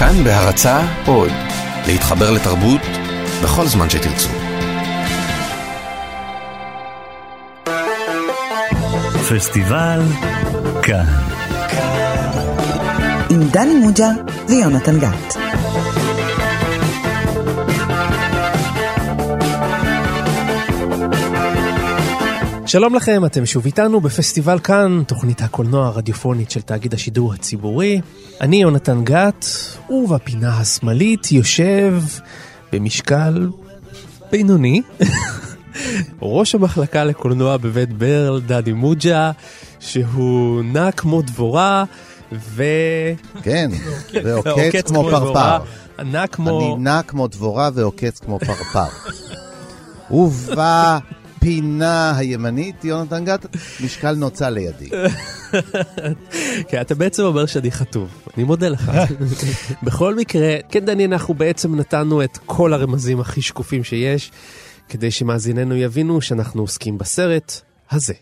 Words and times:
כאן 0.00 0.24
בהרצה 0.24 0.80
עוד, 1.06 1.30
להתחבר 1.86 2.30
לתרבות 2.30 2.80
בכל 3.42 3.66
זמן 3.66 3.90
שתרצו. 3.90 4.28
פסטיבל 9.30 10.02
כאן. 10.82 11.04
עם 13.30 13.48
דני 13.50 13.74
מוג'ה 13.74 14.08
ויונתן 14.48 14.98
גת. 14.98 15.36
שלום 22.70 22.94
לכם, 22.94 23.24
אתם 23.24 23.46
שוב 23.46 23.64
איתנו 23.64 24.00
בפסטיבל 24.00 24.58
כאן, 24.58 25.02
תוכנית 25.06 25.42
הקולנוע 25.42 25.86
הרדיופונית 25.86 26.50
של 26.50 26.60
תאגיד 26.60 26.94
השידור 26.94 27.34
הציבורי. 27.34 28.00
אני 28.40 28.62
יונתן 28.62 29.04
גת, 29.04 29.44
ובפינה 29.90 30.58
השמאלית 30.58 31.32
יושב 31.32 32.02
במשקל 32.72 33.50
בינוני, 34.32 34.82
ראש 36.22 36.54
המחלקה 36.54 37.04
לקולנוע 37.04 37.56
בבית 37.56 37.92
ברל, 37.92 38.40
דדי 38.40 38.72
מוג'ה, 38.72 39.30
שהוא 39.80 40.62
נע 40.64 40.92
כמו 40.92 41.22
דבורה, 41.22 41.84
ו... 42.32 42.64
כן, 43.42 43.70
ועוקץ 44.24 44.88
כמו 44.88 45.10
פרפר. 45.10 45.58
נע 46.04 46.26
כמו... 46.26 46.60
אני 46.60 46.84
נע 46.84 47.02
כמו 47.02 47.26
דבורה 47.26 47.70
ועוקץ 47.74 48.18
כמו 48.18 48.38
פרפר. 48.38 48.88
ובא... 50.10 50.98
פינה 51.40 52.16
הימנית, 52.16 52.84
יונתן 52.84 53.24
גת, 53.24 53.46
משקל 53.84 54.14
נוצה 54.14 54.50
לידי. 54.50 54.90
כן, 56.68 56.80
אתה 56.80 56.94
בעצם 56.94 57.22
אומר 57.22 57.46
שאני 57.46 57.70
חטוב, 57.70 58.22
אני 58.36 58.44
מודה 58.44 58.68
לך. 58.68 58.90
בכל 59.82 60.14
מקרה, 60.14 60.56
כן 60.68 60.84
דני, 60.84 61.04
אנחנו 61.04 61.34
בעצם 61.34 61.74
נתנו 61.74 62.22
את 62.24 62.38
כל 62.46 62.72
הרמזים 62.72 63.20
הכי 63.20 63.42
שקופים 63.42 63.84
שיש, 63.84 64.30
כדי 64.88 65.10
שמאזיננו 65.10 65.76
יבינו 65.76 66.20
שאנחנו 66.20 66.62
עוסקים 66.62 66.98
בסרט 66.98 67.60
הזה. 67.90 68.14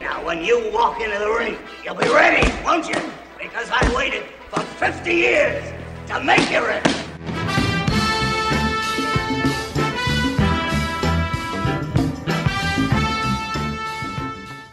Now, 0.00 0.18
when 0.28 0.38
you 0.48 0.56
walk 0.78 0.96
into 1.04 1.18
the 1.24 1.32
ring, 1.40 1.56
you'll 1.84 2.02
be 2.06 2.10
ready, 2.22 2.44
won't 2.66 2.86
you? 2.92 3.00
Because 3.44 3.68
I 3.80 3.82
waited 3.98 4.24
for 4.50 4.60
50 4.60 5.14
years 5.14 5.62
to 6.08 6.14
make 6.30 6.50
you 6.50 6.60
ready. 6.72 7.11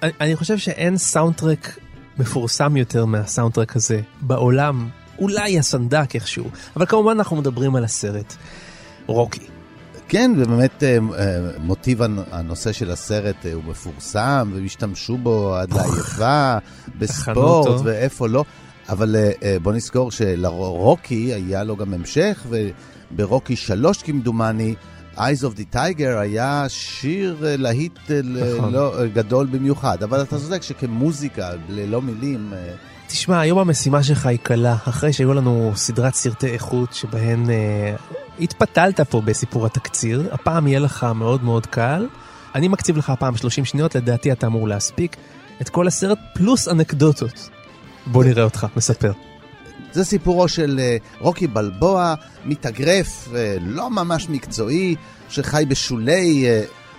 אני, 0.04 0.36
חושב 0.36 0.58
שאין 0.58 0.98
סאונדטרק 0.98 1.80
מפורסם 2.18 2.78
יותר 2.78 3.06
מהסאונדטרק 3.06 3.76
הזה 3.76 4.02
בעולם, 4.22 4.90
אולי 5.20 5.60
הסנדק 5.60 6.16
איכשהו, 6.16 6.50
אבל 6.76 6.86
כמובן 6.86 7.12
אנחנו 7.12 7.36
מדברים 7.36 7.76
על 7.76 7.84
הסרט 7.84 8.36
רוקי. 9.08 9.48
כן, 10.08 10.32
ובאמת 10.38 10.84
אה, 10.84 10.98
מוטיב 11.58 12.02
הנושא 12.32 12.72
של 12.72 12.92
הסרט 12.92 13.46
אה, 13.46 13.54
הוא 13.54 13.64
מפורסם, 13.64 14.52
והשתמשו 14.56 15.18
בו 15.18 15.56
עד 15.56 15.74
לעייפה, 15.74 16.58
בספורט 17.00 17.82
ואיפה 17.84 18.28
לא. 18.28 18.44
אבל 18.90 19.16
אה, 19.16 19.58
בוא 19.62 19.74
נזכור 19.74 20.12
שלרוקי 20.12 21.34
היה 21.34 21.64
לו 21.64 21.76
גם 21.76 21.94
המשך, 21.94 22.46
וברוקי 22.50 23.56
3 23.56 24.04
כמדומני, 24.04 24.76
Eyes 25.20 25.44
of 25.44 25.58
the 25.60 25.76
Tiger 25.76 26.18
היה 26.20 26.66
שיר 26.68 27.38
להיט 27.42 28.00
נכון. 28.10 28.74
לא, 28.74 29.08
גדול 29.14 29.46
במיוחד, 29.46 30.04
אבל 30.04 30.22
אתה 30.22 30.38
צודק 30.40 30.62
שכמוזיקה, 30.62 31.50
ללא 31.70 32.02
מילים... 32.02 32.54
תשמע, 33.08 33.40
היום 33.40 33.60
המשימה 33.60 34.04
שלך 34.04 34.26
היא 34.26 34.40
קלה, 34.44 34.74
אחרי 34.74 35.14
שהיו 35.14 35.34
לנו 35.34 35.72
סדרת 35.76 36.14
סרטי 36.14 36.48
איכות 36.48 36.94
שבהן 36.94 37.50
אה, 37.50 37.96
התפתלת 38.40 39.02
פה 39.02 39.22
בסיפור 39.22 39.66
התקציר, 39.66 40.30
הפעם 40.32 40.68
יהיה 40.68 40.80
לך 40.80 41.08
מאוד 41.16 41.44
מאוד 41.44 41.66
קל. 41.66 42.08
אני 42.56 42.68
מקציב 42.68 42.98
לך 42.98 43.10
הפעם 43.10 43.38
30 43.38 43.66
שניות, 43.66 43.96
לדעתי 43.96 44.32
אתה 44.32 44.48
אמור 44.48 44.68
להספיק 44.68 45.16
את 45.62 45.70
כל 45.70 45.88
הסרט 45.88 46.18
פלוס 46.34 46.68
אנקדוטות. 46.68 47.50
בוא 48.06 48.24
נראה 48.24 48.44
אותך, 48.44 48.68
מספר. 48.76 49.12
זה 49.92 50.06
סיפורו 50.06 50.48
של 50.48 50.80
רוקי 51.20 51.48
בלבוע, 51.48 52.14
מתאגרף 52.46 53.30
לא 53.62 53.90
ממש 53.90 54.30
מקצועי, 54.30 54.96
שחי 55.30 55.64
בשולי 55.68 56.46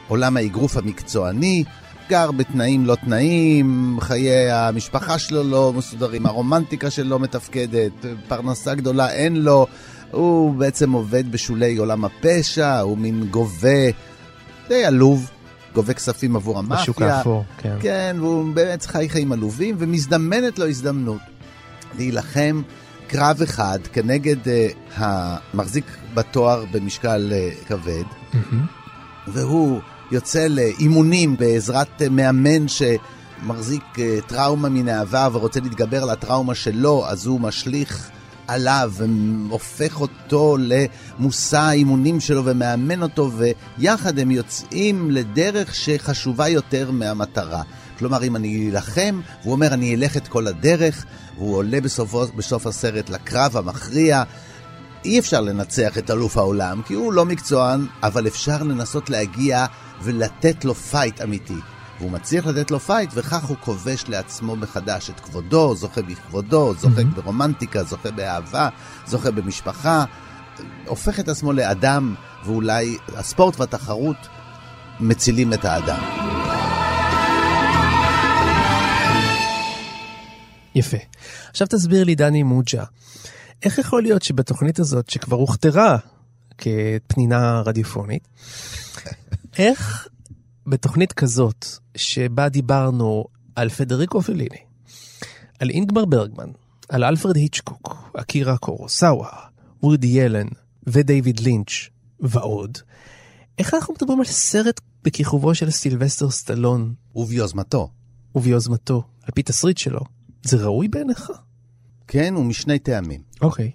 עולם 0.09 0.37
האגרוף 0.37 0.77
המקצועני, 0.77 1.65
גר 2.09 2.31
בתנאים 2.31 2.87
לא 2.87 2.95
תנאים, 2.95 3.99
חיי 4.01 4.53
המשפחה 4.53 5.19
שלו 5.19 5.43
לא 5.43 5.73
מסודרים, 5.77 6.27
הרומנטיקה 6.27 6.91
שלו 6.91 7.19
מתפקדת, 7.19 7.93
פרנסה 8.29 8.75
גדולה 8.75 9.13
אין 9.13 9.37
לו, 9.37 9.67
הוא 10.11 10.55
בעצם 10.55 10.93
עובד 10.93 11.33
בשולי 11.33 11.77
עולם 11.77 12.05
הפשע, 12.05 12.81
הוא 12.81 12.99
מין 12.99 13.27
גובה 13.31 13.91
די 14.69 14.85
עלוב. 14.85 15.31
גובה 15.75 15.95
כספים 15.95 16.37
עבור 16.37 16.59
המאפיה. 16.59 16.83
בשוק 16.83 17.03
האפור, 17.03 17.45
כן. 17.59 17.77
כן, 17.81 18.17
והוא 18.21 18.55
באמת 18.55 18.87
חי 18.87 19.09
חיים 19.09 19.33
עלובים, 19.33 19.77
ומזדמנת 19.79 20.59
לו 20.59 20.69
הזדמנות 20.69 21.21
להילחם 21.99 22.63
קרב 23.07 23.43
אחד 23.43 23.79
כנגד 23.93 24.45
uh, 24.45 24.49
המחזיק 24.95 25.85
בתואר 26.15 26.65
במשקל 26.73 27.33
uh, 27.33 27.69
כבד, 27.69 28.05
mm-hmm. 28.33 29.29
והוא 29.29 29.81
יוצא 30.11 30.47
לאימונים 30.47 31.37
בעזרת 31.37 32.03
uh, 32.03 32.09
מאמן 32.11 32.67
שמחזיק 32.69 33.85
uh, 33.95 33.99
טראומה 34.27 34.69
מן 34.69 34.89
העבר 34.89 35.29
ורוצה 35.33 35.61
להתגבר 35.61 36.03
על 36.03 36.11
הטראומה 36.11 36.55
שלו, 36.55 37.07
אז 37.09 37.27
הוא 37.27 37.41
משליך 37.41 38.11
עליו 38.51 38.93
והופך 38.97 40.01
אותו 40.01 40.57
למושא 40.61 41.59
האימונים 41.59 42.21
שלו 42.21 42.45
ומאמן 42.45 43.03
אותו, 43.03 43.31
ויחד 43.79 44.19
הם 44.19 44.31
יוצאים 44.31 45.11
לדרך 45.11 45.75
שחשובה 45.75 46.49
יותר 46.49 46.91
מהמטרה. 46.91 47.63
כלומר, 47.99 48.25
אם 48.25 48.37
אני 48.37 48.71
אלחם, 48.71 49.21
והוא 49.43 49.53
אומר, 49.53 49.75
אני 49.75 49.95
אלך 49.95 50.17
את 50.17 50.29
כל 50.29 50.47
הדרך, 50.47 51.05
והוא 51.37 51.57
עולה 51.57 51.81
בסופו, 51.81 52.27
בסוף 52.37 52.67
הסרט 52.67 53.11
לקרב 53.11 53.57
המכריע. 53.57 54.23
אי 55.05 55.19
אפשר 55.19 55.41
לנצח 55.41 55.99
את 55.99 56.11
אלוף 56.11 56.37
העולם, 56.37 56.83
כי 56.83 56.95
הוא 56.95 57.13
לא 57.13 57.25
מקצוען, 57.25 57.87
אבל 58.03 58.27
אפשר 58.27 58.63
לנסות 58.63 59.11
להגיע 59.11 59.67
ולתת 60.03 60.65
לו 60.65 60.75
פייט 60.75 61.21
אמיתי. 61.21 61.57
והוא 61.99 62.11
מצליח 62.11 62.47
לתת 62.47 62.71
לו 62.71 62.81
פייט, 62.81 63.11
וכך 63.15 63.45
הוא 63.45 63.57
כובש 63.61 64.05
לעצמו 64.09 64.57
מחדש 64.57 65.11
את 65.11 65.21
כבודו, 65.21 65.75
זוכה 65.75 66.03
בכבודו, 66.03 66.75
זוכה 66.75 67.01
mm-hmm. 67.01 67.15
ברומנטיקה, 67.15 67.85
זוכה 67.85 68.11
באהבה, 68.11 68.69
זוכה 69.07 69.31
במשפחה, 69.31 70.05
הופך 70.87 71.21
את 71.21 71.29
עצמו 71.29 71.53
לאדם, 71.53 72.15
ואולי 72.45 72.97
הספורט 73.17 73.61
והתחרות 73.61 74.17
מצילים 75.01 75.53
את 75.53 75.65
האדם. 75.65 76.01
יפה. 80.75 80.97
עכשיו 81.51 81.67
תסביר 81.67 82.05
לי, 82.05 82.15
דני 82.15 82.43
מוג'ה, 82.43 82.85
איך 83.63 83.79
יכול 83.79 84.03
להיות 84.03 84.23
שבתוכנית 84.23 84.79
הזאת, 84.79 85.11
שכבר 85.11 85.37
הוכתרה 85.37 85.97
כפנינה 86.59 87.63
רדיופונית, 87.67 88.29
איך 89.59 90.09
בתוכנית 90.67 91.13
כזאת, 91.13 91.67
שבה 91.97 92.49
דיברנו 92.49 93.25
על 93.57 93.69
פדריקו 93.69 94.23
פליני, 94.23 94.59
על 95.59 95.71
אינגמר 95.71 96.05
ברגמן, 96.05 96.51
על 96.89 97.05
אלפרד 97.05 97.37
היצ'קוק, 97.37 98.11
אקירה 98.17 98.57
קורוסאווה, 98.57 99.31
וודי 99.83 100.07
ילן 100.07 100.47
ודייוויד 100.87 101.41
לינץ' 101.41 101.71
ועוד, 102.21 102.79
איך 103.59 103.75
אנחנו 103.75 103.95
מדברים 103.95 104.19
על 104.19 104.25
סרט 104.25 104.81
בכיכובו 105.05 105.55
של 105.55 105.71
סילבסטר 105.71 106.31
סטלון? 106.31 106.95
וביוזמתו. 107.17 107.91
וביוזמתו, 108.35 109.03
על 109.23 109.31
פי 109.35 109.43
תסריט 109.43 109.79
שלו. 109.79 110.01
זה 110.43 110.57
ראוי 110.57 110.89
בעיניך? 110.89 111.33
כן, 112.13 112.37
ומשני 112.37 112.79
טעמים. 112.79 113.21
אוקיי. 113.41 113.71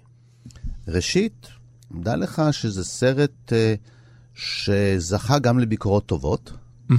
ראשית, 0.88 1.46
דע 1.92 2.16
לך 2.16 2.42
שזה 2.50 2.84
סרט 2.84 3.30
uh, 3.48 3.52
שזכה 4.34 5.38
גם 5.38 5.58
לביקורות 5.58 6.06
טובות, 6.06 6.52
mm-hmm. 6.90 6.94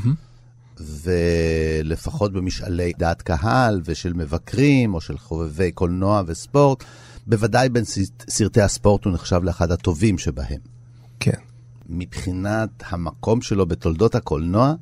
ולפחות 0.79 2.33
במשאלי 2.33 2.93
דעת 2.97 3.21
קהל 3.21 3.81
ושל 3.85 4.13
מבקרים, 4.13 4.93
או 4.93 5.01
של 5.01 5.17
חובבי 5.17 5.71
קולנוע 5.71 6.21
וספורט, 6.25 6.83
בוודאי 7.27 7.69
בין 7.69 7.83
סרטי 8.29 8.61
הספורט 8.61 9.05
הוא 9.05 9.13
נחשב 9.13 9.43
לאחד 9.43 9.71
הטובים 9.71 10.17
שבהם. 10.17 10.61
כן. 11.19 11.39
מבחינת 11.89 12.69
המקום 12.89 13.41
שלו 13.41 13.65
בתולדות 13.65 14.15
הקולנוע, 14.15 14.73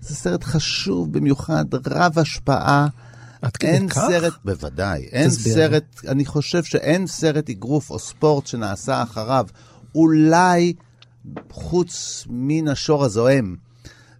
זה 0.00 0.14
סרט 0.14 0.44
חשוב 0.44 1.12
במיוחד, 1.12 1.64
רב 1.86 2.18
השפעה. 2.18 2.86
עד 3.46 3.56
כדי 3.56 3.70
אין 3.70 3.88
כך? 3.88 4.00
סרט, 4.08 4.32
בוודאי, 4.44 5.02
אין 5.02 5.28
תסביר. 5.28 5.54
סרט, 5.54 5.84
אני 6.08 6.24
חושב 6.24 6.64
שאין 6.64 7.06
סרט 7.06 7.50
אגרוף 7.50 7.90
או 7.90 7.98
ספורט 7.98 8.46
שנעשה 8.46 9.02
אחריו, 9.02 9.46
אולי 9.94 10.72
חוץ 11.50 12.24
מן 12.30 12.68
השור 12.68 13.04
הזועם, 13.04 13.56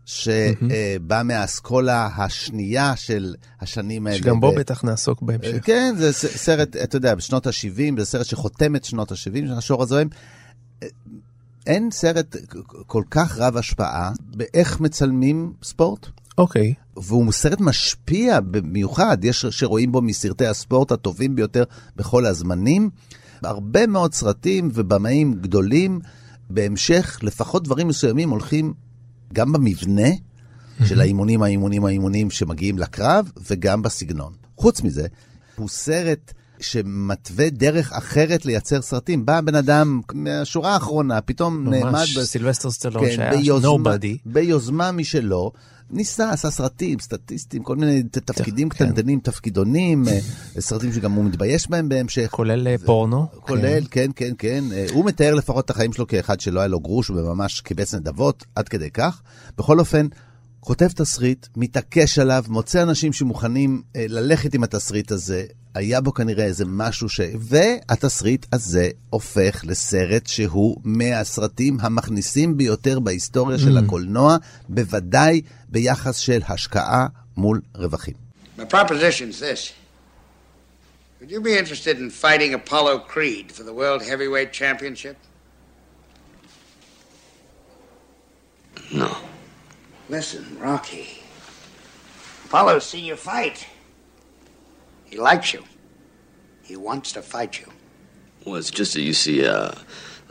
שבא 0.04 1.22
מהאסכולה 1.24 2.08
השנייה 2.16 2.96
של 2.96 3.34
השנים 3.60 4.06
האלה. 4.06 4.18
שגם 4.18 4.40
בו 4.40 4.54
בטח 4.54 4.84
נעסוק 4.84 5.22
בהמשך. 5.22 5.56
כן, 5.62 5.94
זה 5.98 6.12
סרט, 6.12 6.76
אתה 6.76 6.96
יודע, 6.96 7.14
בשנות 7.14 7.46
ה-70, 7.46 7.98
זה 7.98 8.04
סרט 8.04 8.26
שחותם 8.26 8.76
את 8.76 8.84
שנות 8.84 9.12
ה-70 9.12 9.46
של 9.46 9.52
השור 9.52 9.82
הזוהם. 9.82 10.08
אין 11.66 11.90
סרט 11.90 12.36
כל 12.86 13.02
כך 13.10 13.38
רב 13.38 13.56
השפעה 13.56 14.10
באיך 14.20 14.80
מצלמים 14.80 15.52
ספורט. 15.62 16.06
אוקיי. 16.38 16.74
והוא 16.96 17.32
סרט 17.32 17.60
משפיע 17.60 18.40
במיוחד, 18.40 19.18
יש 19.24 19.46
שרואים 19.46 19.92
בו 19.92 20.02
מסרטי 20.02 20.46
הספורט 20.46 20.92
הטובים 20.92 21.36
ביותר 21.36 21.64
בכל 21.96 22.26
הזמנים. 22.26 22.90
הרבה 23.42 23.86
מאוד 23.86 24.14
סרטים 24.14 24.70
ובמאים 24.74 25.34
גדולים, 25.34 26.00
בהמשך, 26.50 27.18
לפחות 27.22 27.64
דברים 27.64 27.88
מסוימים 27.88 28.30
הולכים 28.30 28.74
גם 29.32 29.52
במבנה 29.52 30.08
של 30.84 31.00
האימונים, 31.00 31.42
האימונים, 31.42 31.84
האימונים 31.84 32.30
שמגיעים 32.30 32.78
לקרב, 32.78 33.30
וגם 33.50 33.82
בסגנון. 33.82 34.32
חוץ 34.56 34.82
מזה, 34.82 35.06
הוא 35.56 35.68
סרט 35.68 36.32
שמתווה 36.60 37.50
דרך 37.50 37.92
אחרת 37.92 38.46
לייצר 38.46 38.82
סרטים. 38.82 39.26
בא 39.26 39.40
בן 39.40 39.54
אדם 39.54 40.00
מהשורה 40.14 40.74
האחרונה, 40.74 41.20
פתאום 41.20 41.68
נעמד... 41.68 41.90
ממש 41.90 42.18
סילבסטר 42.18 42.70
סטלון 42.70 43.04
כן, 43.04 43.12
שהיה 43.16 43.30
ביוזמה, 43.30 43.94
nobody. 43.94 44.18
ביוזמה 44.26 44.92
משלו, 44.92 45.52
ניסה, 45.90 46.30
עשה 46.30 46.50
סרטים, 46.50 46.98
סטטיסטים, 46.98 47.62
כל 47.62 47.76
מיני 47.76 48.02
תפקידים 48.02 48.68
כן. 48.68 48.84
קטנטנים, 48.84 49.20
תפקידונים, 49.20 50.08
אה, 50.08 50.18
סרטים 50.60 50.92
שגם 50.92 51.12
הוא 51.12 51.24
מתבייש 51.24 51.70
בהם 51.70 51.88
בהמשך. 51.88 52.28
כולל 52.30 52.68
אה, 52.68 52.76
פורנו. 52.86 53.26
כולל, 53.40 53.84
כן, 53.90 54.10
כן, 54.16 54.32
כן. 54.38 54.64
אה, 54.72 54.86
הוא 54.92 55.04
מתאר 55.04 55.34
לפחות 55.34 55.64
את 55.64 55.70
החיים 55.70 55.92
שלו 55.92 56.06
כאחד 56.06 56.40
שלא 56.40 56.60
היה 56.60 56.68
לו 56.68 56.80
גרוש 56.80 57.10
וממש 57.10 57.60
קיבץ 57.60 57.94
נדבות, 57.94 58.44
עד 58.54 58.68
כדי 58.68 58.90
כך. 58.90 59.22
בכל 59.58 59.78
אופן, 59.78 60.06
כותב 60.60 60.88
תסריט, 60.88 61.46
מתעקש 61.56 62.18
עליו, 62.18 62.44
מוצא 62.48 62.82
אנשים 62.82 63.12
שמוכנים 63.12 63.82
אה, 63.96 64.04
ללכת 64.08 64.54
עם 64.54 64.62
התסריט 64.62 65.10
הזה. 65.10 65.44
היה 65.74 66.00
בו 66.00 66.14
כנראה 66.14 66.44
איזה 66.44 66.64
משהו 66.66 67.08
ש... 67.08 67.20
והתסריט 67.38 68.46
הזה 68.52 68.88
הופך 69.10 69.64
לסרט 69.64 70.26
שהוא 70.26 70.76
מהסרטים 70.84 71.76
המכניסים 71.80 72.56
ביותר 72.56 73.00
בהיסטוריה 73.00 73.58
של 73.58 73.78
הקולנוע, 73.78 74.36
בוודאי 74.68 75.40
ביחס 75.68 76.16
של 76.16 76.40
השקעה 76.48 77.06
מול 77.36 77.60
רווחים. 77.74 78.14
My 78.58 78.62
proposition's 78.62 79.38
this. 79.38 79.72
Would 81.20 81.30
you 81.30 81.40
be 81.40 81.54
interested 81.56 81.98
in 81.98 82.10
fighting 82.10 82.54
Apollo 82.54 83.00
Creed 83.00 83.52
for 83.52 83.62
the 83.62 83.72
World 83.72 84.02
Heavyweight 84.02 84.52
Championship? 84.52 85.16
No. 88.92 89.25
Listen, 90.08 90.44
Rocky. 90.60 91.06
Apollo's 92.46 92.86
seen 92.92 93.04
you 93.04 93.16
fight. 93.16 93.66
He 95.04 95.16
likes 95.18 95.52
you. 95.54 95.62
He 96.62 96.76
wants 96.76 97.12
to 97.12 97.22
fight 97.22 97.52
you. 97.60 97.68
Well, 98.44 98.56
it's 98.56 98.70
just 98.70 98.92
that 98.94 99.02
you 99.02 99.12
see, 99.24 99.38
uh, 99.46 99.72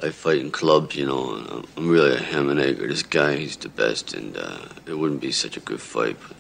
I 0.06 0.10
fight 0.24 0.40
in 0.44 0.50
clubs, 0.52 0.96
you 0.96 1.06
know, 1.12 1.24
and 1.36 1.46
I'm- 1.54 1.90
really 1.94 2.14
a 2.16 2.24
ham 2.32 2.46
and 2.52 2.60
egg. 2.68 2.76
This 2.94 3.04
guy, 3.20 3.32
he's 3.44 3.58
the 3.68 3.74
best, 3.84 4.06
and 4.20 4.30
uh, 4.38 4.90
it 4.92 4.96
wouldn't 5.00 5.22
be 5.28 5.32
such 5.44 5.56
a 5.58 5.64
good 5.70 5.82
fight. 5.94 6.18
But 6.26 6.36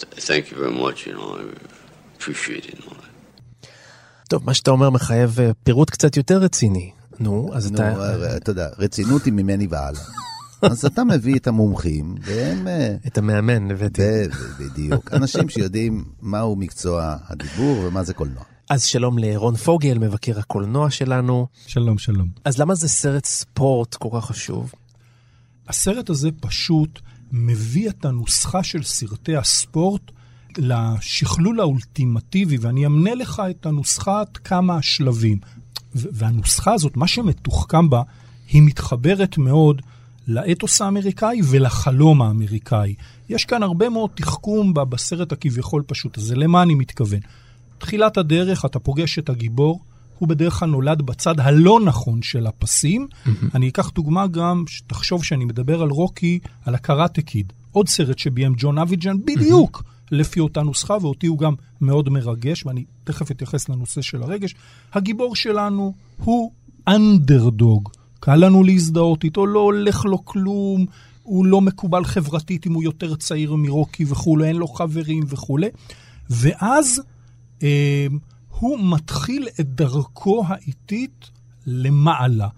th- 0.00 0.12
thank 0.28 0.42
you 0.50 0.56
very 0.62 0.76
much, 0.84 0.98
you 1.06 1.12
know, 1.18 1.28
I 1.40 1.42
appreciate 2.16 2.64
it. 2.70 2.74
And 2.78 2.84
all 2.88 2.96
that. 3.02 3.10
טוב, 4.28 4.44
מה 4.46 4.54
שאתה 4.54 4.70
אומר 4.70 4.90
מחייב 4.90 5.40
אה, 5.40 5.50
פירוט 5.64 5.90
קצת 5.90 6.16
יותר 6.16 6.38
רציני. 6.38 6.90
נו, 7.20 7.50
אז 7.54 7.70
נו, 7.72 7.76
אתה... 7.78 7.94
אה, 8.00 8.36
אתה 8.36 8.50
יודע, 8.50 8.68
רצינות 8.78 9.24
היא 9.24 9.32
ממני 9.32 9.66
והלאה. 9.70 10.00
אז 10.62 10.84
אתה 10.84 11.04
מביא 11.04 11.36
את 11.36 11.46
המומחים, 11.46 12.14
והם... 12.22 12.68
אה, 12.68 12.96
את 13.06 13.18
המאמן 13.18 13.70
הבאתי. 13.70 14.02
בדיוק. 14.60 15.12
אנשים 15.12 15.48
שיודעים 15.48 16.04
מהו 16.22 16.56
מקצוע 16.56 17.16
הדיבור 17.28 17.78
ומה 17.78 18.02
זה 18.02 18.14
קולנוע. 18.14 18.42
אז 18.70 18.84
שלום 18.84 19.18
לרון 19.18 19.56
פוגל, 19.56 19.98
מבקר 19.98 20.38
הקולנוע 20.38 20.90
שלנו. 20.90 21.46
שלום, 21.66 21.98
שלום. 21.98 22.28
אז 22.44 22.58
למה 22.58 22.74
זה 22.74 22.88
סרט 22.88 23.24
ספורט 23.24 23.94
כל 23.94 24.08
כך 24.12 24.24
חשוב? 24.24 24.72
הסרט 25.68 26.10
הזה 26.10 26.28
פשוט 26.40 27.00
מביא 27.32 27.88
את 27.88 28.04
הנוסחה 28.04 28.62
של 28.62 28.82
סרטי 28.82 29.36
הספורט 29.36 30.10
לשכלול 30.58 31.60
האולטימטיבי, 31.60 32.56
ואני 32.60 32.86
אמנה 32.86 33.14
לך 33.14 33.42
את 33.50 33.66
הנוסחת 33.66 34.36
כמה 34.36 34.82
שלבים. 34.82 35.38
והנוסחה 35.94 36.72
הזאת, 36.72 36.96
מה 36.96 37.06
שמתוחכם 37.06 37.90
בה, 37.90 38.02
היא 38.48 38.62
מתחברת 38.62 39.38
מאוד 39.38 39.82
לאתוס 40.28 40.80
האמריקאי 40.80 41.40
ולחלום 41.50 42.22
האמריקאי. 42.22 42.94
יש 43.28 43.44
כאן 43.44 43.62
הרבה 43.62 43.88
מאוד 43.88 44.10
תחכום 44.14 44.74
בסרט 44.74 45.32
הכביכול 45.32 45.82
פשוט 45.86 46.18
הזה. 46.18 46.36
למה 46.36 46.62
אני 46.62 46.74
מתכוון? 46.74 47.20
תחילת 47.78 48.16
הדרך, 48.16 48.64
אתה 48.64 48.78
פוגש 48.78 49.18
את 49.18 49.28
הגיבור, 49.28 49.80
הוא 50.18 50.28
בדרך 50.28 50.54
כלל 50.54 50.68
נולד 50.68 51.02
בצד 51.02 51.40
הלא 51.40 51.80
נכון 51.84 52.22
של 52.22 52.46
הפסים. 52.46 53.08
אני 53.54 53.68
אקח 53.68 53.90
דוגמה 53.90 54.26
גם, 54.26 54.64
תחשוב 54.86 55.24
שאני 55.24 55.44
מדבר 55.44 55.82
על 55.82 55.88
רוקי, 55.88 56.38
על 56.64 56.74
הקראטה 56.74 57.22
קיד. 57.22 57.52
עוד 57.72 57.88
סרט 57.88 58.18
שביים 58.18 58.54
ג'ון 58.56 58.78
אביג'ן, 58.78 59.16
בדיוק 59.24 59.82
לפי 60.10 60.40
אותה 60.40 60.62
נוסחה, 60.62 60.96
ואותי 61.00 61.26
הוא 61.26 61.38
גם 61.38 61.54
מאוד 61.80 62.08
מרגש, 62.08 62.66
ואני 62.66 62.84
תכף 63.04 63.30
אתייחס 63.30 63.68
לנושא 63.68 64.02
של 64.02 64.22
הרגש. 64.22 64.54
הגיבור 64.92 65.36
שלנו 65.36 65.94
הוא 66.18 66.52
אנדרדוג. 66.88 67.88
קל 68.24 68.36
לנו 68.36 68.64
להזדהות 68.64 69.24
איתו, 69.24 69.46
לא 69.46 69.60
הולך 69.60 70.04
לו 70.04 70.24
כלום, 70.24 70.86
הוא 71.22 71.46
לא 71.46 71.60
מקובל 71.60 72.04
חברתית 72.04 72.66
אם 72.66 72.72
הוא 72.72 72.82
יותר 72.82 73.14
צעיר 73.14 73.54
מרוקי 73.54 74.04
וכולי, 74.08 74.48
אין 74.48 74.56
לו 74.56 74.68
חברים 74.68 75.22
וכולי. 75.28 75.68
ואז 76.30 77.02
אה, 77.62 78.06
הוא 78.48 78.78
מתחיל 78.90 79.48
את 79.60 79.74
דרכו 79.74 80.44
האיטית 80.46 81.30
למעלה, 81.66 82.48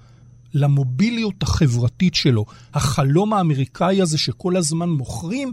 למוביליות 0.54 1.42
החברתית 1.42 2.14
שלו. 2.14 2.44
החלום 2.74 3.32
האמריקאי 3.32 4.02
הזה 4.02 4.18
שכל 4.18 4.56
הזמן 4.56 4.88
מוכרים, 4.88 5.52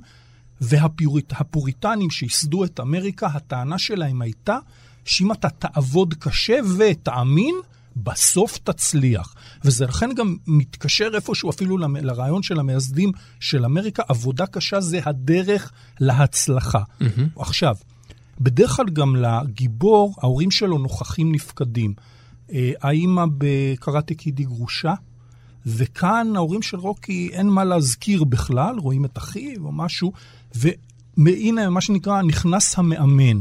והפוריטנים 0.61 2.09
שייסדו 2.09 2.63
את 2.63 2.79
אמריקה, 2.79 3.27
הטענה 3.27 3.77
שלהם 3.77 4.21
הייתה 4.21 4.57
שאם 5.05 5.31
אתה 5.31 5.49
תעבוד 5.49 6.13
קשה 6.13 6.59
ותאמין, 6.77 7.55
בסוף 7.95 8.57
תצליח. 8.57 9.35
וזה 9.65 9.85
לכן 9.85 10.09
גם 10.15 10.35
מתקשר 10.47 11.09
איפשהו 11.13 11.49
אפילו 11.49 11.77
לרעיון 11.77 12.43
של 12.43 12.59
המייסדים 12.59 13.11
של 13.39 13.65
אמריקה, 13.65 14.03
עבודה 14.07 14.45
קשה 14.45 14.81
זה 14.81 14.99
הדרך 15.05 15.71
להצלחה. 15.99 16.79
Mm-hmm. 16.79 17.41
עכשיו, 17.41 17.75
בדרך 18.41 18.71
כלל 18.71 18.89
גם 18.89 19.15
לגיבור, 19.15 20.15
ההורים 20.21 20.51
שלו 20.51 20.77
נוכחים 20.77 21.31
נפקדים. 21.31 21.93
אה, 22.53 22.71
האימא 22.81 23.25
בקראטה 23.37 24.13
קיד 24.13 24.39
היא 24.39 24.47
גרושה, 24.47 24.93
וכאן 25.65 26.31
ההורים 26.35 26.61
של 26.61 26.77
רוקי 26.77 27.29
אין 27.33 27.47
מה 27.47 27.63
להזכיר 27.63 28.23
בכלל, 28.23 28.79
רואים 28.79 29.05
את 29.05 29.17
אחיו 29.17 29.65
או 29.65 29.71
משהו, 29.71 30.11
והנה 31.17 31.69
מה 31.69 31.81
שנקרא 31.81 32.21
נכנס 32.21 32.79
המאמן. 32.79 33.39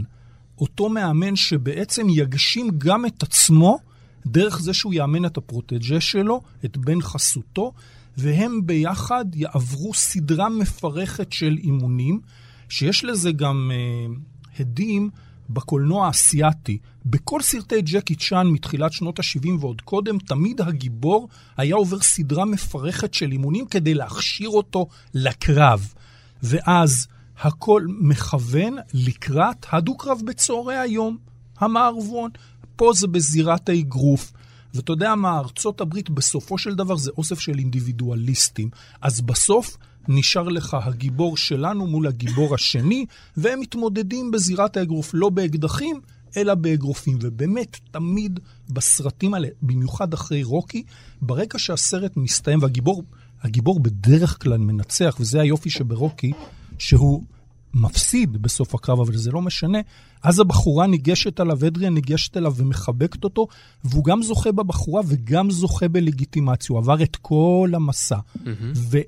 אותו 0.58 0.88
מאמן 0.88 1.36
שבעצם 1.36 2.06
יגשים 2.10 2.70
גם 2.78 3.06
את 3.06 3.22
עצמו 3.22 3.78
דרך 4.26 4.60
זה 4.60 4.74
שהוא 4.74 4.94
יאמן 4.94 5.24
את 5.24 5.36
הפרוטג'ה 5.36 6.00
שלו, 6.00 6.40
את 6.64 6.76
בן 6.76 7.02
חסותו, 7.02 7.72
והם 8.16 8.66
ביחד 8.66 9.24
יעברו 9.34 9.94
סדרה 9.94 10.48
מפרכת 10.48 11.32
של 11.32 11.56
אימונים, 11.62 12.20
שיש 12.68 13.04
לזה 13.04 13.32
גם 13.32 13.70
אה, 13.74 14.14
הדים 14.60 15.10
בקולנוע 15.50 16.06
האסייתי. 16.06 16.78
בכל 17.06 17.42
סרטי 17.42 17.82
ג'קי 17.82 18.14
צ'אן 18.14 18.46
מתחילת 18.46 18.92
שנות 18.92 19.18
ה-70 19.18 19.48
ועוד 19.60 19.80
קודם, 19.80 20.18
תמיד 20.18 20.60
הגיבור 20.60 21.28
היה 21.56 21.74
עובר 21.74 22.00
סדרה 22.00 22.44
מפרכת 22.44 23.14
של 23.14 23.32
אימונים 23.32 23.66
כדי 23.66 23.94
להכשיר 23.94 24.48
אותו 24.48 24.86
לקרב. 25.14 25.94
ואז 26.42 27.06
הכל 27.40 27.86
מכוון 27.88 28.76
לקראת 28.94 29.66
הדו-קרב 29.72 30.20
בצהרי 30.26 30.76
היום, 30.76 31.16
המערבון. 31.58 32.30
פה 32.80 32.92
זה 32.92 33.06
בזירת 33.06 33.68
האגרוף. 33.68 34.32
ואתה 34.74 34.92
יודע 34.92 35.14
מה, 35.14 35.38
ארצות 35.38 35.80
הברית 35.80 36.10
בסופו 36.10 36.58
של 36.58 36.74
דבר 36.74 36.96
זה 36.96 37.10
אוסף 37.18 37.40
של 37.40 37.58
אינדיבידואליסטים. 37.58 38.70
אז 39.02 39.20
בסוף 39.20 39.76
נשאר 40.08 40.48
לך 40.48 40.76
הגיבור 40.82 41.36
שלנו 41.36 41.86
מול 41.86 42.06
הגיבור 42.06 42.54
השני, 42.54 43.06
והם 43.36 43.60
מתמודדים 43.60 44.30
בזירת 44.30 44.76
האגרוף, 44.76 45.10
לא 45.14 45.28
באקדחים, 45.28 46.00
אלא 46.36 46.54
באגרופים. 46.54 47.18
ובאמת, 47.22 47.76
תמיד 47.90 48.40
בסרטים 48.68 49.34
האלה, 49.34 49.48
במיוחד 49.62 50.14
אחרי 50.14 50.42
רוקי, 50.42 50.82
ברגע 51.22 51.58
שהסרט 51.58 52.16
מסתיים 52.16 52.62
והגיבור, 52.62 53.04
הגיבור 53.42 53.80
בדרך 53.80 54.42
כלל 54.42 54.58
מנצח, 54.58 55.16
וזה 55.20 55.40
היופי 55.40 55.70
שברוקי, 55.70 56.32
שהוא 56.78 57.22
מפסיד 57.74 58.42
בסוף 58.42 58.74
הקרב, 58.74 59.00
אבל 59.00 59.16
זה 59.16 59.30
לא 59.30 59.42
משנה, 59.42 59.78
אז 60.22 60.40
הבחורה 60.40 60.86
ניגשת 60.86 61.40
אליו, 61.40 61.66
אדריאן 61.66 61.94
ניגשת 61.94 62.36
אליו 62.36 62.54
ומחבקת 62.56 63.24
אותו, 63.24 63.46
והוא 63.84 64.04
גם 64.04 64.22
זוכה 64.22 64.52
בבחורה 64.52 65.02
וגם 65.06 65.50
זוכה 65.50 65.88
בלגיטימציה. 65.88 66.74
הוא 66.74 66.78
עבר 66.78 67.02
את 67.02 67.16
כל 67.16 67.70
המסע. 67.74 68.18
ו... 68.74 68.98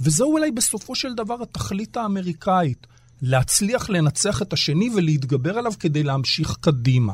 וזו 0.00 0.24
אולי 0.24 0.50
בסופו 0.50 0.94
של 0.94 1.14
דבר 1.14 1.42
התכלית 1.42 1.96
האמריקאית, 1.96 2.86
להצליח 3.22 3.90
לנצח 3.90 4.42
את 4.42 4.52
השני 4.52 4.90
ולהתגבר 4.96 5.58
עליו 5.58 5.72
כדי 5.80 6.02
להמשיך 6.02 6.56
קדימה. 6.60 7.12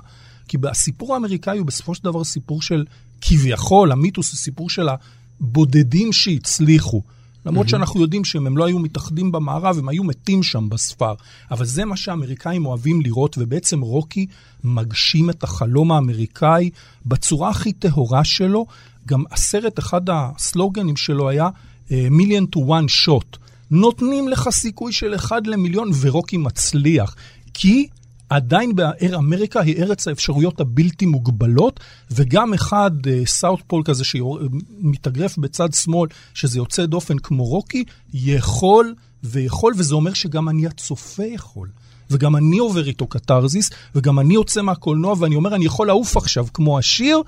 כי 0.48 0.56
הסיפור 0.64 1.14
האמריקאי 1.14 1.58
הוא 1.58 1.66
בסופו 1.66 1.94
של 1.94 2.04
דבר 2.04 2.24
סיפור 2.24 2.62
של 2.62 2.84
כביכול, 3.20 3.92
המיתוס 3.92 4.32
הוא 4.32 4.38
סיפור 4.38 4.70
של 4.70 4.88
הבודדים 4.88 6.12
שהצליחו. 6.12 7.02
למרות 7.46 7.66
mm-hmm. 7.66 7.70
שאנחנו 7.70 8.00
יודעים 8.00 8.24
שאם 8.24 8.46
הם 8.46 8.56
לא 8.56 8.66
היו 8.66 8.78
מתאחדים 8.78 9.32
במערב, 9.32 9.78
הם 9.78 9.88
היו 9.88 10.04
מתים 10.04 10.42
שם 10.42 10.68
בספר. 10.68 11.14
אבל 11.50 11.64
זה 11.64 11.84
מה 11.84 11.96
שהאמריקאים 11.96 12.66
אוהבים 12.66 13.00
לראות, 13.00 13.36
ובעצם 13.38 13.80
רוקי 13.80 14.26
מגשים 14.64 15.30
את 15.30 15.42
החלום 15.42 15.92
האמריקאי 15.92 16.70
בצורה 17.06 17.50
הכי 17.50 17.72
טהורה 17.72 18.24
שלו. 18.24 18.66
גם 19.06 19.24
הסרט, 19.30 19.78
אחד 19.78 20.00
הסלוגנים 20.10 20.96
שלו 20.96 21.28
היה 21.28 21.48
אה, 21.90 22.08
Million 22.10 22.56
to 22.56 22.58
one 22.58 23.06
shot. 23.06 23.38
נותנים 23.70 24.28
לך 24.28 24.48
סיכוי 24.50 24.92
של 24.92 25.14
אחד 25.14 25.46
למיליון, 25.46 25.90
ורוקי 26.00 26.36
מצליח. 26.36 27.16
כי 27.54 27.88
עדיין 28.30 29.16
אמריקה 29.16 29.60
היא 29.60 29.82
ארץ 29.82 30.08
האפשרויות 30.08 30.60
הבלתי 30.60 31.06
מוגבלות, 31.06 31.80
וגם 32.10 32.54
אחד, 32.54 32.90
southpaw 33.26 33.82
uh, 33.82 33.84
כזה 33.84 34.04
שמתאגרף 34.04 35.38
בצד 35.38 35.74
שמאל, 35.74 36.08
שזה 36.34 36.58
יוצא 36.58 36.86
דופן 36.86 37.18
כמו 37.18 37.44
רוקי, 37.44 37.84
יכול 38.14 38.94
ויכול, 39.24 39.74
וזה 39.76 39.94
אומר 39.94 40.12
שגם 40.12 40.48
אני 40.48 40.66
הצופה 40.66 41.24
יכול. 41.24 41.68
וגם 42.10 42.36
אני 42.36 42.58
עובר 42.58 42.86
איתו 42.86 43.06
קתרזיס, 43.06 43.70
וגם 43.94 44.18
אני 44.18 44.34
יוצא 44.34 44.62
מהקולנוע 44.62 45.14
ואני 45.18 45.36
אומר, 45.36 45.54
אני 45.54 45.64
יכול 45.64 45.86
לעוף 45.86 46.16
עכשיו 46.16 46.46
כמו 46.54 46.78
השיר, 46.78 47.22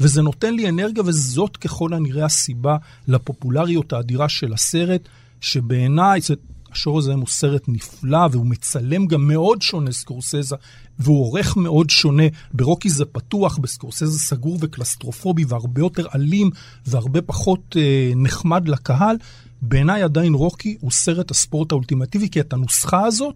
וזה 0.00 0.22
נותן 0.22 0.54
לי 0.54 0.68
אנרגיה, 0.68 1.02
וזאת 1.06 1.56
ככל 1.56 1.94
הנראה 1.94 2.24
הסיבה 2.24 2.76
לפופולריות 3.08 3.92
האדירה 3.92 4.28
של 4.28 4.52
הסרט, 4.52 5.08
שבעיניי, 5.40 6.20
השור 6.72 6.98
הזה 6.98 7.14
הוא 7.14 7.26
סרט 7.26 7.62
נפלא, 7.68 8.28
והוא 8.32 8.46
מצלם 8.46 9.06
גם 9.06 9.28
מאוד 9.28 9.62
שונה, 9.62 9.92
סקורסזה, 9.92 10.56
והוא 10.98 11.24
עורך 11.24 11.56
מאוד 11.56 11.90
שונה. 11.90 12.22
ברוקי 12.52 12.90
זה 12.90 13.04
פתוח, 13.04 13.58
בסקורסזה 13.58 14.18
סגור 14.18 14.58
וקלסטרופובי, 14.60 15.44
והרבה 15.48 15.80
יותר 15.80 16.06
אלים, 16.14 16.50
והרבה 16.86 17.22
פחות 17.22 17.76
אה, 17.76 18.12
נחמד 18.16 18.68
לקהל. 18.68 19.16
בעיניי 19.62 20.02
עדיין 20.02 20.34
רוקי 20.34 20.76
הוא 20.80 20.90
סרט 20.90 21.30
הספורט 21.30 21.72
האולטימטיבי, 21.72 22.28
כי 22.28 22.40
את 22.40 22.52
הנוסחה 22.52 23.06
הזאת, 23.06 23.34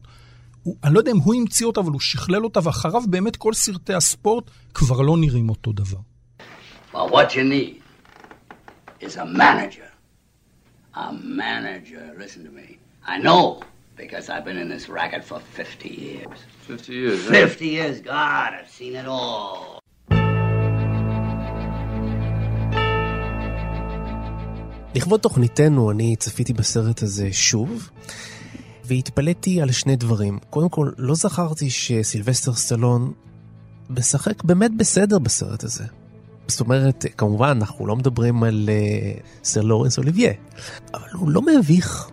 הוא, 0.62 0.76
אני 0.84 0.94
לא 0.94 0.98
יודע 0.98 1.10
אם 1.10 1.18
הוא 1.18 1.34
המציא 1.34 1.66
אותה, 1.66 1.80
אבל 1.80 1.92
הוא 1.92 2.00
שכלל 2.00 2.44
אותה, 2.44 2.60
ואחריו 2.62 3.02
באמת 3.08 3.36
כל 3.36 3.54
סרטי 3.54 3.94
הספורט 3.94 4.44
כבר 4.74 5.00
לא 5.00 5.16
נראים 5.16 5.48
אותו 5.48 5.72
דבר. 5.72 5.98
Well, 6.92 7.08
what 7.08 7.34
you 7.34 7.44
need 7.44 7.82
is 9.00 9.16
a 9.16 9.24
manager. 9.24 9.88
A 10.94 11.12
manager, 11.12 12.14
listen 12.18 12.44
to 12.44 12.50
me. 12.50 12.81
I 13.04 13.18
know, 13.18 13.60
because 13.96 14.30
I've 14.30 14.44
been 14.44 14.56
in 14.56 14.68
this 14.68 14.88
racket 14.88 15.24
for 15.24 15.40
50 15.40 15.88
years. 15.88 16.38
50 16.68 16.92
years, 16.92 17.26
50 17.26 17.66
years, 17.66 18.00
God, 18.00 18.54
I've 18.54 18.70
seen 18.70 18.94
it 18.94 19.06
all. 19.06 19.78
לכבוד 24.94 25.20
תוכניתנו, 25.20 25.90
אני 25.90 26.16
צפיתי 26.16 26.52
בסרט 26.52 27.02
הזה 27.02 27.32
שוב, 27.32 27.90
והתפלאתי 28.84 29.60
על 29.60 29.72
שני 29.72 29.96
דברים. 29.96 30.38
קודם 30.50 30.68
כל, 30.68 30.90
לא 30.98 31.14
זכרתי 31.14 31.70
שסילבסטר 31.70 32.54
סטלון 32.54 33.12
משחק 33.90 34.44
באמת 34.44 34.70
בסדר 34.76 35.18
בסרט 35.18 35.64
הזה. 35.64 35.84
זאת 36.48 36.60
אומרת, 36.60 37.04
כמובן, 37.16 37.58
אנחנו 37.60 37.86
לא 37.86 37.96
מדברים 37.96 38.42
על 38.42 38.68
uh, 38.68 39.22
סר 39.44 39.60
לורנס 39.60 39.98
אוליביה, 39.98 40.32
אבל 40.94 41.08
הוא 41.12 41.30
לא 41.30 41.42
מביך. 41.42 42.11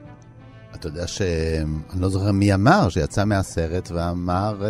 אתה 0.80 0.88
יודע 0.88 1.08
שאני 1.08 2.02
לא 2.02 2.10
זוכר 2.10 2.32
מי 2.32 2.54
אמר, 2.54 2.90
שיצא 2.90 3.26
מהסרט 3.26 3.92
ואמר, 3.92 4.64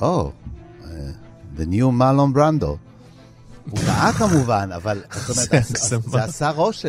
או, 0.00 0.30
uh, 0.30 0.84
oh, 0.84 0.84
uh, 0.84 1.60
The 1.60 1.64
New 1.64 2.00
Marlon 2.00 2.36
Brando. 2.36 2.66
הוא 3.70 3.78
טעה 3.86 4.12
כמובן, 4.12 4.70
אבל 4.74 5.02
זה 5.26 6.22
עשה 6.22 6.50
רושם. 6.50 6.88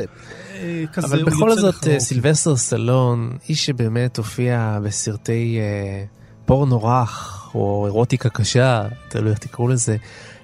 אבל 0.97 1.23
בכל 1.23 1.55
זאת, 1.55 1.87
סילבסטר 1.97 2.55
סלון, 2.55 3.37
איש 3.49 3.65
שבאמת 3.65 4.17
הופיע 4.17 4.79
בסרטי 4.83 5.59
פורנו 6.45 6.83
רך, 6.83 7.49
או 7.55 7.85
אירוטיקה 7.85 8.29
קשה, 8.29 8.87
תלוי 9.09 9.31
איך 9.31 9.39
תקראו 9.39 9.67
לזה, 9.67 9.97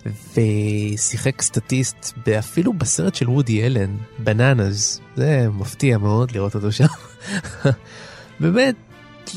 ושיחק 0.06 1.42
סטטיסט 1.42 2.14
אפילו 2.40 2.74
בסרט 2.74 3.16
של 3.16 3.30
וודי 3.30 3.66
אלן, 3.66 3.98
בננז, 4.20 5.02
זה 5.16 5.48
מפתיע 5.50 5.98
מאוד 5.98 6.32
לראות 6.32 6.56
אותו 6.56 6.72
שם. 6.72 6.86
באמת, 8.40 8.76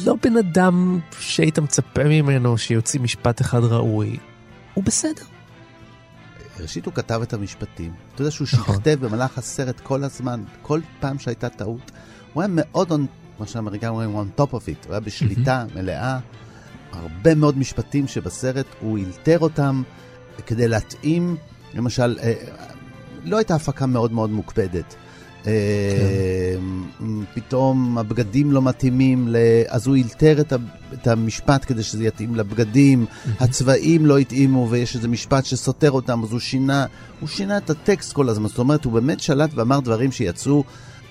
לא 0.05 0.17
בן 0.23 0.37
אדם 0.37 0.99
שהיית 1.19 1.59
מצפה 1.59 2.05
ממנו 2.05 2.59
שיוציא 2.59 3.01
משפט 3.01 3.41
אחד 3.41 3.65
ראוי, 3.65 4.17
הוא 4.75 4.85
בסדר. 4.85 5.25
ראשית 6.61 6.87
הוא 6.87 6.95
כתב 6.95 7.21
את 7.23 7.33
המשפטים. 7.33 7.93
אתה 8.15 8.23
יודע 8.23 8.31
שהוא 8.31 8.49
נכון. 8.53 8.75
שכתב 8.75 8.97
במהלך 9.01 9.39
הסרט 9.39 9.81
כל 9.81 10.05
הזמן, 10.05 10.45
כל 10.63 10.81
פעם 11.01 11.19
שהייתה 11.19 11.49
טעות. 11.49 11.91
הוא 12.33 12.43
היה 12.43 12.49
מאוד, 12.55 12.93
on, 12.93 13.01
מה 13.39 13.47
שהאמריקאים 13.47 13.93
אומרים, 13.93 14.17
on 14.17 14.41
top 14.41 14.51
of 14.51 14.67
it, 14.67 14.87
הוא 14.87 14.91
היה 14.91 15.01
בשליטה 15.01 15.65
מלאה. 15.75 16.19
הרבה 16.93 17.35
מאוד 17.35 17.59
משפטים 17.59 18.09
שבסרט 18.09 18.67
הוא 18.81 18.99
אילתר 18.99 19.39
אותם 19.39 19.83
כדי 20.47 20.69
להתאים, 20.69 21.37
למשל, 21.75 22.19
אה, 22.23 22.33
לא 23.25 23.37
הייתה 23.37 23.55
הפקה 23.55 23.87
מאוד 23.87 24.13
מאוד 24.13 24.31
מוקפדת. 24.31 24.95
כן. 25.45 25.51
פתאום 27.35 27.99
הבגדים 27.99 28.53
לא 28.53 28.63
מתאימים, 28.63 29.29
אז 29.69 29.87
הוא 29.87 29.97
אילתר 29.97 30.41
את 30.93 31.07
המשפט 31.07 31.65
כדי 31.67 31.83
שזה 31.83 32.05
יתאים 32.05 32.35
לבגדים, 32.35 33.07
הצבעים 33.41 34.07
לא 34.07 34.19
התאימו 34.19 34.67
ויש 34.71 34.97
איזה 34.97 35.09
משפט 35.09 35.45
שסותר 35.45 35.91
אותם, 35.91 36.23
אז 36.23 36.33
הוא 36.33 36.41
שינה, 36.41 36.87
הוא 37.21 37.29
שינה 37.29 37.57
את 37.57 37.71
הטקסט 37.71 38.13
כל 38.13 38.29
הזמן, 38.29 38.49
זאת 38.49 38.59
אומרת, 38.59 38.85
הוא 38.85 38.93
באמת 38.93 39.21
שלט 39.21 39.51
ואמר 39.55 39.81
דברים 39.81 40.13
שיצאו 40.13 40.65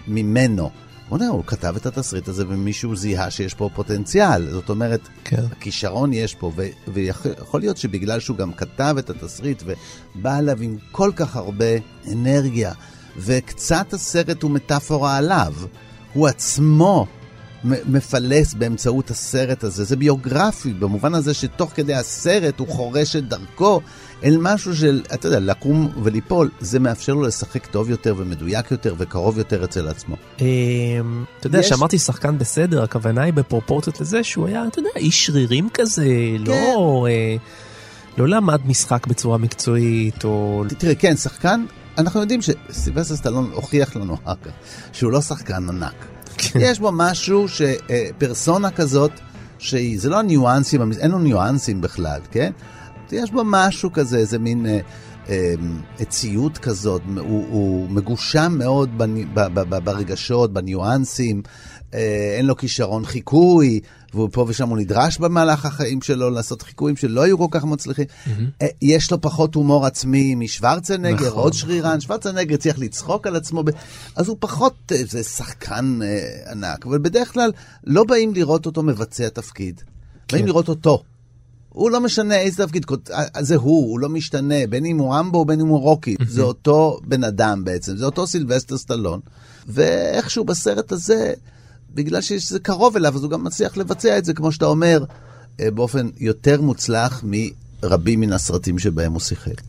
ממנו. 0.08 0.70
יודע, 1.16 1.28
הוא 1.28 1.44
כתב 1.48 1.76
את 1.76 1.86
התסריט 1.86 2.28
הזה 2.28 2.44
ומישהו 2.48 2.96
זיהה 2.96 3.32
שיש 3.32 3.54
פה 3.54 3.70
פוטנציאל, 3.74 4.52
זאת 4.52 4.70
אומרת, 4.70 5.02
כן. 5.24 5.44
הכישרון 5.52 6.14
יש 6.14 6.36
פה, 6.36 6.52
ו- 6.56 6.68
ויכול 6.94 7.60
להיות 7.60 7.78
שבגלל 7.78 8.20
שהוא 8.20 8.38
גם 8.38 8.54
כתב 8.54 8.96
את 9.00 9.10
התסריט 9.10 9.64
ובא 9.66 10.38
אליו 10.38 10.62
עם 10.62 10.78
כל 10.92 11.12
כך 11.16 11.36
הרבה 11.36 11.66
אנרגיה, 12.12 12.74
וקצת 13.18 13.94
הסרט 13.94 14.44
הוא 14.44 14.52
מטאפורה 14.52 15.18
עליו. 15.18 15.54
הוא 16.14 16.28
עצמו 16.28 17.08
מפלס 17.64 18.54
באמצעות 18.54 19.12
הסרט 19.12 19.64
הזה. 19.64 19.84
זה 19.84 19.96
ביוגרפי, 19.96 20.74
במובן 20.74 21.14
הזה 21.14 21.34
שתוך 21.34 21.72
כדי 21.76 21.94
הסרט 21.94 22.60
הוא 22.60 22.68
חורש 22.68 23.16
את 23.16 23.28
דרכו 23.28 23.82
אל 24.24 24.38
משהו 24.42 24.76
של, 24.76 25.02
אתה 25.14 25.28
יודע, 25.28 25.40
לקום 25.40 25.90
וליפול, 26.04 26.50
זה 26.60 26.80
מאפשר 26.80 27.14
לו 27.14 27.22
לשחק 27.22 27.66
טוב 27.66 27.90
יותר 27.90 28.16
ומדויק 28.18 28.72
יותר 28.72 28.96
וקרוב 28.98 29.38
יותר 29.38 29.64
אצל 29.64 29.88
עצמו. 29.88 30.16
אמ, 30.42 30.46
אתה 31.40 31.48
יודע, 31.48 31.64
שאמרתי 31.64 32.00
שחקן 32.00 32.38
בסדר, 32.38 32.84
הכוונה 32.84 33.22
היא 33.22 33.34
בפרופורציות 33.34 34.02
לזה 34.02 34.24
שהוא 34.24 34.48
היה, 34.48 34.68
אתה 34.68 34.80
יודע, 34.80 34.90
איש 34.96 35.26
שרירים 35.26 35.70
כזה, 35.74 36.08
לא... 36.40 36.54
כן. 36.54 37.12
אה, 37.12 37.36
לא 38.18 38.28
למד 38.28 38.60
משחק 38.66 39.08
בצורה 39.08 39.38
מקצועית, 39.38 40.24
או... 40.24 40.64
תראה, 40.78 40.96
כן, 40.96 41.18
שחקן 41.18 41.66
אנחנו 41.98 42.20
יודעים 42.20 42.40
שסילבסטר 42.42 43.16
סטלון 43.16 43.52
הוכיח 43.54 43.96
לנו 43.96 44.18
אחר 44.24 44.36
כך 44.44 44.52
שהוא 44.94 45.12
לא 45.12 45.22
שחקן 45.22 45.70
ענק. 45.70 46.06
כן. 46.38 46.60
יש 46.62 46.80
בו 46.80 46.92
משהו, 46.94 47.46
שפרסונה 47.48 48.72
כזאת, 48.72 49.12
שזה 49.60 50.10
לא 50.10 50.20
הניואנסים, 50.20 50.92
אין 51.00 51.12
לו 51.12 51.20
ניואנסים 51.20 51.82
בכלל, 51.82 52.20
כן? 52.32 52.52
יש 53.14 53.32
בו 53.32 53.42
משהו 53.46 53.92
כזה, 53.92 54.18
איזה 54.18 54.40
מין 54.40 54.66
אה, 54.66 54.80
אה, 55.30 56.06
ציות 56.10 56.58
כזאת, 56.58 57.02
הוא, 57.18 57.46
הוא 57.50 57.90
מגושם 57.90 58.56
מאוד 58.58 58.90
ברגשות, 59.84 60.54
בניואנסים, 60.54 61.42
אה, 61.94 62.34
אין 62.38 62.46
לו 62.46 62.58
כישרון 62.58 63.06
חיקוי, 63.06 63.80
ופה 64.16 64.46
ושם 64.48 64.70
הוא 64.70 64.78
נדרש 64.78 65.18
במהלך 65.18 65.66
החיים 65.66 66.02
שלו 66.02 66.30
לעשות 66.30 66.62
חיקויים 66.62 66.96
שלא 66.96 67.22
היו 67.22 67.38
כל 67.38 67.48
כך 67.52 67.66
מצליחים. 67.66 68.06
Mm-hmm. 68.06 68.66
יש 68.82 69.12
לו 69.12 69.22
פחות 69.22 69.56
הומור 69.56 69.86
עצמי 69.86 70.36
משוורצנגר, 70.36 71.28
נכון, 71.28 71.44
עוד 71.44 71.54
שרירן, 71.54 71.88
נכון. 71.88 72.02
שוורצנגר 72.02 72.58
צריך 72.58 72.80
לצחוק 72.80 73.28
על 73.28 73.36
עצמו, 73.36 73.64
אז 74.16 74.28
הוא 74.28 74.38
פחות 74.40 74.92
איזה 74.92 75.18
אה, 75.18 75.24
שחקן 75.24 76.00
אה, 76.04 76.52
ענק, 76.52 76.86
אבל 76.86 76.98
בדרך 76.98 77.34
כלל 77.34 77.52
לא 77.84 78.04
באים 78.04 78.34
לראות 78.34 78.66
אותו 78.66 78.84
מבצע 78.84 79.30
תפקיד, 79.30 79.82
כן. 80.28 80.38
באים 80.38 80.48
לראות 80.48 80.70
אותו. 80.70 81.04
הוא 81.74 81.92
לא 81.92 82.00
משנה 82.00 82.36
איזה 82.36 82.66
תפקיד, 82.66 82.86
זה 83.40 83.56
הוא, 83.56 83.90
הוא 83.90 84.00
לא 84.00 84.10
משתנה, 84.10 84.68
בין 84.70 84.86
אם 84.86 84.98
הוא 84.98 85.20
אמבו 85.20 85.38
ובין 85.38 85.60
אם 85.60 85.68
הוא 85.68 85.80
רוקי, 85.80 86.16
זה 86.28 86.42
אותו 86.42 87.00
בן 87.04 87.24
אדם 87.24 87.64
בעצם, 87.64 87.98
זה 87.98 88.06
אותו 88.06 88.28
סילבסטר 88.28 88.78
סטלון, 88.78 89.20
ואיכשהו 89.68 90.44
בסרט 90.44 90.92
הזה... 90.92 91.34
בגלל 91.94 92.22
שזה 92.22 92.60
קרוב 92.60 92.96
אליו, 92.96 93.16
אז 93.16 93.24
הוא 93.24 93.32
גם 93.32 93.44
מצליח 93.44 93.78
לבצע 93.78 94.18
את 94.18 94.26
זה, 94.26 94.34
כמו 94.34 94.52
שאתה 94.52 94.66
אומר, 94.66 95.04
אה, 95.60 95.72
באופן 95.72 96.10
יותר 96.18 96.62
מוצלח 96.62 97.24
מרבים 97.24 98.20
מן 98.20 98.34
הסרטים 98.34 98.80
שבהם 98.80 99.12
הוא 99.12 99.22
שיחק. 99.22 99.62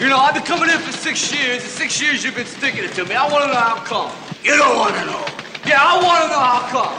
You 0.00 0.08
know, 0.10 0.18
I've 0.18 0.34
been 0.34 0.48
coming 0.52 0.70
in 0.74 0.80
for 0.88 0.92
six 1.08 1.16
years, 1.32 1.60
and 1.66 1.72
six 1.82 1.90
years 2.02 2.16
you've 2.24 2.38
been 2.42 2.52
sticking 2.58 2.84
it 2.88 2.92
to 2.98 3.04
me. 3.08 3.14
I 3.14 3.26
want 3.32 3.42
to 3.46 3.50
know 3.54 3.64
how 3.70 3.78
come. 3.92 4.10
You 4.46 4.54
don't 4.62 4.76
want 4.82 4.94
to 5.00 5.04
know. 5.10 5.22
Yeah, 5.70 5.90
I 5.90 5.94
want 6.06 6.20
to 6.24 6.28
know 6.32 6.44
how 6.52 6.62
come. 6.74 6.94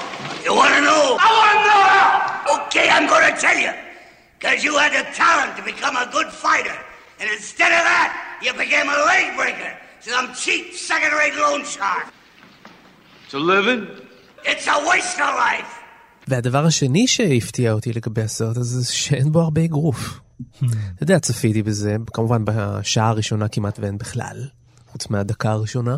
You 0.46 0.52
want 0.60 0.74
to 0.78 0.82
know? 0.88 1.04
I 1.28 1.30
want 1.40 1.52
to 1.56 1.62
know 1.70 1.82
how. 1.94 2.08
Okay, 2.56 2.88
I'm 2.96 3.06
going 3.14 3.26
to 3.30 3.36
tell 3.46 3.60
you. 3.66 3.74
Because 4.38 4.60
you 4.68 4.74
had 4.84 4.92
the 5.00 5.06
talent 5.24 5.52
to 5.58 5.64
become 5.74 5.96
a 6.06 6.08
good 6.18 6.30
fighter. 6.44 6.78
And 7.20 7.28
instead 7.38 7.72
of 7.80 7.84
that, 7.92 8.10
you 8.44 8.52
became 8.64 8.88
a 8.98 9.00
leg 9.12 9.26
breaker. 9.40 9.72
Some 10.14 10.28
cheap, 10.44 10.66
second-rate 10.90 11.36
loan 11.44 11.62
shark. 11.76 12.06
It's 13.24 13.34
a 13.34 13.44
living? 13.54 13.82
It's 14.52 14.68
a 14.68 14.78
waste 14.90 15.20
of 15.28 15.32
life. 15.48 15.72
והדבר 16.28 16.66
השני 16.66 17.08
שהפתיע 17.08 17.72
אותי 17.72 17.94
לגבי 17.94 18.22
הסרט 18.22 18.58
הזה, 18.58 18.80
זה 18.82 18.94
שאין 18.94 19.32
בו 19.32 19.42
הרבה 19.42 19.64
אגרוף. 19.64 20.20
אתה 20.60 21.04
יודע, 21.04 21.20
צפיתי 21.20 21.64
בזה, 21.64 21.96
כמובן 22.14 22.42
בשעה 22.46 23.10
הראשונה 23.10 23.48
כמעט 23.48 23.80
ואין 23.80 23.98
בכלל, 23.98 24.48
חוץ 24.88 25.10
מהדקה 25.10 25.52
הראשונה. 25.52 25.98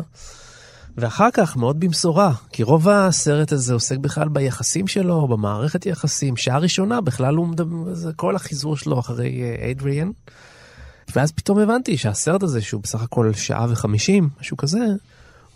ואחר 1.00 1.28
כך 1.32 1.56
מאוד 1.56 1.80
במשורה, 1.80 2.32
כי 2.52 2.62
רוב 2.62 2.88
הסרט 2.88 3.52
הזה 3.52 3.74
עוסק 3.74 3.98
בכלל 3.98 4.28
ביחסים 4.28 4.86
שלו, 4.86 5.28
במערכת 5.28 5.86
יחסים. 5.86 6.36
שעה 6.36 6.58
ראשונה 6.58 7.00
בכלל 7.00 7.34
הוא 7.34 7.48
מדבר, 7.48 7.94
זה 7.94 8.12
כל 8.16 8.36
החיזור 8.36 8.76
שלו 8.76 9.00
אחרי 9.00 9.42
אה, 9.42 9.70
אדריאן. 9.70 10.10
ואז 11.16 11.32
פתאום 11.32 11.58
הבנתי 11.58 11.96
שהסרט 11.96 12.42
הזה, 12.42 12.62
שהוא 12.62 12.82
בסך 12.82 13.02
הכל 13.02 13.32
שעה 13.34 13.66
וחמישים, 13.70 14.28
משהו 14.40 14.56
כזה, 14.56 14.86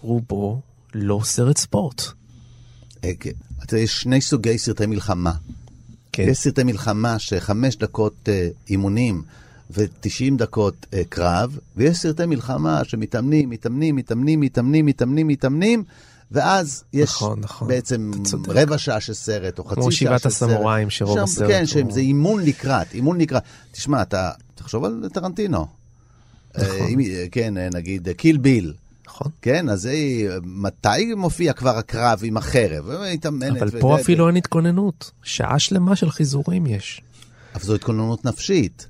רובו 0.01 0.61
לא 0.95 1.21
סרט 1.25 1.57
ספורט. 1.57 2.03
אה, 3.05 3.11
כן. 3.21 3.31
אתה 3.63 3.75
יודע, 3.75 3.85
יש 3.85 4.01
שני 4.01 4.21
סוגי 4.21 4.59
סרטי 4.59 4.87
מלחמה. 4.87 5.33
כן. 6.13 6.27
יש 6.29 6.39
סרטי 6.39 6.63
מלחמה 6.63 7.19
שחמש 7.19 7.77
דקות 7.77 8.29
אה, 8.29 8.49
אימונים 8.69 9.23
ו-90 9.77 10.37
דקות 10.37 10.87
אה, 10.95 11.03
קרב, 11.09 11.59
ויש 11.77 11.99
סרטי 11.99 12.27
מלחמה 12.27 12.85
שמתאמנים, 12.85 13.51
מתאמנים, 13.51 13.97
מתאמנים, 13.97 14.41
מתאמנים, 14.41 14.87
מתאמנים, 14.87 15.27
מתאמנים, 15.29 15.85
ואז 16.31 16.85
יש 16.93 17.11
נכון, 17.11 17.41
נכון. 17.41 17.69
בעצם. 17.69 18.11
רבע 18.49 18.79
שעה 18.79 19.01
של 19.01 19.15
סרט, 19.15 19.59
או 19.59 19.65
חצי 19.65 19.75
כמו 19.75 19.93
שעה 19.93 20.19
של 20.19 20.29
שבעת 20.29 20.33
סרט. 20.33 20.51
הסמוראים, 20.51 20.91
שרוב 20.91 21.17
שם- 21.19 21.25
הסרט 21.25 21.49
כן, 21.51 21.65
הוא- 21.83 21.93
זה 21.93 22.01
אימון 22.01 22.43
לקראת, 22.45 22.95
אימון 22.95 23.21
לקראת. 23.21 23.43
תשמע, 23.73 24.03
אתה 24.03 24.31
תחשוב 24.55 24.85
על 24.85 25.09
טרנטינו. 25.13 25.67
נכון. 26.57 26.65
אה, 26.81 26.87
אם- 26.89 27.01
אה, 27.01 27.25
כן, 27.33 27.57
אה, 27.57 27.69
נגיד 27.75 28.09
אה, 28.09 28.15
קיל 28.15 28.37
ביל. 28.37 28.73
נכון. 29.07 29.33
כן, 29.43 29.69
אז 29.69 29.81
זה, 29.83 29.95
מתי 30.45 31.15
מופיע 31.17 31.53
כבר 31.53 31.79
הקרב 31.79 32.21
עם 32.25 32.37
החרב? 32.37 32.91
היא 32.91 33.19
אבל 33.61 33.81
פה 33.81 34.01
אפילו 34.01 34.29
אין 34.29 34.37
התכוננות. 34.37 35.11
שעה 35.23 35.59
שלמה 35.59 35.97
של 35.97 36.11
חיזורים 36.11 36.67
יש. 36.67 37.01
אבל 37.55 37.63
זו 37.65 37.75
התכוננות 37.75 38.25
נפשית. 38.25 38.87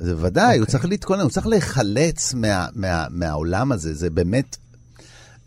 זה 0.00 0.14
ודאי, 0.18 0.58
הוא 0.58 0.66
צריך 0.66 0.84
להתכונן, 0.84 1.20
הוא 1.20 1.30
צריך 1.30 1.46
להיחלץ 1.46 2.34
מה, 2.34 2.66
מה, 2.74 3.06
מהעולם 3.10 3.72
הזה, 3.72 3.94
זה 3.94 4.10
באמת, 4.10 4.56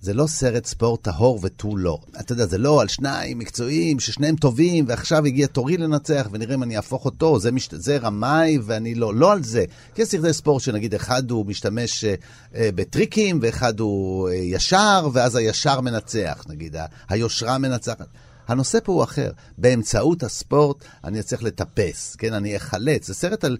זה 0.01 0.13
לא 0.13 0.27
סרט 0.27 0.65
ספורט 0.65 1.03
טהור 1.03 1.39
ותו 1.43 1.77
לא. 1.77 1.99
אתה 2.19 2.33
יודע, 2.33 2.45
זה 2.45 2.57
לא 2.57 2.81
על 2.81 2.87
שניים 2.87 3.39
מקצועיים 3.39 3.99
ששניהם 3.99 4.35
טובים, 4.35 4.85
ועכשיו 4.87 5.25
הגיע 5.25 5.47
תורי 5.47 5.77
לנצח, 5.77 6.27
ונראה 6.31 6.55
אם 6.55 6.63
אני 6.63 6.75
אהפוך 6.77 7.05
אותו, 7.05 7.39
זה, 7.39 7.51
מש... 7.51 7.69
זה 7.71 7.97
רמאי 7.97 8.57
ואני 8.63 8.95
לא, 8.95 9.15
לא 9.15 9.31
על 9.31 9.43
זה. 9.43 9.65
כי 9.95 10.01
יש 10.01 10.07
סרטי 10.07 10.33
ספורט 10.33 10.63
שנגיד 10.63 10.95
אחד 10.95 11.31
הוא 11.31 11.45
משתמש 11.45 12.03
אה, 12.03 12.15
אה, 12.55 12.69
בטריקים, 12.75 13.39
ואחד 13.41 13.79
הוא 13.79 14.29
אה, 14.29 14.33
ישר, 14.35 15.09
ואז 15.13 15.35
הישר 15.35 15.81
מנצח, 15.81 16.45
נגיד, 16.49 16.75
ה- 16.75 16.85
היושרה 17.09 17.57
מנצחת. 17.57 18.07
הנושא 18.47 18.77
פה 18.83 18.93
הוא 18.93 19.03
אחר. 19.03 19.31
באמצעות 19.57 20.23
הספורט 20.23 20.77
אני 21.03 21.19
אצליח 21.19 21.43
לטפס, 21.43 22.15
כן? 22.15 22.33
אני 22.33 22.57
אחלץ. 22.57 23.07
זה 23.07 23.13
סרט 23.13 23.43
על 23.43 23.57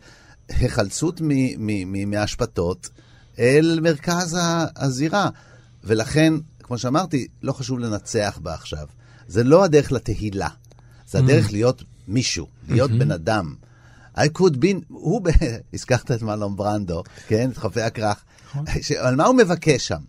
היחלצות 0.50 1.22
מ- 1.22 1.28
מ- 1.58 1.92
מ- 1.92 2.12
מהאשפתות 2.12 2.90
אל 3.40 3.80
מרכז 3.82 4.38
הזירה. 4.76 5.30
ולכן, 5.84 6.34
כמו 6.64 6.78
שאמרתי, 6.78 7.28
לא 7.44 7.54
חשוב 7.54 7.80
לנצח 7.80 8.40
בה 8.44 8.54
עכשיו. 8.54 8.88
זה 9.28 9.44
לא 9.44 9.64
הדרך 9.64 9.92
לתהילה, 9.92 10.48
זה 11.10 11.18
הדרך 11.18 11.52
להיות 11.52 11.84
מישהו, 12.08 12.48
להיות 12.70 12.92
בן 12.92 13.12
אדם. 13.12 13.56
I 14.18 14.20
could 14.38 14.54
be, 14.54 14.68
הוא, 14.88 15.22
הזכרת 15.74 16.12
את 16.12 16.22
מלון 16.22 16.56
ברנדו, 16.56 17.04
כן? 17.28 17.50
את 17.52 17.58
חופי 17.58 17.82
הכרך. 17.82 18.24
ש- 18.82 18.92
על 18.92 19.16
מה 19.16 19.26
הוא 19.26 19.36
מבקש 19.36 19.88
שם? 19.88 20.00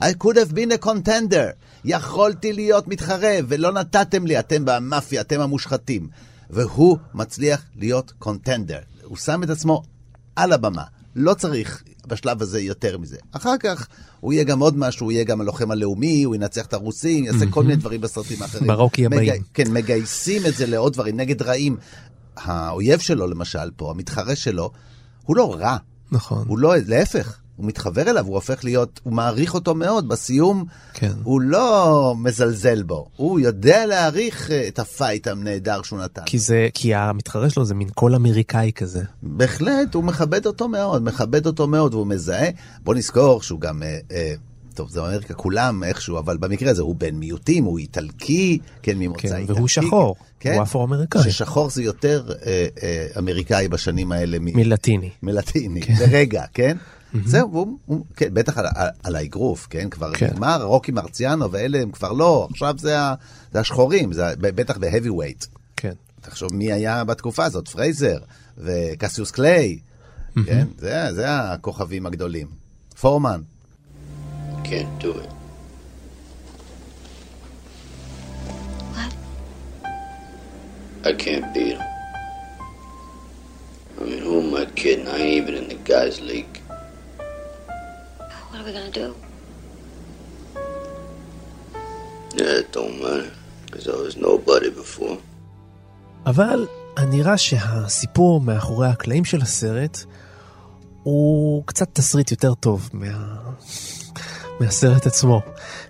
I 0.00 0.04
could 0.04 0.34
have 0.36 0.52
been 0.52 0.82
a 0.82 0.86
contender. 0.86 1.52
יכולתי 1.84 2.52
להיות 2.52 2.88
מתחרה, 2.88 3.38
ולא 3.48 3.72
נתתם 3.72 4.26
לי, 4.26 4.38
אתם 4.38 4.64
במאפיה, 4.64 5.20
אתם 5.20 5.40
המושחתים. 5.40 6.08
והוא 6.50 6.98
מצליח 7.14 7.62
להיות 7.76 8.12
קונטנדר. 8.18 8.78
הוא 9.12 9.18
שם 9.18 9.42
את 9.42 9.50
עצמו 9.50 9.82
על 10.36 10.52
הבמה. 10.52 10.82
לא 11.16 11.34
צריך 11.34 11.82
בשלב 12.06 12.42
הזה 12.42 12.60
יותר 12.60 12.98
מזה. 12.98 13.16
אחר 13.32 13.54
כך 13.60 13.88
הוא 14.20 14.32
יהיה 14.32 14.44
גם 14.44 14.60
עוד 14.60 14.76
משהו, 14.76 15.06
הוא 15.06 15.12
יהיה 15.12 15.24
גם 15.24 15.40
הלוחם 15.40 15.70
הלאומי, 15.70 16.22
הוא 16.22 16.34
ינצח 16.34 16.66
את 16.66 16.74
הרוסים, 16.74 17.24
יעשה 17.24 17.46
כל 17.50 17.62
מיני 17.62 17.76
דברים 17.76 18.00
בסרטים 18.00 18.42
האחרים. 18.42 18.66
ברוקי 18.66 19.06
הבאים. 19.06 19.32
מג- 19.34 19.40
כן, 19.54 19.72
מגייסים 19.72 20.46
את 20.46 20.54
זה 20.54 20.66
לעוד 20.66 20.92
דברים, 20.92 21.16
נגד 21.16 21.42
רעים. 21.42 21.76
האויב 22.36 22.98
שלו, 23.00 23.26
למשל, 23.26 23.70
פה, 23.76 23.90
המתחרה 23.90 24.36
שלו, 24.36 24.70
הוא 25.26 25.36
לא 25.36 25.54
רע. 25.54 25.76
נכון. 26.12 26.44
הוא 26.48 26.58
לא, 26.58 26.74
להפך, 26.86 27.38
הוא 27.62 27.68
מתחבר 27.68 28.10
אליו, 28.10 28.26
הוא 28.26 28.34
הופך 28.34 28.64
להיות, 28.64 29.00
הוא 29.02 29.12
מעריך 29.12 29.54
אותו 29.54 29.74
מאוד. 29.74 30.08
בסיום, 30.08 30.64
כן. 30.94 31.12
הוא 31.22 31.40
לא 31.40 32.14
מזלזל 32.18 32.82
בו. 32.82 33.06
הוא 33.16 33.40
יודע 33.40 33.86
להעריך 33.86 34.50
אה, 34.50 34.68
את 34.68 34.78
הפייט 34.78 35.26
הנהדר 35.26 35.82
שהוא 35.82 35.98
נתן. 35.98 36.22
כי 36.26 36.38
זה, 36.38 36.68
כי 36.74 36.94
המתחרה 36.94 37.50
שלו 37.50 37.64
זה 37.64 37.74
מין 37.74 37.88
קול 37.88 38.14
אמריקאי 38.14 38.70
כזה. 38.74 39.02
בהחלט, 39.22 39.94
הוא 39.94 40.04
מכבד 40.04 40.46
אותו 40.46 40.68
מאוד, 40.68 41.04
מכבד 41.04 41.46
אותו 41.46 41.66
מאוד, 41.66 41.94
והוא 41.94 42.06
מזהה. 42.06 42.48
בוא 42.84 42.94
נזכור 42.94 43.42
שהוא 43.42 43.60
גם, 43.60 43.82
אה, 43.82 43.98
אה, 44.12 44.32
טוב, 44.74 44.90
זה 44.90 45.00
אמריקה 45.00 45.34
כולם 45.34 45.84
איכשהו, 45.84 46.18
אבל 46.18 46.36
במקרה 46.36 46.70
הזה 46.70 46.82
הוא 46.82 46.96
בן 46.98 47.14
מיעוטים, 47.14 47.64
הוא 47.64 47.78
איטלקי, 47.78 48.58
כן, 48.82 48.98
ממוצא 48.98 49.20
כן, 49.28 49.36
איטלקי. 49.36 49.52
והוא 49.52 49.68
שחור, 49.68 50.16
כן? 50.40 50.54
הוא 50.54 50.62
אפרו-אמריקאי. 50.62 51.22
ששחור 51.22 51.70
זה 51.70 51.82
יותר 51.82 52.24
אה, 52.46 52.66
אה, 52.82 53.06
אמריקאי 53.18 53.68
בשנים 53.68 54.12
האלה 54.12 54.38
מ- 54.38 54.56
מלטיני. 54.56 55.10
מלטיני, 55.22 55.80
לרגע, 56.00 56.44
כן? 56.54 56.76
זהו, 57.24 57.52
והוא, 57.52 57.78
הוא, 57.86 58.04
כן, 58.16 58.34
בטח 58.34 58.58
על, 58.58 58.66
על, 58.74 58.88
על 59.02 59.16
האגרוף, 59.16 59.66
כן? 59.70 59.90
כבר 59.90 60.14
כן. 60.14 60.26
נגמר, 60.26 60.64
רוקי 60.64 60.92
מרציאנו 60.92 61.52
ואלה 61.52 61.80
הם 61.80 61.90
כבר 61.90 62.12
לא, 62.12 62.48
עכשיו 62.50 62.74
זה, 62.78 63.00
ה, 63.00 63.14
זה 63.52 63.60
השחורים, 63.60 64.12
זה 64.12 64.34
בטח 64.38 64.78
ב 64.78 65.08
heavyweight. 65.08 65.44
כן. 65.76 65.92
תחשוב 66.20 66.54
מי 66.54 66.72
היה 66.72 67.04
בתקופה 67.04 67.44
הזאת, 67.44 67.68
פרייז'ר 67.68 68.18
וקסיוס 68.58 69.30
קליי, 69.30 69.78
כן? 70.46 70.66
זה, 70.78 71.08
זה 71.12 71.26
הכוכבים 71.28 72.06
הגדולים. 72.06 72.46
פורמן. 73.00 73.40
Can't 74.64 74.98
do 75.00 75.10
it. 75.24 75.30
What? 78.94 79.12
I 81.04 81.12
can't 81.24 81.52
beat 81.52 81.76
him. 81.76 81.82
I 84.00 84.04
mean, 84.04 84.18
who 84.18 84.40
am 84.40 84.54
I 84.54 84.64
kidding? 84.66 85.08
I 85.08 85.16
ain't 85.16 85.42
even 85.42 85.54
in 85.54 85.68
the 85.68 85.74
guys' 85.74 86.20
league. 86.20 86.61
Are 88.62 88.66
we 88.66 88.72
gonna 88.78 89.00
do? 89.04 89.08
Yeah, 92.38 92.60
it 92.60 92.68
don't 92.76 92.96
matter. 93.02 93.30
Cause 93.72 93.88
I 93.88 93.96
was 94.06 94.16
nobody 94.16 94.70
before. 94.70 95.18
אבל 96.26 96.66
נראה 97.10 97.38
שהסיפור 97.38 98.40
מאחורי 98.40 98.88
הקלעים 98.88 99.24
של 99.24 99.42
הסרט 99.42 99.98
הוא 101.02 101.62
קצת 101.66 101.88
תסריט 101.92 102.30
יותר 102.30 102.54
טוב 102.54 102.90
מה... 102.92 103.36
מהסרט 104.60 105.06
עצמו. 105.06 105.40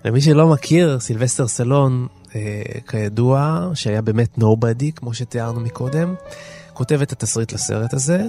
למי 0.05 0.21
שלא 0.21 0.47
מכיר, 0.47 0.99
סילבסטר 0.99 1.47
סלון, 1.47 2.07
אה, 2.35 2.61
כידוע, 2.87 3.69
שהיה 3.73 4.01
באמת 4.01 4.37
נובדי, 4.37 4.91
כמו 4.91 5.13
שתיארנו 5.13 5.59
מקודם, 5.59 6.15
כותב 6.73 7.01
את 7.01 7.11
התסריט 7.11 7.53
לסרט 7.53 7.93
הזה, 7.93 8.23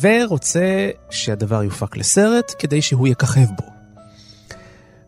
ורוצה 0.00 0.90
שהדבר 1.10 1.62
יופק 1.62 1.96
לסרט 1.96 2.54
כדי 2.58 2.82
שהוא 2.82 3.08
יככב 3.08 3.46
בו. 3.58 3.74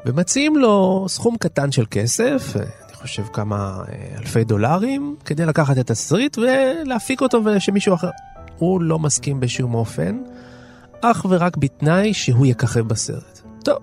ומציעים 0.06 0.56
לו 0.56 1.04
סכום 1.08 1.36
קטן 1.36 1.72
של 1.72 1.84
כסף, 1.90 2.56
אני 2.56 2.94
חושב 2.94 3.22
כמה 3.32 3.82
אה, 3.88 4.18
אלפי 4.18 4.44
דולרים, 4.44 5.16
כדי 5.24 5.46
לקחת 5.46 5.78
את 5.78 5.90
התסריט 5.90 6.38
ולהפיק 6.38 7.20
אותו 7.20 7.40
ושמישהו 7.44 7.94
אחר. 7.94 8.10
הוא 8.58 8.82
לא 8.82 8.98
מסכים 8.98 9.40
בשום 9.40 9.74
אופן, 9.74 10.18
אך 11.00 11.26
ורק 11.28 11.56
בתנאי 11.56 12.14
שהוא 12.14 12.46
יככב 12.46 12.88
בסרט. 12.88 13.40
טוב. 13.64 13.78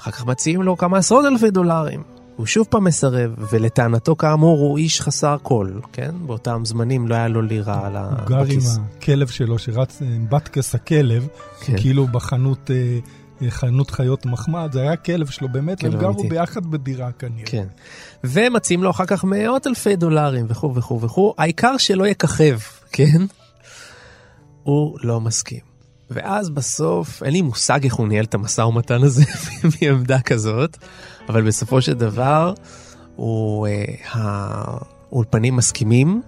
אחר 0.00 0.10
כך 0.10 0.26
מציעים 0.26 0.62
לו 0.62 0.76
כמה 0.76 0.98
עשרות 0.98 1.24
אלפי 1.24 1.50
דולרים. 1.50 2.15
הוא 2.36 2.46
שוב 2.46 2.66
פעם 2.70 2.84
מסרב, 2.84 3.34
ולטענתו 3.52 4.16
כאמור 4.16 4.58
הוא 4.58 4.78
איש 4.78 5.00
חסר 5.00 5.36
כל, 5.42 5.70
כן? 5.92 6.10
באותם 6.26 6.62
זמנים 6.64 7.08
לא 7.08 7.14
היה 7.14 7.28
לו 7.28 7.42
לירה 7.42 7.86
על 7.86 7.96
ה... 7.96 8.08
הוא 8.18 8.28
גר 8.28 8.44
עם. 8.52 8.58
הכלב 8.98 9.26
שלו 9.26 9.58
שרץ 9.58 10.02
עם 10.02 10.26
בטקס 10.28 10.74
הכלב, 10.74 11.28
כן. 11.60 11.76
כאילו 11.78 12.06
בחנות 12.06 12.70
אה, 12.70 12.98
אה, 13.42 13.50
חנות 13.50 13.90
חיות 13.90 14.26
מחמד, 14.26 14.70
זה 14.72 14.80
היה 14.80 14.92
הכלב 14.92 15.26
שלו 15.26 15.48
באמת, 15.48 15.80
כלב 15.80 15.92
הם 15.92 16.00
גרו. 16.00 16.28
ביחד 16.28 16.66
בדירה 16.66 17.12
כנראה. 17.12 17.46
כן. 17.46 17.66
ומציעים 18.24 18.82
לו 18.82 18.90
אחר 18.90 19.06
כך 19.06 19.24
מאות 19.24 19.66
אלפי 19.66 19.96
דולרים 19.96 20.46
וכו' 20.48 20.74
וכו' 20.74 21.00
וכו', 21.00 21.34
העיקר 21.38 21.76
שלא 21.76 22.08
יככב, 22.08 22.58
כן? 22.92 23.22
הוא 24.62 24.98
לא 25.02 25.20
מסכים. 25.20 25.60
ואז 26.10 26.50
בסוף, 26.50 27.22
אין 27.22 27.32
לי 27.32 27.42
מושג 27.42 27.84
איך 27.84 27.94
הוא 27.94 28.08
ניהל 28.08 28.24
את 28.24 28.34
המשא 28.34 28.60
ומתן 28.60 29.02
הזה 29.02 29.24
מעמדה 29.82 30.20
כזאת, 30.20 30.76
אבל 31.28 31.42
בסופו 31.42 31.82
של 31.82 31.94
דבר, 31.94 32.54
הוא, 33.16 33.66
אה, 33.66 33.84
האולפנים 34.12 35.56
מסכימים, 35.56 36.22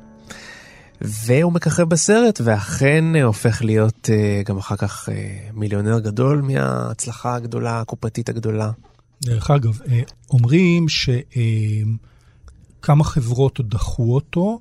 והוא 1.01 1.53
מככב 1.53 1.83
בסרט, 1.83 2.41
ואכן 2.45 3.17
אה, 3.17 3.23
הופך 3.23 3.63
להיות 3.63 4.11
אה, 4.13 4.43
גם 4.45 4.59
אחר 4.59 4.77
כך 4.77 5.09
מיליונר 5.55 5.99
גדול 5.99 6.43
מההצלחה 6.43 7.35
הגדולה, 7.35 7.81
הקופתית 7.81 8.29
הגדולה. 8.29 8.71
דרך 9.23 9.51
אגב, 9.51 9.79
אומרים 10.31 10.87
שכמה 10.89 11.95
חברות 13.05 13.61
דחו 13.61 14.15
אותו, 14.15 14.61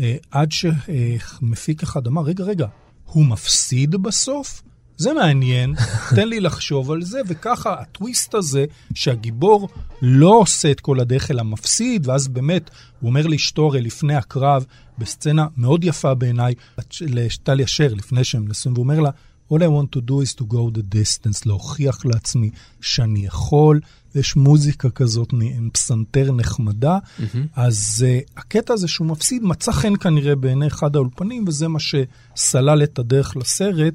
אה, 0.00 0.16
עד 0.30 0.52
שמפיק 0.52 1.82
אחד 1.82 2.06
אמר, 2.06 2.22
רגע, 2.22 2.44
רגע, 2.44 2.66
הוא 3.04 3.26
מפסיד 3.26 3.90
בסוף? 3.90 4.62
זה 4.96 5.12
מעניין, 5.12 5.74
תן 6.16 6.28
לי 6.28 6.40
לחשוב 6.40 6.90
על 6.90 7.02
זה, 7.02 7.20
וככה 7.26 7.80
הטוויסט 7.80 8.34
הזה, 8.34 8.64
שהגיבור 8.94 9.68
לא 10.02 10.38
עושה 10.38 10.70
את 10.70 10.80
כל 10.80 11.00
הדרך 11.00 11.30
אלא 11.30 11.42
מפסיד, 11.42 12.08
ואז 12.08 12.28
באמת, 12.28 12.70
הוא 13.00 13.08
אומר 13.08 13.26
לאשתו 13.26 13.66
הרי 13.66 13.80
לפני 13.80 14.14
הקרב, 14.14 14.64
בסצנה 14.98 15.46
מאוד 15.56 15.84
יפה 15.84 16.14
בעיניי, 16.14 16.54
לטליה 17.00 17.66
שר, 17.66 17.94
לפני 17.94 18.24
שהם 18.24 18.48
נסים, 18.48 18.72
והוא 18.72 18.82
אומר 18.82 19.00
לה, 19.00 19.10
All 19.52 19.62
I 19.62 19.68
want 19.68 19.90
to 19.92 20.00
do 20.00 20.20
is 20.22 20.34
to 20.34 20.44
go 20.44 20.70
the 20.70 20.82
distance, 20.82 21.42
להוכיח 21.46 22.04
לעצמי 22.06 22.50
שאני 22.80 23.26
יכול, 23.26 23.80
ויש 24.14 24.36
מוזיקה 24.36 24.90
כזאת 24.90 25.32
עם 25.32 25.70
פסנתר 25.72 26.32
נחמדה, 26.32 26.98
mm-hmm. 26.98 27.38
אז 27.56 28.04
uh, 28.06 28.30
הקטע 28.36 28.74
הזה 28.74 28.88
שהוא 28.88 29.06
מפסיד 29.06 29.42
מצא 29.42 29.72
חן 29.72 29.96
כנראה 29.96 30.36
בעיני 30.36 30.66
אחד 30.66 30.96
האולפנים, 30.96 31.44
וזה 31.48 31.68
מה 31.68 31.78
שסלל 31.80 32.82
את 32.82 32.98
הדרך 32.98 33.36
לסרט. 33.36 33.94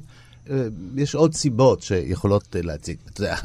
אה, 0.50 0.66
יש 0.96 1.14
עוד 1.14 1.34
סיבות 1.34 1.82
שיכולות 1.82 2.56
אה, 2.56 2.62
להציג. 2.62 2.96
אתה 3.10 3.20
יודע, 3.20 3.36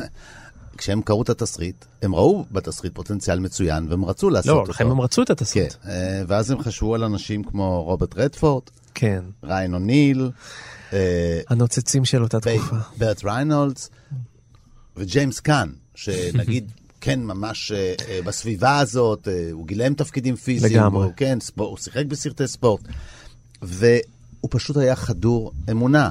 כשהם 0.77 1.01
קראו 1.01 1.21
את 1.21 1.29
התסריט, 1.29 1.85
הם 2.01 2.15
ראו 2.15 2.45
בתסריט 2.51 2.95
פוטנציאל 2.95 3.39
מצוין, 3.39 3.87
והם 3.89 4.05
רצו 4.05 4.29
לעשות 4.29 4.47
לא, 4.47 4.59
אותו. 4.59 4.71
לכן 4.71 4.91
הם 4.91 5.01
רצו 5.01 5.23
את 5.23 5.29
התסריט. 5.29 5.73
כן, 5.73 5.89
אה, 5.89 6.23
ואז 6.27 6.51
הם 6.51 6.61
חשבו 6.61 6.95
על 6.95 7.03
אנשים 7.03 7.43
כמו 7.43 7.83
רוברט 7.83 8.17
רדפורד, 8.17 8.63
כן. 8.95 9.23
ריאן 9.43 9.73
אוניל, 9.73 10.31
הנוצצים 11.49 12.05
של 12.05 12.23
אותה 12.23 12.39
תקופה. 12.39 12.75
ברט 12.97 13.23
ריינולדס 13.23 13.89
וג'יימס 14.97 15.39
קאן, 15.39 15.69
שנגיד... 15.95 16.71
כן, 17.01 17.23
ממש 17.23 17.71
uh, 17.71 18.25
בסביבה 18.25 18.79
הזאת, 18.79 19.27
uh, 19.27 19.51
הוא 19.51 19.67
גילם 19.67 19.93
תפקידים 19.93 20.35
פיזיים. 20.35 20.73
לגמרי. 20.73 21.05
הוא, 21.05 21.13
כן, 21.15 21.39
ספור, 21.39 21.67
הוא 21.69 21.77
שיחק 21.77 22.05
בסרטי 22.05 22.47
ספורט. 22.47 22.81
והוא 23.61 24.49
פשוט 24.49 24.77
היה 24.77 24.95
חדור 24.95 25.51
אמונה. 25.71 26.09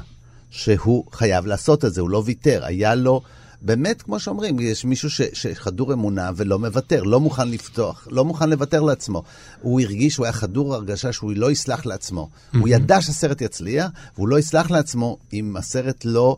שהוא 0.50 1.04
חייב 1.12 1.46
לעשות 1.46 1.84
את 1.84 1.94
זה, 1.94 2.00
הוא 2.00 2.10
לא 2.10 2.22
ויתר. 2.26 2.64
היה 2.64 2.94
לו, 2.94 3.20
באמת, 3.62 4.02
כמו 4.02 4.20
שאומרים, 4.20 4.60
יש 4.60 4.84
מישהו 4.84 5.10
ש, 5.10 5.22
שחדור 5.32 5.92
אמונה 5.92 6.30
ולא 6.36 6.58
מוותר, 6.58 7.02
לא 7.02 7.20
מוכן 7.20 7.48
לפתוח, 7.48 8.08
לא 8.10 8.24
מוכן 8.24 8.50
לוותר 8.50 8.80
לעצמו. 8.80 9.22
הוא 9.60 9.80
הרגיש, 9.80 10.16
הוא 10.16 10.26
היה 10.26 10.32
חדור 10.32 10.74
הרגשה 10.74 11.12
שהוא 11.12 11.32
לא 11.36 11.50
יסלח 11.50 11.86
לעצמו. 11.86 12.28
Mm-hmm. 12.30 12.58
הוא 12.58 12.68
ידע 12.68 13.02
שהסרט 13.02 13.40
יצליח, 13.40 13.90
והוא 14.16 14.28
לא 14.28 14.38
יסלח 14.38 14.70
לעצמו 14.70 15.18
אם 15.32 15.56
הסרט 15.56 16.04
לא 16.04 16.36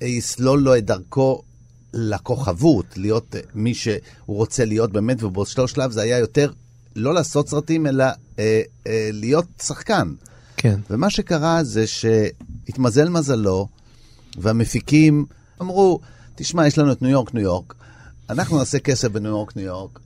יסלול 0.00 0.60
לו 0.60 0.76
את 0.76 0.84
דרכו 0.84 1.42
לכוכבות, 1.94 2.86
להיות 2.96 3.36
מי 3.54 3.74
שהוא 3.74 4.00
רוצה 4.26 4.64
להיות 4.64 4.92
באמת, 4.92 5.22
ובאותו 5.22 5.68
שלב 5.68 5.90
זה 5.90 6.02
היה 6.02 6.18
יותר 6.18 6.52
לא 6.96 7.14
לעשות 7.14 7.48
סרטים, 7.48 7.86
אלא 7.86 8.04
אה, 8.38 8.62
אה, 8.86 9.10
להיות 9.12 9.46
שחקן. 9.62 10.12
כן. 10.56 10.80
ומה 10.90 11.10
שקרה 11.10 11.64
זה 11.64 11.84
שהתמזל 12.68 13.08
מזלו, 13.08 13.68
והמפיקים 14.38 15.26
אמרו, 15.60 16.00
תשמע, 16.34 16.66
יש 16.66 16.78
לנו 16.78 16.92
את 16.92 17.02
ניו 17.02 17.10
יורק, 17.10 17.34
ניו 17.34 17.42
יורק, 17.42 17.74
אנחנו 18.30 18.58
נעשה 18.58 18.78
כסף 18.78 19.08
בניו 19.08 19.30
יורק, 19.30 19.56
ניו 19.56 19.64
יורק, 19.64 19.98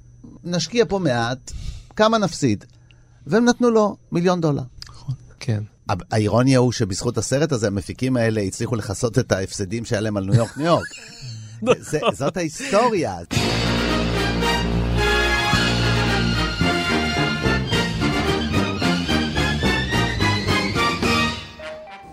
נשקיע 0.44 0.84
פה 0.88 0.98
מעט, 0.98 1.52
כמה 1.96 2.18
נפסיד? 2.18 2.64
והם 3.26 3.44
נתנו 3.44 3.70
לו 3.70 3.96
מיליון 4.12 4.40
דולר. 4.40 4.62
כן. 5.40 5.62
האירוניה 5.88 6.58
הוא 6.58 6.72
שבזכות 6.72 7.18
הסרט 7.18 7.52
הזה, 7.52 7.66
המפיקים 7.66 8.16
האלה 8.16 8.40
הצליחו 8.40 8.76
לכסות 8.76 9.18
את 9.18 9.32
ההפסדים 9.32 9.84
שהיה 9.84 10.00
להם 10.00 10.16
על 10.16 10.24
ניו 10.24 10.34
יורק, 10.34 10.56
ניו 10.56 10.66
יורק. 10.66 10.86
זה, 11.90 11.98
זאת 12.12 12.36
ההיסטוריה. 12.36 13.18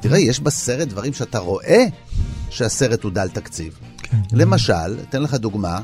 תראה, 0.02 0.20
יש 0.20 0.40
בסרט 0.40 0.88
דברים 0.88 1.14
שאתה 1.14 1.40
רואה 1.40 1.86
שהסרט 2.50 3.04
הוא 3.04 3.12
דל 3.12 3.30
תקציב. 3.30 3.80
כן. 3.98 4.18
למשל, 4.32 5.00
אתן 5.10 5.22
לך 5.22 5.34
דוגמה, 5.34 5.82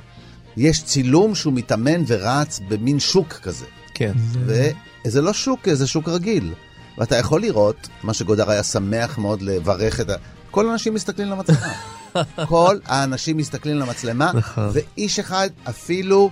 יש 0.58 0.84
צילום 0.84 1.36
שהוא 1.36 1.54
מתאמן 1.54 2.04
ורץ 2.08 2.60
במין 2.68 3.00
שוק 3.00 3.34
כזה. 3.34 3.66
כן. 3.94 4.14
וזה 4.46 5.22
לא 5.22 5.34
שוק, 5.34 5.70
זה 5.74 5.88
שוק 5.88 6.10
רגיל. 6.10 6.54
ואתה 6.98 7.16
יכול 7.16 7.42
לראות, 7.42 7.88
מה 8.04 8.14
שגודר 8.14 8.52
היה 8.52 8.64
שמח 8.64 9.18
מאוד 9.18 9.42
לברך 9.42 10.02
את 10.02 10.10
ה... 10.10 10.16
כל 10.52 10.70
האנשים 10.70 10.94
מסתכלים 10.94 11.30
למצלמה. 11.30 11.74
כל 12.48 12.78
האנשים 12.86 13.38
מסתכלים 13.38 13.80
למצלמה, 13.80 14.32
נכון. 14.36 14.70
ואיש 14.74 15.20
אחד 15.20 15.50
אפילו. 15.70 16.30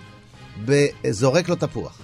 זורק 1.09 1.49
לו 1.49 1.55
תפוח. 1.55 1.97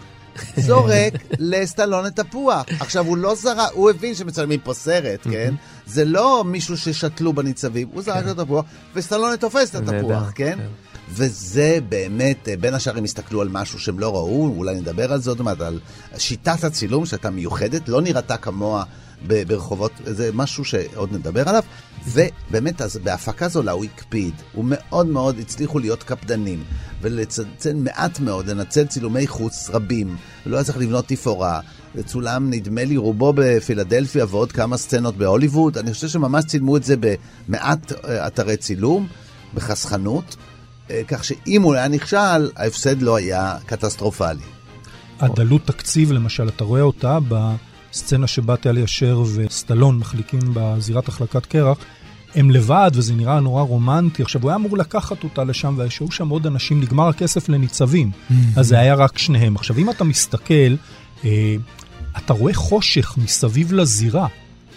זורק 0.57 1.13
לסטלונה 1.39 2.11
תפוח. 2.11 2.65
עכשיו, 2.79 3.05
הוא 3.05 3.17
לא 3.17 3.35
זרק, 3.35 3.69
הוא 3.73 3.89
הבין 3.89 4.15
שמצלמים 4.15 4.59
פה 4.59 4.73
סרט, 4.73 5.19
כן? 5.23 5.53
זה 5.85 6.05
לא 6.05 6.43
מישהו 6.45 6.77
ששתלו 6.77 7.33
בניצבים, 7.33 7.87
הוא 7.93 8.01
זרק 8.01 8.25
לו 8.25 8.45
תפוח, 8.45 8.65
וסטלונה 8.95 9.37
תופס 9.37 9.69
את 9.69 9.75
התפוח, 9.75 10.31
כן? 10.35 10.57
כן. 10.57 10.67
וזה 11.11 11.79
באמת, 11.89 12.49
אה, 12.49 12.57
בין 12.57 12.73
השאר 12.73 12.97
הם 12.97 13.03
הסתכלו 13.03 13.41
על 13.41 13.49
משהו 13.51 13.79
שהם 13.79 13.99
לא 13.99 14.15
ראו, 14.15 14.53
אולי 14.57 14.75
נדבר 14.75 15.13
על 15.13 15.21
זה 15.21 15.29
עוד 15.29 15.41
מעט, 15.41 15.61
על 15.61 15.79
שיטת 16.17 16.63
הצילום 16.63 17.05
שהייתה 17.05 17.29
מיוחדת, 17.29 17.89
לא 17.89 18.01
נראתה 18.01 18.37
כמוה 18.37 18.83
ברחובות, 19.27 19.91
זה 20.05 20.29
משהו 20.33 20.65
שעוד 20.65 21.13
נדבר 21.13 21.49
עליו. 21.49 21.63
ובאמת, 22.07 22.81
אז 22.81 22.97
בהפקה 22.97 23.47
זולה 23.47 23.71
הוא 23.71 23.85
הקפיד, 23.85 24.33
הוא 24.53 24.65
מאוד 24.67 25.07
מאוד 25.07 25.39
הצליחו 25.39 25.79
להיות 25.79 26.03
קפדנים, 26.03 26.63
ולצלצל 27.01 27.73
מעט 27.73 28.19
מאוד, 28.19 28.47
לנצל 28.47 28.85
צילומי 28.85 29.27
חוץ 29.27 29.69
רבים, 29.73 30.17
לא 30.45 30.55
היה 30.55 30.63
צריך 30.63 30.77
לבנות 30.77 31.07
תפאורה. 31.07 31.59
זה 31.95 32.03
צולם, 32.03 32.49
נדמה 32.49 32.83
לי, 32.83 32.97
רובו 32.97 33.33
בפילדלפיה 33.35 34.25
ועוד 34.29 34.51
כמה 34.51 34.77
סצנות 34.77 35.17
בהוליווד. 35.17 35.77
אני 35.77 35.93
חושב 35.93 36.07
שממש 36.07 36.45
צילמו 36.45 36.77
את 36.77 36.83
זה 36.83 36.95
במעט 36.99 37.91
אה, 37.91 38.27
אתרי 38.27 38.57
צילום, 38.57 39.07
בחסכנות. 39.53 40.35
אה, 40.91 41.01
כך 41.07 41.23
שאם 41.23 41.61
הוא 41.61 41.73
היה 41.73 41.87
נכשל, 41.87 42.51
ההפסד 42.55 43.01
לא 43.01 43.15
היה 43.15 43.57
קטסטרופלי. 43.65 44.43
הדלות 45.19 45.65
תקציב, 45.65 46.11
למשל, 46.11 46.47
אתה 46.47 46.63
רואה 46.63 46.81
אותה 46.81 47.19
בסצנה 47.91 48.27
שבה 48.27 48.57
טלי 48.57 48.83
אשר 48.83 49.23
וסטלון 49.35 49.97
מחליקים 49.97 50.39
בזירת 50.53 51.07
החלקת 51.07 51.45
קרח, 51.45 51.77
הם 52.35 52.51
לבד, 52.51 52.91
וזה 52.93 53.15
נראה 53.15 53.39
נורא 53.39 53.61
רומנטי. 53.61 54.23
עכשיו, 54.23 54.41
הוא 54.41 54.49
היה 54.49 54.55
אמור 54.55 54.77
לקחת 54.77 55.23
אותה 55.23 55.43
לשם, 55.43 55.75
והיו 55.77 56.11
שם 56.11 56.29
עוד 56.29 56.47
אנשים, 56.47 56.81
נגמר 56.81 57.07
הכסף 57.07 57.49
לניצבים. 57.49 58.11
אז 58.55 58.67
זה 58.67 58.79
היה 58.79 58.95
רק 58.95 59.17
שניהם. 59.17 59.55
עכשיו, 59.55 59.77
אם 59.77 59.89
אתה 59.89 60.03
מסתכל, 60.03 60.75
אה, 61.25 61.55
אתה 62.17 62.33
רואה 62.33 62.53
חושך 62.53 63.15
מסביב 63.17 63.73
לזירה. 63.73 64.27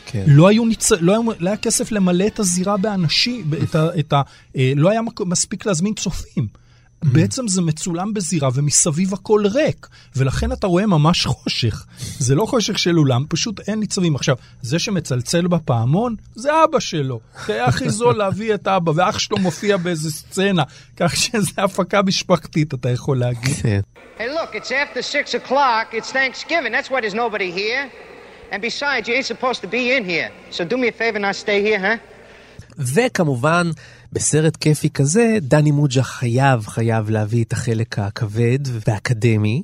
כן. 0.07 0.25
לא, 0.27 0.49
היו 0.49 0.65
ניצ... 0.65 0.93
לא, 0.93 1.13
היה... 1.13 1.21
לא 1.39 1.49
היה 1.49 1.57
כסף 1.57 1.93
למלא 1.93 2.27
את 2.27 2.39
הזירה 2.39 2.77
באנשים, 2.77 3.51
את 3.63 3.75
ה... 3.75 3.89
את 3.99 4.13
ה... 4.13 4.23
אה, 4.57 4.73
לא 4.77 4.91
היה 4.91 5.01
מספיק 5.27 5.67
להזמין 5.67 5.95
צופים. 5.95 6.62
בעצם 7.03 7.49
זה 7.49 7.63
מצולם 7.63 8.15
בזירה 8.15 8.49
ומסביב 8.55 9.15
הכל 9.15 9.45
ריק, 9.47 9.89
ולכן 10.17 10.53
אתה 10.53 10.67
רואה 10.67 10.87
ממש 10.87 11.27
חושך. 11.27 11.85
זה 12.19 12.35
לא 12.35 12.47
חושך 12.47 12.79
של 12.79 12.99
אולם, 12.99 13.25
פשוט 13.29 13.61
אין 13.69 13.81
ניצבים. 13.81 14.17
עכשיו, 14.17 14.37
זה 14.63 14.79
שמצלצל 14.79 15.47
בפעמון, 15.47 16.17
זה 16.35 16.51
אבא 16.65 16.81
שלו. 16.81 17.21
זה 17.47 17.53
היה 17.53 17.65
הכי 17.65 17.91
זול 17.91 18.17
להביא 18.17 18.55
את 18.55 18.69
אבא, 18.69 18.93
ואח 18.95 19.19
שלו 19.19 19.39
מופיע 19.39 19.77
באיזה 19.77 20.11
סצנה, 20.11 20.63
כך 20.97 21.17
שזה 21.17 21.53
הפקה 21.59 22.03
משפחתית, 22.03 22.75
אתה 22.75 22.91
יכול 22.91 23.19
להגיד. 23.19 23.57
כן. 23.63 23.81
Hey, 24.19 24.29
look, 24.29 24.55
it's 24.55 24.71
after 24.71 25.03
six 25.03 25.35
o'clock. 25.35 25.87
It's 25.95 26.13
Thanksgiving. 26.13 26.73
That's 26.73 26.91
why 26.91 27.01
there's 27.01 27.15
nobody 27.15 27.51
here. 27.51 27.91
And 28.53 28.61
besides, 28.61 29.09
you 29.09 29.15
ain't 29.15 29.31
supposed 29.35 29.61
to 29.63 29.67
be 29.67 29.83
in 29.97 30.05
here. 30.05 30.31
So 30.51 30.65
do 30.65 30.77
me 30.77 30.89
a 30.89 30.93
favor 30.93 31.17
and 31.17 31.25
not 31.29 31.37
stay 31.37 31.61
here, 31.69 31.81
huh? 31.81 31.99
וכמובן, 32.79 33.71
בסרט 34.13 34.57
כיפי 34.57 34.91
כזה, 34.91 35.37
דני 35.43 35.71
מוג'ה 35.71 36.03
חייב, 36.03 36.67
חייב 36.67 37.11
להביא 37.11 37.45
את 37.45 37.53
החלק 37.53 37.99
הכבד 37.99 38.59
והאקדמי. 38.89 39.63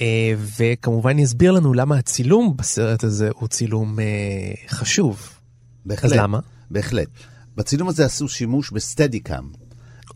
אה, 0.00 0.32
וכמובן 0.56 1.18
יסביר 1.18 1.52
לנו 1.52 1.74
למה 1.74 1.96
הצילום 1.96 2.56
בסרט 2.56 3.04
הזה 3.04 3.28
הוא 3.34 3.48
צילום 3.48 4.00
אה, 4.00 4.04
חשוב. 4.68 5.28
בהחלט. 5.86 6.12
אז 6.12 6.18
למה? 6.18 6.38
בהחלט. 6.70 7.08
בצילום 7.56 7.88
הזה 7.88 8.04
עשו 8.04 8.28
שימוש 8.28 8.70
בסטדיקאם. 8.70 9.44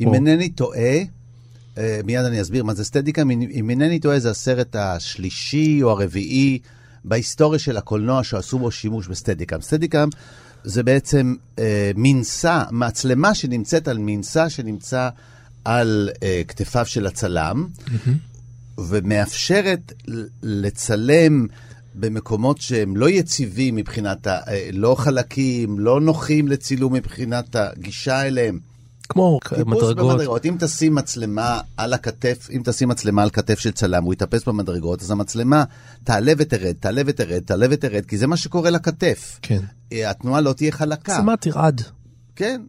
אם. 0.01 0.14
אינני 0.14 0.49
טועה, 0.49 0.99
אה, 1.79 2.01
מיד 2.05 2.25
אני 2.25 2.40
אסביר 2.40 2.64
מה 2.64 2.75
זה 2.75 2.85
סטדיקאם, 2.85 3.31
אם- 3.31 3.49
אם 3.53 3.71
אינני 3.71 3.99
טועה 3.99 4.19
זה 4.19 4.31
הסרט 4.31 4.77
השלישי 4.77 5.83
או 5.83 5.90
הרביעי 5.90 6.59
בהיסטוריה 7.05 7.59
של 7.59 7.77
הקולנוע 7.77 8.25
שעשו 8.25 8.59
בו 8.59 8.71
שימוש 8.71 9.09
בסטדיקאם. 9.09 9.61
סטדיקאם 9.61 10.09
זה 10.64 10.83
בעצם 10.83 11.35
אה, 11.59 11.90
מנסה, 11.96 12.62
מצלמה 12.70 13.35
שנמצאת 13.35 13.88
על 13.88 13.98
מנסה 13.98 14.50
שנמצא 14.50 15.09
על 15.64 16.11
אה, 16.22 16.42
כתפיו 16.48 16.87
של 16.87 17.07
הצלם, 17.07 17.66
ומאפשרת 18.79 19.92
ל- 20.09 20.24
לצלם 20.42 21.46
במקומות 21.94 22.61
שהם 22.61 22.96
לא 22.96 23.11
יציבים 23.11 23.77
מבחינת, 23.77 24.27
ה, 24.27 24.38
אה, 24.48 24.68
לא 24.72 24.94
חלקים, 24.98 25.79
לא 25.79 26.00
נוחים 26.00 26.48
לצילום 26.48 26.92
מבחינת 26.92 27.57
הגישה 27.57 28.22
אליהם. 28.22 28.59
כמו 29.09 29.40
מדרגות. 29.67 29.97
במדרגות. 29.97 30.47
אם 30.47 30.57
תשים 30.61 30.95
מצלמה 30.95 31.61
על 31.77 31.93
הכתף, 31.93 32.49
אם 32.53 32.62
תשים 32.64 32.88
מצלמה 32.88 33.23
על 33.23 33.31
כתף 33.31 33.59
של 33.59 33.71
צלם, 33.71 34.05
הוא 34.05 34.12
יטפס 34.12 34.45
במדרגות, 34.45 35.03
אז 35.03 35.11
המצלמה 35.11 35.64
תעלה 36.05 36.33
ותרד, 36.38 36.75
תעלה 36.81 37.03
ותרד, 37.07 37.38
תעלה 37.38 37.67
ותרד, 37.71 38.05
כי 38.07 38.19
זה 38.19 38.27
מה 38.27 38.37
שקורה 38.37 38.71
לכתף. 38.71 39.38
כן. 39.43 39.61
אה, 39.93 40.11
התנועה 40.11 40.40
לא 40.40 40.53
תהיה 40.53 40.73
חלקה. 40.73 41.12
מצלמה 41.12 41.37
תרעד. 41.37 41.83
כן, 42.37 42.62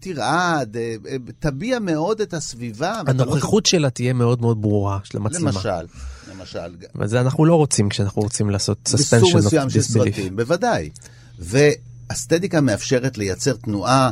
תרעד, 0.00 0.76
אה, 0.76 0.94
אה, 1.08 1.16
תביע 1.38 1.78
מאוד 1.78 2.20
את 2.20 2.34
הסביבה. 2.34 3.00
לא 3.06 3.10
הנוכחות 3.10 3.66
שלה 3.66 3.90
תהיה 3.90 4.12
מאוד 4.12 4.40
מאוד 4.40 4.62
ברורה 4.62 4.98
של 5.04 5.18
המצלמה. 5.18 5.50
למשל, 5.50 5.86
למשל. 6.30 6.76
וזה 6.96 7.20
אנחנו 7.20 7.44
לא 7.44 7.54
רוצים 7.54 7.88
כשאנחנו 7.88 8.22
רוצים 8.22 8.50
לעשות 8.50 8.88
suspension 8.88 9.34
of 9.34 9.36
מסוים 9.36 9.70
של. 9.70 9.80
סרטים, 9.80 10.36
בוודאי. 10.36 10.90
ואסתטיקה 11.38 12.60
מאפשרת 12.60 13.18
לייצר 13.18 13.52
תנועה, 13.52 14.10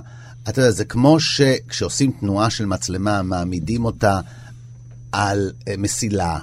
אתה 0.49 0.61
יודע, 0.61 0.71
זה 0.71 0.85
כמו 0.85 1.21
שכשעושים 1.21 2.13
תנועה 2.21 2.51
של 2.51 2.67
מצלמה, 2.67 3.23
מעמידים 3.23 3.85
אותה 3.85 4.21
על 5.13 5.53
אה, 5.69 5.75
מסילה, 5.79 6.39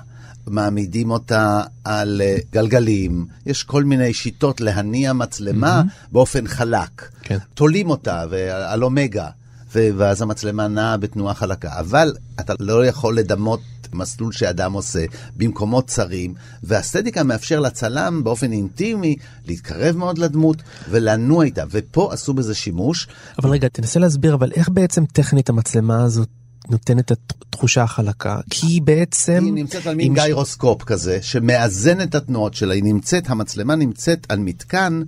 מעמידים 0.48 1.12
אותה 1.12 1.62
על 1.84 2.22
אה, 2.22 2.38
גלגלים, 2.52 3.26
יש 3.46 3.64
כל 3.64 3.84
מיני 3.84 4.14
שיטות 4.14 4.62
להניע 4.62 5.14
מצלמה 5.14 5.82
באופן 6.12 6.48
חלק. 6.48 7.10
כן. 7.22 7.38
תולים 7.54 7.90
אותה 7.90 8.26
ועל 8.30 8.84
אומגה, 8.84 9.28
ואז 9.74 10.22
המצלמה 10.22 10.68
נעה 10.68 10.98
בתנועה 10.98 11.34
חלקה. 11.34 11.80
אבל 11.80 12.14
אתה 12.40 12.54
לא 12.60 12.86
יכול 12.86 13.18
לדמות 13.18 13.60
מסלול 13.94 14.32
שאדם 14.32 14.74
עושה 14.74 15.06
במקומות 15.36 15.88
צרים, 15.88 16.34
והסטטיקה 16.64 17.24
מאפשר 17.24 17.60
לצלם 17.60 18.24
באופן 18.24 18.52
אינטימי 18.52 19.16
להתקרב 19.48 19.98
מאוד 19.98 20.18
לדמות 20.18 20.62
ולנוע 20.90 21.44
איתה, 21.44 21.64
ופה 21.72 22.14
עשו 22.14 22.34
בזה 22.34 22.56
שימוש. 22.56 23.08
אבל 23.40 23.50
רגע, 23.50 23.68
תנסה 23.68 24.00
להסביר, 24.00 24.34
אבל 24.34 24.52
איך 24.52 24.70
בעצם 24.70 25.06
טכנית 25.06 25.50
המצלמה 25.50 26.04
הזאת 26.04 26.30
נותנת 26.70 27.12
את 27.12 27.34
התחושה 27.50 27.84
החלקה? 27.84 28.40
כי 28.50 28.68
היא 28.68 28.82
בעצם... 28.82 29.44
היא 29.46 29.54
נמצאת 29.54 29.88
על 29.88 29.96
מין 29.96 30.08
עם 30.08 30.16
ש- 30.16 30.20
גיירוסקופ 30.20 30.84
כזה, 30.84 31.20
שמאזן 31.22 32.02
את 32.02 32.16
התנועות 32.16 32.54
שלה. 32.54 32.74
היא 32.74 32.84
נמצאת, 32.84 33.30
המצלמה 33.30 33.76
נמצאת 33.76 34.26
על 34.30 34.40
מתקן 34.40 35.02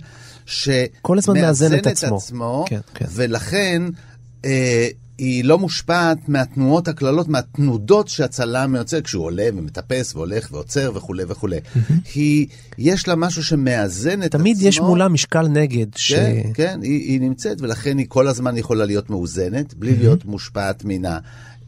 ש... 0.46 0.68
כל 1.02 1.18
הזמן 1.18 1.40
מאזן 1.40 1.74
את 1.74 1.78
את 1.78 1.86
עצמו. 1.86 2.16
עצמו, 2.16 2.64
כן, 2.68 2.80
כן. 2.94 3.06
ולכן 3.10 3.82
אה, 4.44 4.88
היא 5.18 5.44
לא 5.44 5.58
מושפעת 5.58 6.28
מהתנועות 6.28 6.88
הקללות, 6.88 7.28
מהתנודות 7.28 8.08
שהצלם 8.08 8.74
יוצר 8.74 9.00
כשהוא 9.00 9.24
עולה 9.24 9.48
ומטפס 9.56 10.14
והולך 10.14 10.48
ועוצר 10.52 10.92
וכולי 10.94 11.24
וכולי. 11.28 11.58
היא, 12.14 12.46
יש 12.78 13.08
לה 13.08 13.14
משהו 13.14 13.44
שמאזן 13.44 14.22
את 14.22 14.34
עצמו. 14.34 14.38
תמיד 14.38 14.56
יש 14.60 14.80
מולה 14.80 15.08
משקל 15.08 15.48
נגד. 15.48 15.86
ש... 15.96 16.12
כן, 16.12 16.50
כן, 16.54 16.78
היא, 16.82 17.00
היא 17.00 17.20
נמצאת, 17.20 17.60
ולכן 17.60 17.98
היא 17.98 18.06
כל 18.08 18.28
הזמן 18.28 18.56
יכולה 18.56 18.84
להיות 18.84 19.10
מאוזנת, 19.10 19.74
בלי 19.74 19.96
להיות 19.96 20.24
מושפעת 20.24 20.82
מן 20.84 21.02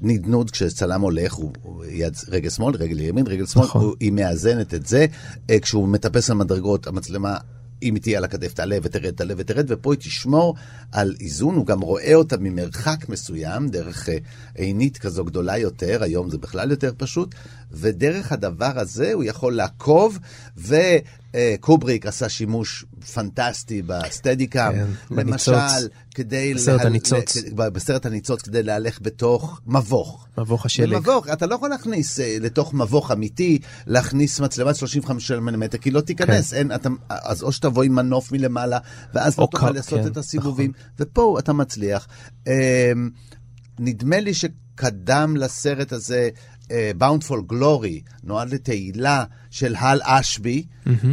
הנדנוד 0.02 0.50
כשצלם 0.50 1.00
הולך, 1.00 1.32
הוא, 1.32 1.52
הוא 1.62 1.84
יד, 1.84 2.14
רגל 2.28 2.50
שמאל, 2.50 2.76
רגל 2.76 3.00
ימין, 3.00 3.26
רגל 3.26 3.46
שמאל, 3.46 3.64
נכון. 3.64 3.82
הוא, 3.82 3.94
היא 4.00 4.12
מאזנת 4.12 4.74
את 4.74 4.86
זה. 4.86 5.06
אה, 5.50 5.60
כשהוא 5.60 5.88
מטפס 5.88 6.30
על 6.30 6.36
מדרגות, 6.36 6.86
המצלמה... 6.86 7.36
אם 7.82 7.94
היא 7.94 8.02
תהיה 8.02 8.18
על 8.18 8.24
הכתף, 8.24 8.52
תעלה 8.52 8.78
ותרד, 8.82 9.10
תעלה 9.10 9.34
ותרד, 9.36 9.66
ופה 9.68 9.92
היא 9.92 10.00
תשמור 10.00 10.54
על 10.92 11.14
איזון, 11.20 11.54
הוא 11.54 11.66
גם 11.66 11.80
רואה 11.80 12.14
אותה 12.14 12.36
ממרחק 12.36 13.08
מסוים, 13.08 13.68
דרך 13.68 14.08
אה, 14.08 14.18
עינית 14.54 14.98
כזו 14.98 15.24
גדולה 15.24 15.58
יותר, 15.58 16.02
היום 16.02 16.30
זה 16.30 16.38
בכלל 16.38 16.70
יותר 16.70 16.92
פשוט, 16.96 17.34
ודרך 17.72 18.32
הדבר 18.32 18.72
הזה 18.78 19.12
הוא 19.12 19.24
יכול 19.24 19.56
לעקוב, 19.56 20.18
וקובריק 20.56 22.06
עשה 22.06 22.28
שימוש 22.28 22.84
פנטסטי 23.14 23.82
בסטדיקה, 23.82 24.70
כן, 24.72 24.86
למשל, 25.10 25.52
בניצוץ. 25.52 25.88
כדי... 26.14 26.54
בסרט 26.54 26.78
להל- 26.78 26.86
הניצוץ. 26.86 27.36
בסרט 27.54 28.06
הניצוץ, 28.06 28.42
כדי 28.42 28.62
להלך 28.62 28.98
בתוך 29.02 29.60
מבוך. 29.66 30.26
מבוך 30.38 30.66
השלג. 30.66 30.94
במבוך, 30.96 31.28
אתה 31.28 31.46
לא 31.46 31.54
יכול 31.54 31.68
להכניס 31.70 32.20
אה, 32.20 32.36
לתוך 32.40 32.74
מבוך 32.74 33.10
אמיתי, 33.10 33.58
להכניס 33.86 34.40
מצלמת 34.40 34.76
35 34.76 35.30
מילימטר, 35.30 35.78
כי 35.78 35.90
לא 35.90 36.00
תיכנס. 36.00 36.54
אין, 36.54 36.72
אתה, 36.74 36.88
אז 37.08 37.42
או 37.42 37.52
שתבוא 37.52 37.82
עם 37.82 37.94
מנוף 37.94 38.32
מלמעלה, 38.32 38.78
ואז 39.14 39.38
לא 39.38 39.48
תוכל 39.50 39.66
קו, 39.68 39.72
לעשות 39.72 40.00
כן, 40.00 40.06
את 40.06 40.16
הסיבובים, 40.16 40.72
ופה 40.98 41.36
אתה 41.38 41.52
מצליח. 41.52 42.08
אה, 42.48 42.92
נדמה 43.78 44.20
לי 44.20 44.34
שקדם 44.34 45.36
לסרט 45.36 45.92
הזה, 45.92 46.28
אה, 46.70 46.90
Bountiful 47.00 47.52
Glory, 47.52 48.10
נועד 48.24 48.54
לתהילה 48.54 49.24
של 49.50 49.74
הל 49.78 50.00
אשבי, 50.02 50.64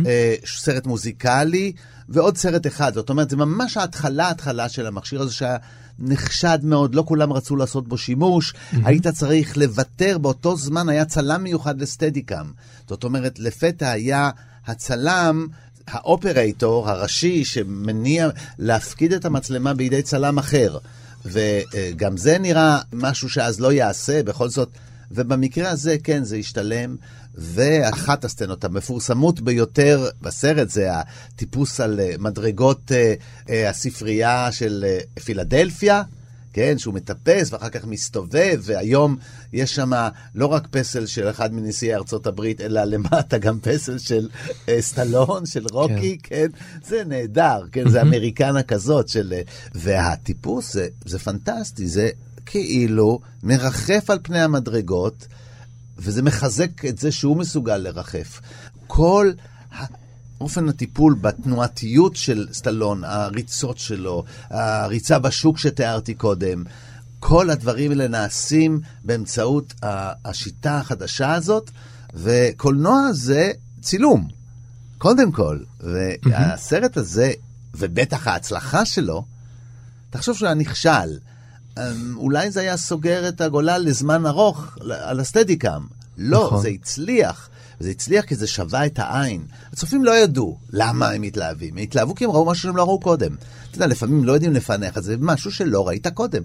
אה, 0.05 0.35
סרט 0.45 0.87
מוזיקלי, 0.87 1.71
ועוד 2.09 2.37
סרט 2.37 2.67
אחד. 2.67 2.93
זאת 2.93 3.09
אומרת, 3.09 3.29
זה 3.29 3.37
ממש 3.37 3.77
ההתחלה, 3.77 4.27
ההתחלה 4.27 4.69
של 4.69 4.87
המכשיר 4.87 5.21
הזה 5.21 5.33
שהיה 5.33 5.57
נחשד 5.99 6.59
מאוד, 6.63 6.95
לא 6.95 7.03
כולם 7.07 7.33
רצו 7.33 7.55
לעשות 7.55 7.87
בו 7.87 7.97
שימוש, 7.97 8.53
היית 8.71 9.07
צריך 9.07 9.57
לוותר, 9.57 10.17
באותו 10.17 10.57
זמן 10.57 10.89
היה 10.89 11.05
צלם 11.05 11.43
מיוחד 11.43 11.81
לסטדיקאם. 11.81 12.45
זאת 12.89 13.03
אומרת, 13.03 13.39
לפתע 13.39 13.91
היה 13.91 14.29
הצלם... 14.67 15.47
האופרייטור 15.87 16.89
הראשי 16.89 17.45
שמניע 17.45 18.29
להפקיד 18.59 19.13
את 19.13 19.25
המצלמה 19.25 19.73
בידי 19.73 20.01
צלם 20.01 20.37
אחר. 20.37 20.77
וגם 21.25 22.17
זה 22.17 22.37
נראה 22.37 22.79
משהו 22.93 23.29
שאז 23.29 23.59
לא 23.59 23.71
יעשה, 23.73 24.23
בכל 24.23 24.49
זאת. 24.49 24.69
ובמקרה 25.11 25.69
הזה, 25.69 25.95
כן, 26.03 26.23
זה 26.23 26.35
השתלם. 26.35 26.95
ואחת 27.37 28.25
הסצנות 28.25 28.63
המפורסמות 28.63 29.41
ביותר 29.41 30.09
בסרט 30.21 30.69
זה 30.69 30.89
הטיפוס 30.93 31.79
על 31.79 31.99
אה, 31.99 32.15
מדרגות 32.19 32.91
אה, 32.91 33.13
אה, 33.49 33.69
הספרייה 33.69 34.51
של 34.51 34.85
פילדלפיה. 35.23 36.03
כן, 36.55 36.77
שהוא 36.77 36.93
מטפס 36.93 37.53
ואחר 37.53 37.69
כך 37.69 37.85
מסתובב, 37.85 38.61
והיום 38.61 39.17
יש 39.53 39.75
שם 39.75 39.91
לא 40.35 40.45
רק 40.45 40.67
פסל 40.71 41.05
של 41.05 41.29
אחד 41.29 41.53
מנשיאי 41.53 41.95
ארצות 41.95 42.27
הברית, 42.27 42.61
אלא 42.61 42.83
למטה 42.83 43.37
גם 43.37 43.59
פסל 43.59 43.97
של 43.97 44.29
אה, 44.69 44.81
סטלון, 44.81 45.45
של 45.45 45.65
רוקי, 45.71 46.17
כן. 46.23 46.35
כן, 46.35 46.47
זה 46.87 47.03
נהדר, 47.07 47.61
כן, 47.71 47.89
זה 47.89 48.01
אמריקנה 48.01 48.63
כזאת 48.63 49.07
של... 49.07 49.33
והטיפוס 49.73 50.73
זה, 50.73 50.87
זה 51.05 51.19
פנטסטי, 51.19 51.87
זה 51.87 52.09
כאילו 52.45 53.19
מרחף 53.43 54.09
על 54.09 54.19
פני 54.23 54.41
המדרגות, 54.41 55.27
וזה 55.97 56.21
מחזק 56.21 56.85
את 56.85 56.97
זה 56.97 57.11
שהוא 57.11 57.37
מסוגל 57.37 57.77
לרחף. 57.77 58.41
כל... 58.87 59.31
אופן 60.41 60.69
הטיפול 60.69 61.15
בתנועתיות 61.21 62.15
של 62.15 62.47
סטלון, 62.53 63.03
הריצות 63.03 63.77
שלו, 63.77 64.23
הריצה 64.49 65.19
בשוק 65.19 65.57
שתיארתי 65.57 66.13
קודם, 66.13 66.63
כל 67.19 67.49
הדברים 67.49 67.91
האלה 67.91 68.07
נעשים 68.07 68.79
באמצעות 69.03 69.73
השיטה 70.25 70.77
החדשה 70.77 71.33
הזאת, 71.33 71.71
וקולנוע 72.13 73.11
זה 73.11 73.51
צילום, 73.81 74.27
קודם 74.97 75.31
כל. 75.31 75.59
והסרט 75.79 76.97
הזה, 76.97 77.31
ובטח 77.75 78.27
ההצלחה 78.27 78.85
שלו, 78.85 79.25
תחשוב 80.09 80.37
שהוא 80.37 80.45
היה 80.45 80.55
נכשל. 80.55 81.17
אמ, 81.77 82.17
אולי 82.17 82.51
זה 82.51 82.59
היה 82.59 82.77
סוגר 82.77 83.27
את 83.27 83.41
הגולל 83.41 83.81
לזמן 83.85 84.25
ארוך 84.25 84.77
על 84.81 85.19
הסטדיקאם. 85.19 85.81
לא, 86.17 86.43
נכון. 86.45 86.61
זה 86.61 86.67
הצליח. 86.67 87.49
זה 87.79 87.89
הצליח 87.89 88.25
כי 88.25 88.35
זה 88.35 88.47
שווה 88.47 88.85
את 88.85 88.99
העין. 88.99 89.45
הצופים 89.73 90.05
לא 90.05 90.11
ידעו 90.17 90.57
למה 90.73 91.09
הם 91.09 91.23
התלהבים. 91.23 91.77
הם 91.77 91.83
התלהבו 91.83 92.15
כי 92.15 92.25
הם 92.25 92.31
ראו 92.31 92.45
משהו 92.45 92.63
שהם 92.63 92.77
לא 92.77 92.83
ראו 92.83 92.99
קודם. 92.99 93.35
אתה 93.69 93.77
יודע, 93.77 93.87
לפעמים 93.87 94.23
לא 94.23 94.31
יודעים 94.31 94.53
לפענח 94.53 94.97
את 94.97 95.03
זה, 95.03 95.15
משהו 95.19 95.51
שלא 95.51 95.87
ראית 95.87 96.07
קודם. 96.07 96.41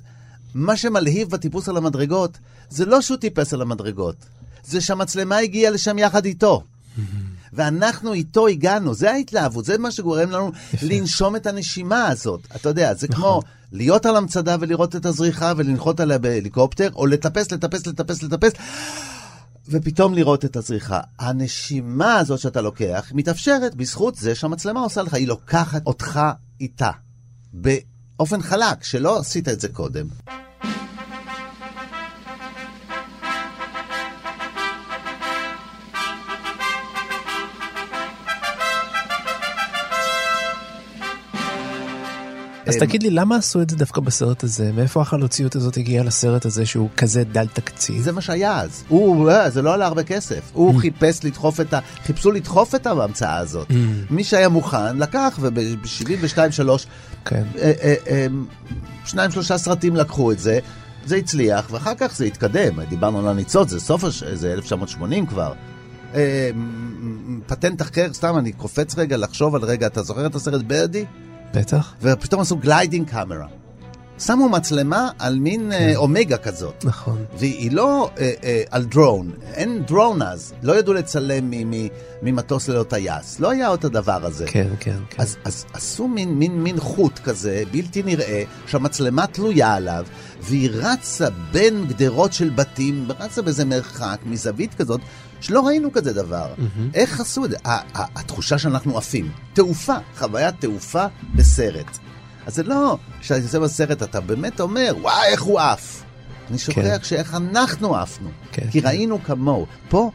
מה 0.54 0.76
שמלהיב 0.76 1.30
בטיפוס 1.30 1.68
על 1.68 1.76
המדרגות, 1.76 2.38
זה 2.70 2.86
לא 2.86 3.00
שהוא 3.00 3.16
טיפס 3.16 3.54
על 3.54 3.62
המדרגות, 3.62 4.16
זה 4.64 4.80
שהמצלמה 4.80 5.38
הגיעה 5.38 5.72
לשם 5.72 5.98
יחד 5.98 6.24
איתו. 6.24 6.62
ואנחנו 7.52 8.12
איתו 8.12 8.46
הגענו, 8.46 8.94
זה 8.94 9.10
ההתלהבות, 9.10 9.64
זה 9.64 9.78
מה 9.78 9.90
שגורם 9.90 10.30
לנו 10.30 10.52
לנשום 10.82 11.36
את 11.36 11.46
הנשימה 11.46 12.08
הזאת. 12.08 12.40
אתה 12.56 12.68
יודע, 12.68 12.94
זה 12.94 13.08
כמו 13.08 13.42
להיות 13.72 14.06
על 14.06 14.16
המצדה 14.16 14.56
ולראות 14.60 14.96
את 14.96 15.06
הזריחה 15.06 15.52
ולנחות 15.56 16.00
עליה 16.00 16.18
בהליקופטר, 16.18 16.90
או 16.94 17.06
לטפס, 17.06 17.52
לטפס, 17.52 17.86
לטפס, 17.86 18.22
לטפס, 18.22 18.52
ופתאום 19.68 20.14
לראות 20.14 20.44
את 20.44 20.56
הזריחה. 20.56 21.00
הנשימה 21.18 22.14
הזאת 22.14 22.38
שאתה 22.38 22.60
לוקח 22.60 23.12
מתאפשרת 23.14 23.74
בזכות 23.74 24.14
זה 24.14 24.34
שהמצלמה 24.34 24.80
עושה 24.80 25.02
לך, 25.02 25.14
היא 25.14 25.28
לוקחת 25.28 25.82
אותך 25.86 26.20
איתה. 26.60 26.90
באופן 27.52 28.42
חלק, 28.42 28.84
שלא 28.84 29.18
עשית 29.18 29.48
את 29.48 29.60
זה 29.60 29.68
קודם. 29.68 30.06
אז 42.70 42.82
אה, 42.82 42.86
תגיד 42.86 43.02
לי, 43.02 43.10
למה 43.10 43.36
עשו 43.36 43.62
את 43.62 43.70
זה 43.70 43.76
דווקא 43.76 44.00
בסרט 44.00 44.44
הזה? 44.44 44.72
מאיפה 44.72 45.00
החלוציות 45.02 45.56
הזאת 45.56 45.76
הגיעה 45.76 46.04
לסרט 46.04 46.46
הזה 46.46 46.66
שהוא 46.66 46.88
כזה 46.96 47.24
דל 47.24 47.46
תקציב? 47.46 48.02
זה 48.02 48.12
מה 48.12 48.20
שהיה 48.20 48.60
אז. 48.60 48.84
הוא, 48.88 49.30
אה, 49.30 49.50
זה 49.50 49.62
לא 49.62 49.74
עלה 49.74 49.86
הרבה 49.86 50.02
כסף. 50.02 50.50
הוא 50.52 50.74
Mm. 50.74 50.80
חיפש 50.80 51.24
לדחוף 51.24 51.60
את 51.60 51.74
ה... 51.74 51.78
חיפשו 52.04 52.30
לדחוף 52.30 52.74
את 52.74 52.86
ההמצאה 52.86 53.36
הזאת. 53.38 53.70
Mm. 53.70 53.74
מי 54.10 54.24
שהיה 54.24 54.48
מוכן 54.48 54.96
לקח, 54.98 55.38
וב-72-3, 55.42 56.86
כן. 57.24 57.42
אה, 57.58 58.26
שניים 59.04 59.30
שלושה 59.30 59.58
סרטים 59.58 59.96
לקחו 59.96 60.32
את 60.32 60.38
זה, 60.38 60.58
זה 61.06 61.16
הצליח, 61.16 61.68
ואחר 61.70 61.92
כך 61.98 62.16
זה 62.16 62.24
התקדם. 62.24 62.80
דיברנו 62.88 63.18
על 63.18 63.28
הניצוץ, 63.28 63.70
זה 63.70 63.80
סוף, 63.80 64.04
הש- 64.04 64.24
זה 64.24 64.52
1980 64.52 65.26
כבר. 65.26 65.52
אה, 66.14 66.50
פטנט 67.46 67.82
אחר, 67.82 68.08
סתם 68.12 68.38
אני 68.38 68.52
קופץ 68.52 68.98
רגע 68.98 69.16
לחשוב 69.16 69.54
על 69.54 69.62
רגע, 69.64 69.86
אתה 69.86 70.02
זוכר 70.02 70.26
את 70.26 70.34
הסרט 70.34 70.62
ברדי? 70.62 71.04
בטח. 71.54 71.94
ופתאום 72.02 72.40
עשו 72.40 72.56
gliding 72.56 73.08
camera. 73.10 73.46
שמו 74.20 74.48
מצלמה 74.48 75.10
על 75.18 75.38
מין 75.38 75.72
אה, 75.72 75.92
אומגה 75.96 76.36
כזאת. 76.36 76.84
נכון. 76.84 77.24
והיא 77.38 77.72
לא 77.72 78.10
אה, 78.18 78.32
אה, 78.44 78.62
על 78.70 78.84
דרון, 78.84 79.30
אין 79.54 79.82
דרון 79.86 80.22
אז, 80.22 80.52
לא 80.62 80.78
ידעו 80.78 80.94
לצלם 80.94 81.50
מ- 81.50 81.70
מ- 81.70 81.88
ממטוס 82.22 82.68
ללא 82.68 82.82
טייס, 82.82 83.40
לא 83.40 83.50
היה 83.50 83.68
עוד 83.68 83.84
הדבר 83.84 84.26
הזה. 84.26 84.46
כן, 84.46 84.68
כן, 84.80 84.96
כן. 85.10 85.22
אז, 85.22 85.36
אז 85.44 85.64
עשו 85.72 86.08
מין, 86.08 86.34
מין, 86.34 86.62
מין 86.62 86.80
חוט 86.80 87.18
כזה, 87.18 87.62
בלתי 87.70 88.02
נראה, 88.02 88.42
שהמצלמה 88.66 89.26
תלויה 89.26 89.74
עליו, 89.74 90.06
והיא 90.42 90.70
רצה 90.72 91.28
בין 91.52 91.84
גדרות 91.88 92.32
של 92.32 92.50
בתים, 92.50 93.08
רצה 93.18 93.42
באיזה 93.42 93.64
מרחק, 93.64 94.18
מזווית 94.26 94.74
כזאת, 94.74 95.00
שלא 95.40 95.66
ראינו 95.66 95.92
כזה 95.92 96.12
דבר. 96.12 96.46
מהמם. 96.58 96.90
איך 96.94 97.20
עשו 97.20 97.44
את 97.44 97.50
זה? 97.50 97.56
התחושה 97.94 98.58
שאנחנו 98.58 98.98
עפים. 98.98 99.30
תעופה, 99.52 99.96
חוויית 100.18 100.54
תעופה 100.60 101.06
בסרט. 101.34 101.98
אז 102.46 102.54
זה 102.54 102.62
לא, 102.62 102.98
כשאתה 103.20 103.40
יוצא 103.40 103.58
בסרט 103.58 104.02
אתה 104.02 104.20
באמת 104.20 104.60
אומר, 104.60 104.94
וואי, 105.00 105.26
איך 105.32 105.42
הוא 105.42 105.60
עף. 105.60 106.02
אני 106.50 106.58
שוכח 106.58 106.80
כן. 106.80 107.02
שאיך 107.02 107.34
אנחנו 107.34 107.96
עפנו. 107.96 108.30
כן, 108.52 108.70
כי 108.70 108.80
כן. 108.82 108.88
ראינו 108.88 109.22
כמוהו. 109.22 109.66
פה 109.88 110.10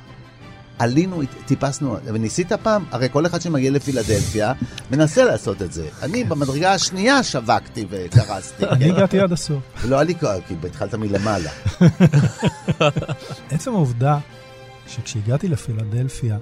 עלינו, 0.79 1.21
טיפסנו, 1.45 1.97
וניסית 2.03 2.53
פעם? 2.53 2.85
הרי 2.91 3.07
כל 3.11 3.25
אחד 3.25 3.41
שמגיע 3.41 3.71
לפילדלפיה 3.71 4.53
מנסה 4.91 5.23
לעשות 5.23 5.61
את 5.61 5.73
זה. 5.73 5.89
אני 6.01 6.23
במדרגה 6.23 6.73
השנייה 6.73 7.23
שווקתי 7.23 7.85
וקרסתי. 7.89 8.65
אני 8.71 8.91
הגעתי 8.91 9.19
עד 9.19 9.31
הסוף. 9.31 9.63
לא 9.89 9.95
היה 9.95 10.03
לי 10.03 10.15
כוח, 10.19 10.35
כי 10.47 10.55
התחלת 10.67 10.93
מלמעלה. 10.95 11.49
עצם 13.51 13.73
העובדה 13.73 14.17
שכשהגעתי 14.87 15.47
לפילדלפיה, 15.47 16.37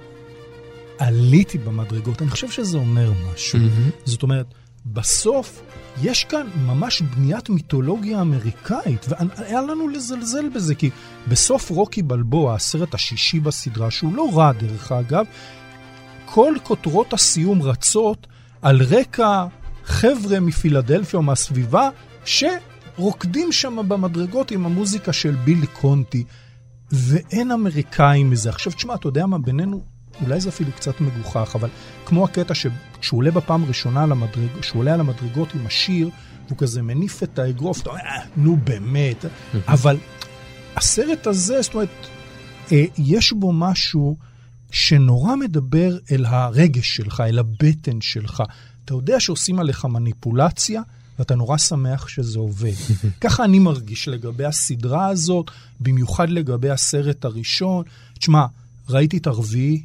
עליתי 0.98 1.58
במדרגות, 1.58 2.22
אני 2.22 2.30
חושב 2.30 2.50
שזה 2.50 2.78
אומר 2.78 3.12
משהו. 3.32 3.58
זאת 4.04 4.22
אומרת, 4.22 4.46
בסוף 4.86 5.62
יש 6.02 6.24
כאן 6.24 6.46
ממש 6.66 7.02
בניית 7.02 7.48
מיתולוגיה 7.48 8.20
אמריקאית, 8.20 9.06
והיה 9.08 9.62
לנו 9.62 9.88
לזלזל 9.88 10.48
בזה, 10.48 10.74
כי 10.74 10.90
בסוף 11.28 11.70
רוקי 11.70 12.02
בלבוע, 12.02 12.54
הסרט 12.54 12.94
השישי 12.94 13.40
בסדרה, 13.40 13.90
שהוא 13.90 14.14
לא 14.14 14.30
רע 14.34 14.52
דרך 14.52 14.92
אגב, 14.92 15.24
כל 16.24 16.54
כותרות 16.62 17.12
הסיום 17.12 17.62
רצות 17.62 18.26
על 18.62 18.82
רקע 18.82 19.46
חבר'ה 19.84 20.40
מפילדלפיה 20.40 21.18
או 21.18 21.22
מהסביבה, 21.22 21.88
שרוקדים 22.24 23.52
שם 23.52 23.88
במדרגות 23.88 24.50
עם 24.50 24.66
המוזיקה 24.66 25.12
של 25.12 25.34
בילי 25.34 25.66
קונטי, 25.66 26.24
ואין 26.92 27.50
אמריקאים 27.50 28.30
מזה. 28.30 28.50
עכשיו, 28.50 28.72
תשמע, 28.72 28.94
אתה 28.94 29.08
יודע 29.08 29.26
מה, 29.26 29.38
בינינו, 29.38 29.80
אולי 30.22 30.40
זה 30.40 30.48
אפילו 30.48 30.72
קצת 30.72 31.00
מגוחך, 31.00 31.52
אבל 31.54 31.68
כמו 32.06 32.24
הקטע 32.24 32.54
שכשהוא 33.04 33.18
עולה 33.18 33.30
בפעם 33.30 33.64
הראשונה 33.64 34.02
על 34.02 34.12
המדרג, 34.12 34.48
כשהוא 34.60 34.80
עולה 34.80 34.94
על 34.94 35.00
המדרגות 35.00 35.54
עם 35.54 35.66
השיר, 35.66 36.10
והוא 36.46 36.58
כזה 36.58 36.82
מניף 36.82 37.22
את 37.22 37.38
האגרוף, 37.38 37.80
אתה 37.80 37.90
אומר, 37.90 38.00
"אה, 38.00 38.24
נו 38.36 38.56
באמת, 38.64 39.24
אבל 39.68 39.96
הסרט 40.76 41.26
הזה, 41.26 41.62
זאת 41.62 41.74
אומרת, 41.74 41.88
אה, 42.72 42.84
יש 42.98 43.32
בו 43.32 43.52
משהו 43.52 44.16
שנורא 44.70 45.36
מדבר 45.36 45.98
אל 46.12 46.24
הרגש 46.24 46.96
שלך, 46.96 47.20
אל 47.26 47.38
הבטן 47.38 48.00
שלך. 48.00 48.42
אתה 48.84 48.94
יודע 48.94 49.20
שעושים 49.20 49.58
עליך 49.58 49.84
מניפולציה, 49.84 50.82
ואתה 51.18 51.34
נורא 51.34 51.58
שמח 51.58 52.08
שזה 52.08 52.38
עובד. 52.38 52.72
ככה 53.20 53.44
אני 53.44 53.58
מרגיש 53.58 54.08
לגבי 54.08 54.44
הסדרה 54.44 55.06
הזאת, 55.06 55.50
במיוחד 55.80 56.30
לגבי 56.30 56.70
הסרט 56.70 57.24
הראשון. 57.24 57.84
תשמע, 58.18 58.46
ראיתי 58.88 59.16
את 59.16 59.26
הרביעי, 59.26 59.82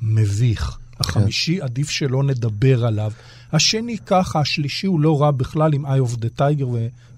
מביך. 0.00 0.78
החמישי, 1.00 1.60
עדיף 1.60 1.90
שלא 1.90 2.22
נדבר 2.22 2.84
עליו. 2.84 3.12
השני 3.52 3.98
ככה, 4.06 4.40
השלישי 4.40 4.86
הוא 4.86 5.00
לא 5.00 5.22
רע 5.22 5.30
בכלל 5.30 5.74
עם 5.74 5.86
Eye 5.86 6.10
of 6.10 6.16
the 6.16 6.40
Tiger 6.40 6.66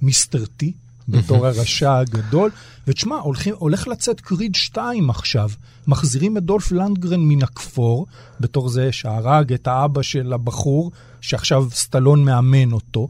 ומיסטר 0.02 0.46
טי, 0.46 0.72
בתור 1.08 1.46
הרשע 1.46 1.98
הגדול. 1.98 2.50
ותשמע, 2.86 3.16
הולכים, 3.16 3.54
הולך 3.58 3.88
לצאת 3.88 4.20
קריד 4.20 4.54
2 4.54 5.10
עכשיו. 5.10 5.50
מחזירים 5.86 6.36
את 6.36 6.42
דולף 6.42 6.72
לנדגרן 6.72 7.20
מן 7.20 7.42
הכפור, 7.42 8.06
בתור 8.40 8.68
זה 8.68 8.92
שהרג 8.92 9.52
את 9.52 9.66
האבא 9.66 10.02
של 10.02 10.32
הבחור, 10.32 10.90
שעכשיו 11.20 11.68
סטלון 11.70 12.24
מאמן 12.24 12.72
אותו. 12.72 13.08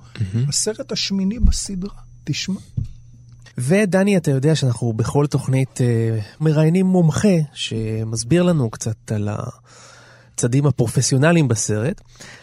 הסרט 0.48 0.92
השמיני 0.92 1.38
בסדרה, 1.38 1.94
תשמע. 2.24 2.60
ודני, 3.58 4.16
אתה 4.16 4.30
יודע 4.30 4.56
שאנחנו 4.56 4.92
בכל 4.92 5.26
תוכנית 5.26 5.80
אה, 5.80 6.18
מראיינים 6.40 6.86
מומחה 6.86 7.36
שמסביר 7.54 8.42
לנו 8.42 8.70
קצת 8.70 9.12
על 9.12 9.28
הצדים 10.40 10.66
הפרופסיונליים 10.66 11.48
בסרט. 11.48 12.00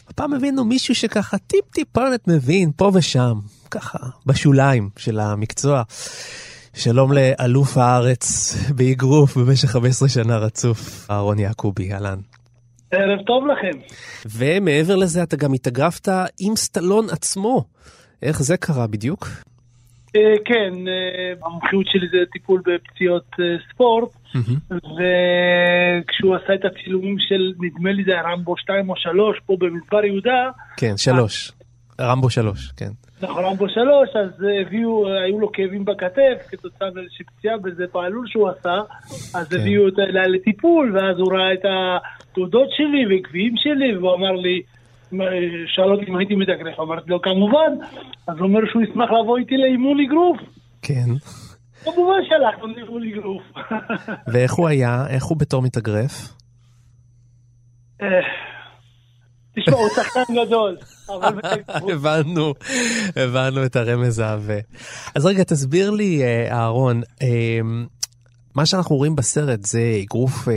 הפעם 0.08 0.34
הבאנו 0.34 0.66
מישהו 0.66 0.96
שככה 0.96 1.38
טיפ-טיפונת 1.38 2.28
מבין 2.28 2.72
פה 2.76 2.92
ושם, 2.94 3.34
ככה, 3.72 3.98
בשוליים 4.26 4.90
של 4.98 5.20
המקצוע. 5.20 5.84
שלום 6.74 7.12
לאלוף 7.14 7.78
הארץ 7.78 8.56
באגרוף 8.76 9.38
במשך 9.38 9.70
15 9.70 10.10
שנה 10.10 10.38
רצוף, 10.38 11.08
אהרון 11.12 11.40
יעקובי, 11.40 11.94
אהלן. 11.94 12.20
ערב 12.92 13.20
טוב 13.26 13.44
לכם. 13.48 13.80
ומעבר 14.26 14.96
לזה 14.96 15.24
אתה 15.24 15.36
גם 15.36 15.54
התאגרפת 15.54 16.10
עם 16.40 16.56
סטלון 16.56 17.06
עצמו. 17.12 17.64
איך 18.22 18.42
זה 18.42 18.58
קרה 18.58 18.88
בדיוק? 18.88 19.28
אה, 20.16 20.34
כן, 20.46 20.88
אה, 20.88 21.48
המומחיות 21.48 21.86
שלי 21.88 22.08
זה 22.12 22.18
טיפול 22.32 22.62
בפציעות 22.66 23.26
אה, 23.40 23.46
ספורט, 24.30 24.84
וכשהוא 24.84 26.36
עשה 26.36 26.54
את 26.54 26.66
הצילומים 26.66 27.16
של, 27.20 27.54
נדמה 27.60 27.92
לי 27.92 28.04
זה 28.04 28.12
היה 28.12 28.22
רמבו 28.22 28.58
2 28.58 28.90
או 28.90 28.96
3 28.98 29.38
פה 29.46 29.58
במדבר 29.60 30.06
יהודה, 30.06 30.50
כן, 30.78 30.98
שלוש. 30.98 31.52
רמבו 32.02 32.30
שלוש, 32.30 32.72
כן. 32.78 32.90
נכון, 33.22 33.44
רמבו 33.46 33.70
3, 33.70 33.86
אז 34.16 34.46
הביאו, 34.62 35.08
היו 35.08 35.40
לו 35.40 35.52
כאבים 35.52 35.86
בכתף 35.86 36.48
כתוצאה 36.50 36.88
מאיזושהי 36.96 37.26
פציעה 37.26 37.58
באיזה 37.58 37.86
פעלול 37.92 38.28
שהוא 38.28 38.50
עשה, 38.50 38.82
אז 39.36 39.48
כן. 39.50 39.60
הביאו 39.60 39.86
אותו 39.86 40.02
אליי 40.02 40.30
לטיפול, 40.30 40.98
ואז 40.98 41.18
הוא 41.20 41.34
ראה 41.34 41.54
את 41.54 41.66
התעודות 41.66 42.70
שלי 42.72 43.06
וגביעים 43.10 43.54
שלי, 43.58 43.98
והוא 43.98 44.16
אמר 44.16 44.32
לי, 44.32 44.62
שאל 45.68 45.92
אותי 45.92 46.06
אם 46.12 46.16
הייתי 46.16 46.36
מתאגרף, 46.36 46.80
אמרתי 46.80 47.12
לו 47.12 47.22
כמובן, 47.22 47.72
אז 48.28 48.38
הוא 48.38 48.48
אומר 48.48 48.60
שהוא 48.72 48.82
ישמח 48.82 49.10
לבוא 49.12 49.38
איתי 49.38 49.58
לאימון 49.58 49.98
אגרוף. 50.00 50.38
כן. 50.82 51.10
כמובן 51.96 52.20
שהלכנו 52.30 52.68
לאימון 52.68 53.04
אגרוף. 53.04 53.44
ואיך 54.34 54.54
הוא 54.54 54.68
היה? 54.68 55.06
איך 55.10 55.24
הוא 55.24 55.38
בתור 55.38 55.62
מתאגרף? 55.62 56.38
אה, 58.02 58.08
תשמע, 59.56 59.76
הוא 59.76 59.90
שחקן 59.90 60.34
גדול, 60.46 60.78
הבנו, 61.94 62.54
הבנו 63.16 63.66
את 63.66 63.76
הרמז 63.76 64.20
העבה. 64.20 64.60
אז 65.16 65.26
רגע, 65.26 65.44
תסביר 65.44 65.92
לי, 65.92 66.24
אה, 66.24 66.48
אהרון, 66.52 67.02
אה, 67.22 67.60
מה 68.56 68.66
שאנחנו 68.66 68.96
רואים 68.96 69.16
בסרט 69.16 69.64
זה 69.64 69.80
אגרוף 70.04 70.48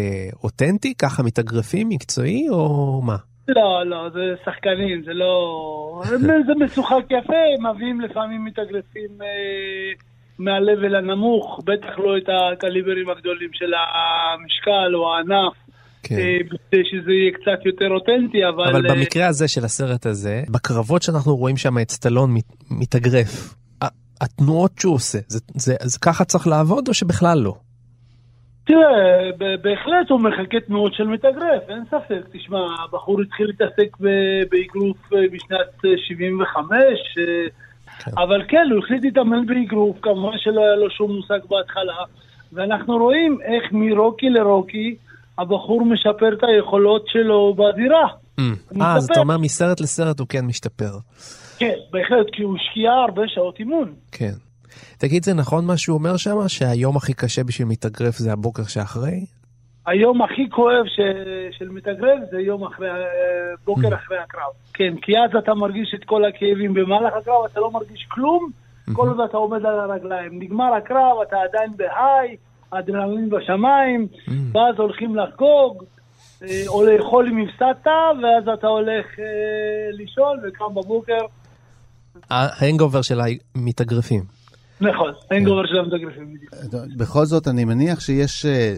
אותנטי, 0.45 0.95
ככה 0.95 1.23
מתאגרפים, 1.23 1.89
מקצועי, 1.89 2.49
או 2.51 3.01
מה? 3.05 3.17
לא, 3.49 3.87
לא, 3.87 4.11
זה 4.13 4.21
שחקנים, 4.45 5.03
זה 5.05 5.13
לא... 5.13 6.03
זה 6.47 6.65
משוחק 6.65 7.05
יפה, 7.11 7.71
מביאים 7.75 8.01
לפעמים 8.01 8.45
מתאגרפים 8.45 9.11
מהלבל 10.41 10.95
הנמוך, 10.95 11.61
בטח 11.65 11.99
לא 11.99 12.17
את 12.19 12.29
הקליברים 12.29 13.11
הגדולים 13.11 13.51
של 13.53 13.73
המשקל 13.75 14.95
או 14.95 15.15
הענף. 15.15 15.53
כן. 16.03 16.15
אה, 16.15 16.39
כדי 16.51 16.83
שזה 16.85 17.13
יהיה 17.13 17.33
קצת 17.33 17.67
יותר 17.67 17.89
אותנטי, 17.91 18.49
אבל... 18.49 18.69
אבל 18.69 18.87
אה, 18.87 18.95
במקרה 18.95 19.27
הזה 19.27 19.49
של 19.49 19.65
הסרט 19.65 20.07
הזה, 20.07 20.43
בקרבות 20.49 21.03
שאנחנו 21.03 21.37
רואים 21.37 21.57
שם 21.57 21.79
את 21.79 21.91
סטלון 21.91 22.35
מת- 22.35 22.65
מתאגרף, 22.71 23.55
התנועות 24.21 24.71
שהוא 24.79 24.95
עושה, 24.95 25.19
זה, 25.29 25.39
זה, 25.55 25.75
זה 25.83 25.99
ככה 25.99 26.25
צריך 26.25 26.47
לעבוד 26.47 26.89
או 26.89 26.95
שבכלל 26.95 27.39
לא? 27.39 27.55
תראה, 28.65 29.31
בהחלט 29.63 30.11
הוא 30.11 30.21
מחכה 30.21 30.61
תנועות 30.67 30.95
של 30.95 31.05
מתאגרף, 31.05 31.63
אין 31.69 31.85
ספק. 31.89 32.21
תשמע, 32.33 32.59
הבחור 32.85 33.21
התחיל 33.21 33.47
להתעסק 33.47 33.97
באגרוף 34.51 34.97
בשנת 35.33 35.85
אה, 35.85 35.91
75, 36.09 36.79
אה, 38.09 38.23
אבל 38.23 38.43
כן, 38.49 38.67
הוא 38.73 38.85
החליט 38.85 39.05
להתאמן 39.05 39.47
באגרוף, 39.47 39.97
כמובן 40.03 40.39
שלא 40.39 40.61
היה 40.61 40.77
לו 40.77 40.91
שום 40.91 41.17
מושג 41.17 41.39
בהתחלה, 41.51 42.05
ואנחנו 42.53 42.97
רואים 42.99 43.39
איך 43.43 43.73
מרוקי 43.73 44.31
לרוקי 44.31 44.97
הבחור 45.39 45.85
משפר 45.85 46.35
את 46.39 46.43
היכולות 46.43 47.05
שלו 47.09 47.55
בזירה. 47.55 48.07
אה, 48.81 48.97
אז 48.97 49.05
אתה 49.11 49.21
אומר 49.21 49.39
מסרט 49.39 49.81
לסרט 49.81 50.21
הוא 50.21 50.27
כן 50.29 50.45
משתפר. 50.45 50.93
כן, 51.59 51.75
בהחלט, 51.91 52.27
כי 52.33 52.43
הוא 52.43 52.57
השקיע 52.57 52.93
הרבה 52.93 53.23
שעות 53.27 53.59
אימון. 53.59 53.93
כן. 54.13 54.33
תגיד, 54.99 55.25
זה 55.25 55.35
נכון 55.35 55.65
מה 55.65 55.77
שהוא 55.77 55.99
אומר 55.99 56.17
שם, 56.17 56.49
שהיום 56.49 56.97
הכי 56.97 57.15
קשה 57.15 57.45
בשביל 57.45 57.69
מתאגרף 57.69 58.17
זה 58.17 58.33
הבוקר 58.33 58.65
שאחרי? 58.65 59.25
היום 59.91 60.23
הכי 60.23 60.51
כואב 60.51 60.87
ש... 60.87 61.01
של 61.59 61.69
מתאגרף 61.69 62.19
זה 62.31 62.41
יום 62.41 62.65
אחרי, 62.65 62.89
בוקר 63.65 63.95
אחרי 63.95 64.19
הקרב. 64.19 64.53
כן, 64.75 64.95
כי 65.03 65.13
אז 65.19 65.37
אתה 65.39 65.55
מרגיש 65.55 65.95
את 65.95 66.05
כל 66.05 66.25
הכאבים 66.25 66.75
במהלך 66.75 67.13
הקרב, 67.21 67.45
אתה 67.53 67.61
לא 67.61 67.71
מרגיש 67.71 68.07
כלום, 68.11 68.51
כל 68.93 69.09
עוד 69.09 69.21
אתה 69.21 69.37
עומד 69.37 69.67
על 69.67 69.81
הרגליים. 69.81 70.43
נגמר 70.43 70.75
הקרב, 70.75 71.17
אתה 71.29 71.37
עדיין 71.37 71.71
בהיי, 71.77 72.37
אדרנלין 72.71 73.31
בשמיים, 73.31 74.07
ואז 74.53 74.75
הולכים 74.79 75.17
לחגוג, 75.17 75.85
או 76.69 76.85
לאכול 76.85 77.29
אם 77.29 77.49
הפסדת, 77.49 77.87
ואז 78.23 78.59
אתה 78.59 78.67
הולך 78.67 79.07
אה, 79.19 79.25
לישון 79.93 80.39
וקם 80.45 80.75
בבוקר. 80.75 81.21
ההנגובר 82.31 83.03
של 83.03 83.21
המתאגרפים. 83.55 84.40
נכון, 84.81 85.13
אין 85.31 85.45
גובר 85.45 85.67
של 85.67 85.79
המתאגרפים. 85.79 86.37
בכל 86.97 87.25
זאת, 87.25 87.49
אני 87.49 87.65
מניח 87.65 88.01
שיש, 88.01 88.47
אה, 88.47 88.77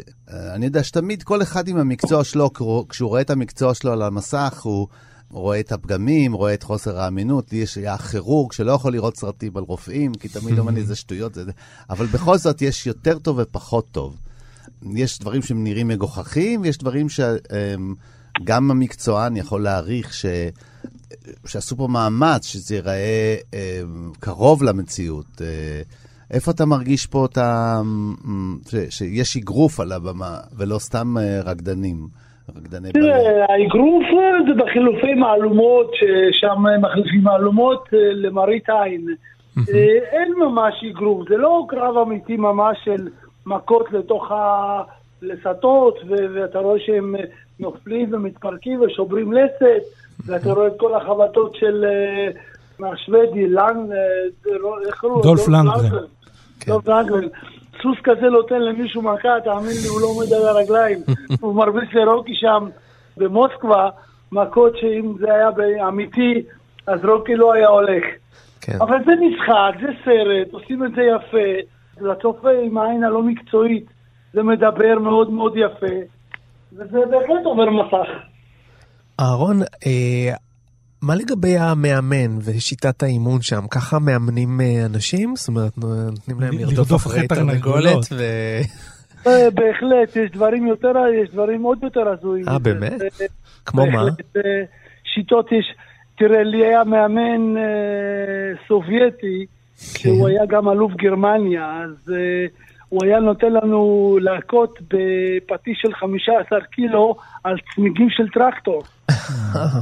אני 0.54 0.66
יודע 0.66 0.82
שתמיד 0.82 1.22
כל 1.22 1.42
אחד 1.42 1.68
עם 1.68 1.76
המקצוע 1.76 2.24
שלו, 2.24 2.50
כשהוא 2.88 3.08
רואה 3.08 3.20
את 3.20 3.30
המקצוע 3.30 3.74
שלו 3.74 3.92
על 3.92 4.02
המסך, 4.02 4.62
הוא 4.62 4.88
רואה 5.30 5.60
את 5.60 5.72
הפגמים, 5.72 6.32
רואה 6.32 6.54
את 6.54 6.62
חוסר 6.62 6.98
האמינות. 6.98 7.52
לי 7.52 7.58
יש 7.58 7.76
היה 7.76 7.98
כירורג 7.98 8.52
שלא 8.52 8.72
יכול 8.72 8.92
לראות 8.92 9.16
סרטים 9.16 9.56
על 9.56 9.62
רופאים, 9.62 10.14
כי 10.14 10.28
תמיד 10.28 10.58
אומר 10.58 10.72
לי, 10.72 10.84
זה 10.84 10.96
שטויות, 10.96 11.34
זה... 11.34 11.42
אבל 11.90 12.06
בכל 12.06 12.36
זאת 12.36 12.62
יש 12.62 12.86
יותר 12.86 13.18
טוב 13.18 13.38
ופחות 13.38 13.86
טוב. 13.92 14.18
יש 14.94 15.18
דברים 15.18 15.42
שהם 15.42 15.64
נראים 15.64 15.88
מגוחכים, 15.88 16.60
ויש 16.60 16.78
דברים 16.78 17.06
שגם 17.08 18.70
המקצוען 18.70 19.36
יכול 19.36 19.62
להעריך 19.62 20.14
ש... 20.14 20.26
שעשו 21.46 21.76
פה 21.76 21.88
מאמץ 21.90 22.46
שזה 22.46 22.74
ייראה 22.74 23.36
אה, 23.54 23.80
קרוב 24.20 24.62
למציאות. 24.62 25.40
אה, 25.40 25.82
איפה 26.32 26.50
אתה 26.50 26.66
מרגיש 26.66 27.06
פה 27.06 27.26
את 27.30 27.38
ה... 27.38 27.80
ש, 28.70 28.74
שיש 28.98 29.36
אגרוף 29.36 29.80
על 29.80 29.92
הבמה, 29.92 30.36
ולא 30.58 30.78
סתם 30.78 31.14
אה, 31.18 31.40
רקדנים? 31.44 31.96
רקדני 32.56 32.88
בלט. 32.92 33.04
האגרוף 33.48 34.04
זה 34.46 34.62
בחילופי 34.62 35.14
מהלומות, 35.14 35.90
ששם 35.94 36.62
מחליפים 36.80 37.22
מהלומות 37.22 37.88
אה, 37.94 37.98
למראית 38.12 38.68
עין. 38.68 39.06
אה, 39.58 39.98
אין 40.12 40.32
ממש 40.38 40.84
אגרוף, 40.90 41.28
זה 41.28 41.36
לא 41.36 41.66
קרב 41.68 41.96
אמיתי 41.96 42.36
ממש 42.36 42.78
של 42.84 43.08
מכות 43.46 43.92
לתוך 43.92 44.30
הלסתות, 44.30 45.98
ואתה 46.34 46.58
רואה 46.58 46.80
שהם 46.80 47.14
נופלים 47.60 48.14
ומתפרקים 48.14 48.80
ושוברים 48.80 49.32
לסת. 49.32 49.82
ואתה 50.26 50.52
רואה 50.52 50.66
את 50.66 50.72
כל 50.78 50.94
החבטות 50.94 51.54
של 51.54 51.84
השוודי, 52.92 53.46
לנג, 53.48 53.92
איך 54.86 55.00
קראו? 55.00 55.22
דולף 55.22 55.48
לנגרן. 55.48 56.04
דולף 56.66 56.88
לנגרן. 56.88 57.28
סוס 57.82 57.98
כזה 58.04 58.26
נותן 58.26 58.62
למישהו 58.62 59.02
מכה, 59.02 59.40
תאמין 59.44 59.76
לי, 59.82 59.88
הוא 59.88 60.00
לא 60.00 60.06
עומד 60.06 60.32
על 60.32 60.48
הרגליים. 60.48 60.98
הוא 61.40 61.54
מרביץ 61.54 61.92
לרוקי 61.92 62.34
שם 62.34 62.68
במוסקבה, 63.16 63.88
מכות 64.32 64.76
שאם 64.76 65.12
זה 65.18 65.34
היה 65.34 65.48
אמיתי, 65.88 66.42
אז 66.86 67.04
רוקי 67.04 67.36
לא 67.36 67.52
היה 67.52 67.68
הולך. 67.68 68.04
כן. 68.60 68.78
אבל 68.80 68.98
זה 69.04 69.12
משחק, 69.20 69.80
זה 69.80 69.92
סרט, 70.04 70.52
עושים 70.52 70.84
את 70.84 70.90
זה 70.94 71.02
יפה. 71.02 71.72
לצופה 72.00 72.50
עם 72.50 72.78
העין 72.78 73.04
הלא 73.04 73.22
מקצועית, 73.22 73.84
זה 74.32 74.42
מדבר 74.42 74.98
מאוד 74.98 75.30
מאוד 75.30 75.52
יפה, 75.56 75.96
וזה 76.72 76.98
בהחלט 77.10 77.44
עובר 77.44 77.70
מסך. 77.70 78.08
אהרון, 79.22 79.60
אה, 79.86 80.34
מה 81.02 81.14
לגבי 81.14 81.56
המאמן 81.58 82.38
ושיטת 82.44 83.02
האימון 83.02 83.42
שם? 83.42 83.66
ככה 83.70 83.98
מאמנים 83.98 84.60
אה, 84.60 84.86
אנשים? 84.86 85.36
זאת 85.36 85.48
אומרת, 85.48 85.72
נותנים 86.10 86.40
להם 86.40 86.58
לרדוף 86.58 87.06
אחרי 87.06 87.28
תרנגולת 87.28 88.12
ו... 88.12 88.22
אה, 89.26 89.50
בהחלט, 89.50 90.16
יש 90.16 90.30
דברים 90.30 90.66
יותר, 90.66 90.92
יש 91.22 91.30
דברים 91.30 91.62
עוד 91.62 91.78
יותר 91.82 92.08
הזויים. 92.08 92.48
אה, 92.48 92.58
באמת? 92.58 92.92
כמו 93.66 93.86
מה? 93.86 94.04
שיטות 95.14 95.52
יש, 95.52 95.74
תראה, 96.18 96.42
לי 96.42 96.66
היה 96.66 96.84
מאמן 96.84 97.54
סובייטי, 98.68 99.46
שהוא 99.76 100.28
היה 100.28 100.46
גם 100.46 100.68
אלוף 100.68 100.92
גרמניה, 100.92 101.82
אז 101.84 102.14
הוא 102.88 103.00
היה 103.04 103.20
נותן 103.20 103.52
לנו 103.52 104.18
להכות 104.20 104.78
בפטיש 104.82 105.78
של 105.82 105.94
15 105.94 106.60
קילו 106.60 107.16
על 107.44 107.56
צמיגים 107.74 108.10
של 108.10 108.28
טרקטור. 108.28 108.82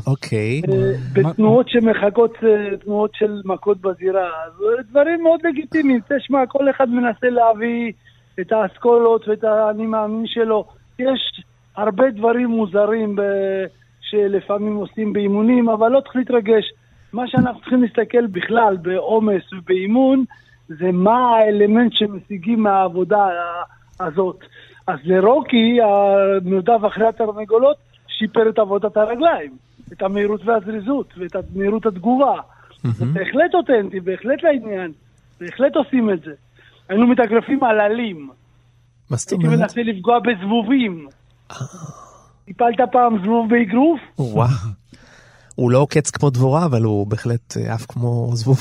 אוקיי. 0.07 0.62
אה, 0.72 0.93
בתנועות 1.12 1.68
שמחכות 1.68 2.34
אה, 2.43 2.76
תנועות 2.76 3.11
של 3.14 3.41
מכות 3.45 3.80
בזירה. 3.80 4.26
אז 4.47 4.53
דברים 4.91 5.22
מאוד 5.22 5.41
לגיטימיים. 5.45 6.01
תשמע, 6.09 6.47
כל 6.47 6.70
אחד 6.70 6.88
מנסה 6.88 7.30
להביא 7.30 7.93
את 8.41 8.53
האסכולות 8.53 9.28
ואת 9.28 9.45
האני 9.45 9.86
מאמין 9.86 10.26
שלו. 10.26 10.64
יש 10.99 11.43
הרבה 11.76 12.11
דברים 12.11 12.49
מוזרים 12.49 13.16
שלפעמים 14.01 14.76
עושים 14.76 15.12
באימונים, 15.12 15.68
אבל 15.68 15.88
לא 15.88 16.01
צריך 16.01 16.16
להתרגש. 16.16 16.64
מה 17.12 17.28
שאנחנו 17.28 17.61
צריכים 17.61 17.82
להסתכל 17.82 18.26
בכלל 18.26 18.76
בעומס 18.76 19.53
ובאימון, 19.53 20.24
זה 20.68 20.93
מה 20.93 21.30
האלמנט 21.30 21.93
שמשיגים 21.93 22.62
מהעבודה 22.62 23.28
הזאת. 24.01 24.38
אז 24.86 24.99
לרוקי, 25.05 25.78
המרדף 25.82 26.80
אחרי 26.86 27.07
התרנגולות, 27.07 27.76
שיפר 28.20 28.48
את 28.50 28.58
עבודת 28.58 28.96
הרגליים, 28.96 29.56
את 29.92 30.02
המהירות 30.02 30.40
והזריזות 30.44 31.14
ואת 31.18 31.44
מהירות 31.54 31.86
התגובה. 31.86 32.34
זה 32.84 33.04
בהחלט 33.04 33.54
אותנטי, 33.54 34.00
בהחלט 34.00 34.42
לעניין, 34.42 34.92
בהחלט 35.40 35.76
עושים 35.76 36.10
את 36.10 36.20
זה. 36.22 36.32
היינו 36.88 37.06
מתאגרפים 37.06 37.64
על 37.64 37.80
עלים. 37.80 38.30
מה 39.10 39.16
זאת 39.16 39.32
אומרת? 39.32 39.48
הייתי 39.48 39.62
מנסה 39.62 39.82
לפגוע 39.82 40.18
בזבובים. 40.18 41.08
טיפלת 42.44 42.80
פעם 42.92 43.18
זבוב 43.22 43.50
באגרוף? 43.50 44.00
וואו. 44.18 44.48
הוא 45.55 45.70
לא 45.70 45.78
עוקץ 45.78 46.11
כמו 46.11 46.30
דבורה, 46.30 46.64
אבל 46.64 46.82
הוא 46.82 47.07
בהחלט 47.07 47.57
עף 47.68 47.86
כמו 47.88 48.30
זבוב. 48.34 48.59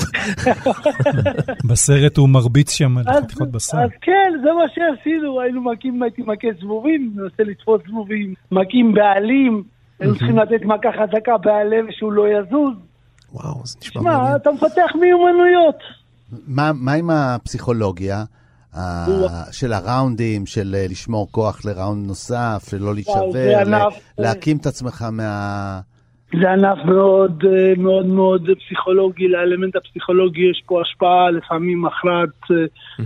בסרט 1.69 2.17
הוא 2.17 2.29
מרביץ 2.29 2.71
שם 2.71 2.97
על 2.97 3.03
חתיכות 3.23 3.51
בשר. 3.51 3.77
אז 3.77 3.89
כן, 4.01 4.31
זה 4.43 4.49
מה 4.51 4.63
שעשינו, 4.73 5.41
היינו 5.41 5.61
מכים, 5.61 6.03
הייתי 6.03 6.21
מכה 6.21 6.47
זבובים, 6.61 7.13
מנסה 7.15 7.43
לתפוס 7.43 7.81
זבובים, 7.87 8.33
מכים 8.51 8.93
בעלים, 8.93 9.63
היינו 9.99 10.15
צריכים 10.15 10.37
לתת 10.37 10.65
מכה 10.65 10.89
חזקה 10.91 11.37
בעלם 11.37 11.91
שהוא 11.91 12.11
לא 12.11 12.25
יזוז. 12.27 12.73
וואו, 13.33 13.61
זה 13.65 13.77
נשמע 13.81 14.01
מעניין. 14.01 14.25
שמע, 14.25 14.35
אתה 14.35 14.51
מפתח 14.51 14.91
מיומנויות. 15.01 15.77
מה 16.47 16.93
עם 16.93 17.09
הפסיכולוגיה? 17.09 18.23
של 19.51 19.73
הראונדים, 19.73 20.45
של 20.45 20.75
לשמור 20.89 21.27
כוח 21.31 21.65
לראונד 21.65 22.07
נוסף, 22.07 22.67
של 22.69 22.77
לא 22.77 22.93
להישבר, 22.93 23.87
להקים 24.17 24.57
את 24.57 24.65
עצמך 24.65 25.05
מה... 25.11 25.79
זה 26.33 26.51
ענף 26.51 26.77
מאוד 26.85 27.43
מאוד 27.77 28.05
מאוד 28.05 28.49
פסיכולוגי, 28.65 29.27
לאלמנט 29.27 29.75
הפסיכולוגי 29.75 30.41
יש 30.41 30.63
פה 30.65 30.81
השפעה 30.81 31.31
לפעמים 31.31 31.81
מכרעת 31.81 32.51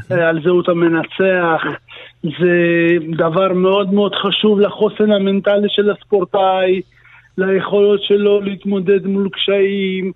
על 0.09 0.43
זהות 0.43 0.69
המנצח. 0.69 1.63
זה 2.23 2.87
דבר 3.17 3.53
מאוד 3.53 3.93
מאוד 3.93 4.15
חשוב 4.15 4.59
לחוסן 4.59 5.11
המנטלי 5.11 5.67
של 5.69 5.91
הספורטאי, 5.91 6.81
ליכולות 7.37 8.03
שלו 8.03 8.41
להתמודד 8.41 9.05
מול 9.05 9.29
קשיים, 9.29 10.11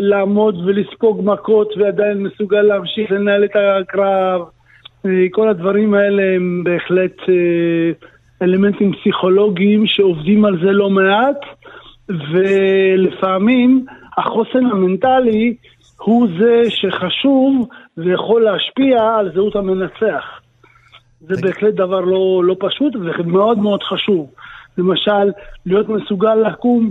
לעמוד 0.00 0.66
ולספוג 0.66 1.20
מכות 1.24 1.74
ועדיין 1.76 2.22
מסוגל 2.22 2.62
להמשיך 2.62 3.10
לנהל 3.10 3.44
את 3.44 3.56
הקרב. 3.56 4.40
כל 5.30 5.48
הדברים 5.48 5.94
האלה 5.94 6.22
הם 6.36 6.64
בהחלט 6.64 7.16
אלמנטים 8.42 8.92
פסיכולוגיים 8.92 9.86
שעובדים 9.86 10.44
על 10.44 10.58
זה 10.64 10.72
לא 10.72 10.90
מעט. 10.90 11.40
ולפעמים 12.08 13.86
החוסן 14.18 14.66
המנטלי 14.72 15.54
הוא 15.96 16.28
זה 16.38 16.62
שחשוב 16.68 17.68
ויכול 17.96 18.44
להשפיע 18.44 19.14
על 19.18 19.32
זהות 19.34 19.56
המנצח. 19.56 20.24
זה 21.20 21.34
בהחלט 21.42 21.74
דבר 21.74 22.00
לא, 22.00 22.42
לא 22.44 22.56
פשוט 22.60 22.96
ומאוד 22.96 23.58
מאוד 23.58 23.82
חשוב. 23.82 24.30
למשל, 24.78 25.30
להיות 25.66 25.88
מסוגל 25.88 26.34
לקום 26.34 26.90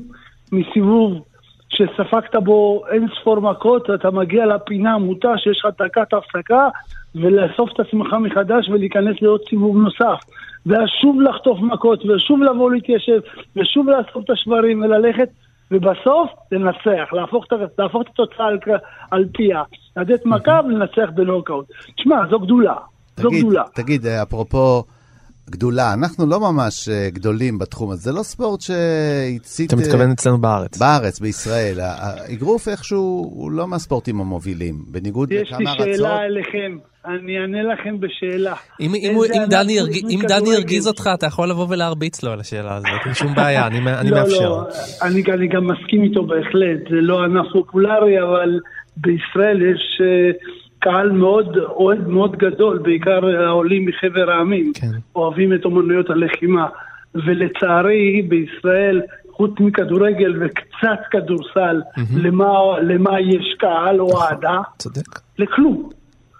מסיבוב 0.51 1.24
שספגת 1.70 2.36
בו 2.36 2.84
אין 2.91 3.07
ספור 3.22 3.39
מכות, 3.39 3.89
אתה 3.89 4.11
מגיע 4.11 4.45
לפינה 4.45 4.97
מוטה 4.97 5.38
שיש 5.38 5.61
לך 5.66 5.82
דקת 5.82 6.14
הפסקה 6.14 6.70
ולאסוף 7.16 7.70
את 7.74 7.80
עצמך 7.80 8.14
מחדש 8.14 8.70
ולהיכנס 8.70 9.22
לעוד 9.22 9.41
סיבוב 9.49 9.78
נוסף. 9.78 10.20
ואז 10.66 10.88
שוב 11.01 11.22
לחטוף 11.22 11.59
מכות, 11.61 12.05
ושוב 12.05 12.43
לבוא 12.43 12.72
להתיישב, 12.72 13.20
ושוב 13.55 13.89
לאסוף 13.89 14.24
את 14.26 14.30
השברים 14.30 14.82
וללכת, 14.82 15.30
ובסוף 15.72 16.30
לנצח, 16.51 17.14
להפוך, 17.14 17.45
להפוך 17.78 18.01
את 18.01 18.07
התוצאה 18.07 18.45
על, 18.45 18.57
על 19.11 19.26
פיה, 19.34 19.61
לתת 19.97 20.26
מכה 20.26 20.59
ולנצח 20.66 21.09
בנוקאוט. 21.16 21.66
תשמע, 21.95 22.16
זו 22.30 22.39
גדולה. 22.39 22.76
זו 23.18 23.30
תגיד, 23.30 23.39
גדולה. 23.39 23.64
תגיד, 23.76 24.05
אפרופו 24.05 24.84
גדולה. 25.49 25.93
אנחנו 25.93 26.25
לא 26.25 26.39
ממש 26.39 26.89
אה, 26.89 27.09
גדולים 27.09 27.59
בתחום 27.59 27.91
הזה, 27.91 28.11
זה 28.11 28.17
לא 28.17 28.23
ספורט 28.23 28.61
שהצית... 28.61 29.73
אתה 29.73 29.75
מתכוון 29.75 30.11
אצלנו 30.11 30.37
בארץ. 30.37 30.77
בארץ, 30.77 31.19
בישראל. 31.19 31.79
האגרוף 31.79 32.67
איכשהו 32.67 33.31
הוא 33.35 33.51
לא 33.51 33.67
מהספורטים 33.67 34.19
המובילים, 34.19 34.75
בניגוד 34.87 35.31
יש 35.31 35.51
לי 35.51 35.65
לכמה 35.65 35.71
ארצות. 35.71 35.95
שאלה 35.95 36.25
אליכם, 36.25 36.77
אני 37.05 37.39
אענה 37.39 37.63
לכם 37.73 37.99
בשאלה. 37.99 38.53
אם, 38.79 38.91
דני, 38.91 39.13
חוץ 39.15 39.29
הרג... 39.29 39.95
אם 40.09 40.19
מכדורגל? 40.19 40.39
דני 40.39 40.55
הרגיז 40.55 40.87
אותך, 40.87 41.09
אתה 41.13 41.25
יכול 41.25 41.49
לבוא 41.49 41.67
ולהרביץ 41.69 42.23
לו 42.23 42.31
על 42.31 42.39
השאלה 42.39 42.75
הזאת, 42.75 43.05
אין 43.05 43.13
שום 43.13 43.35
בעיה, 43.35 43.67
אני, 43.67 43.77
אני 43.77 44.09
לא, 44.09 44.17
מאפשר. 44.17 44.49
לא, 44.49 44.67
אני, 45.01 45.23
אני 45.33 45.47
גם 45.47 45.67
מסכים 45.67 46.03
איתו 46.03 46.25
בהחלט, 46.25 46.89
זה 46.89 46.95
לא 47.01 47.23
ענף 47.23 47.45
פופולרי, 47.53 48.21
אבל 48.21 48.59
בישראל 48.97 49.61
יש 49.61 50.01
אה, 50.01 50.31
קהל 50.84 51.11
מאוד, 51.11 51.57
אוהד 51.57 52.07
מאוד 52.07 52.36
גדול, 52.36 52.77
בעיקר 52.77 53.25
העולים 53.25 53.86
מחבר 53.86 54.31
העמים, 54.31 54.71
כן. 54.75 54.88
אוהבים 55.15 55.53
את 55.53 55.65
אומנויות 55.65 56.09
הלחימה, 56.09 56.67
ולצערי 57.15 58.21
בישראל, 58.21 59.01
חוץ 59.31 59.51
מכדורגל 59.59 60.43
וקצת 60.43 60.99
כדורסל, 61.11 61.81
למה, 62.15 62.79
למה 62.81 63.19
יש 63.19 63.55
קהל 63.59 64.01
או 64.01 64.21
אהדה? 64.21 64.57
צודק. 64.77 65.19
לכלום. 65.39 65.89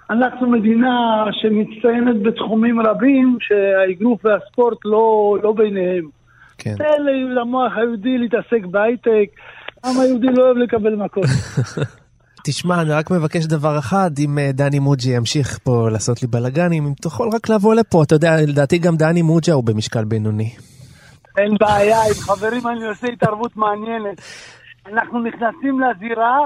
אנחנו 0.10 0.50
מדינה 0.50 1.26
שמצטיינת 1.32 2.22
בתחומים 2.22 2.80
רבים 2.80 3.38
שהאגרוף 3.40 4.26
והספורט 4.26 4.78
לא, 4.86 5.38
לא 5.44 5.54
ביניהם. 5.54 6.10
כן. 6.58 6.76
תן 6.78 7.04
למוח 7.36 7.74
היהודי 7.76 8.18
להתעסק 8.18 8.66
בהייטק, 8.72 9.30
העם 9.84 10.00
היהודי 10.00 10.28
לא 10.28 10.44
אוהב 10.44 10.58
לקבל 10.58 10.96
מכות. 10.96 11.26
תשמע, 12.46 12.82
אני 12.82 12.92
רק 12.92 13.12
מבקש 13.12 13.46
דבר 13.46 13.80
אחד, 13.80 14.12
אם 14.20 14.40
אה, 14.40 14.52
דני 14.54 14.80
מוג'י 14.80 15.16
ימשיך 15.16 15.60
פה 15.64 15.90
לעשות 15.92 16.22
לי 16.22 16.28
בלאגנים, 16.28 16.86
אם 16.86 16.94
תוכל 17.02 17.30
רק 17.34 17.50
לבוא 17.50 17.76
לפה, 17.76 18.04
אתה 18.04 18.16
יודע, 18.16 18.36
לדעתי 18.48 18.78
גם 18.78 18.96
דני 18.96 19.22
מוג'ה 19.22 19.54
הוא 19.54 19.64
במשקל 19.64 20.04
בינוני. 20.04 20.56
אין 21.38 21.58
בעיה, 21.60 21.98
עם 21.98 22.14
חברים 22.14 22.68
אני 22.68 22.88
עושה 22.88 23.08
התערבות 23.08 23.58
מעניינת. 23.58 24.22
אנחנו 24.88 25.24
נכנסים 25.24 25.80
לזירה 25.80 26.38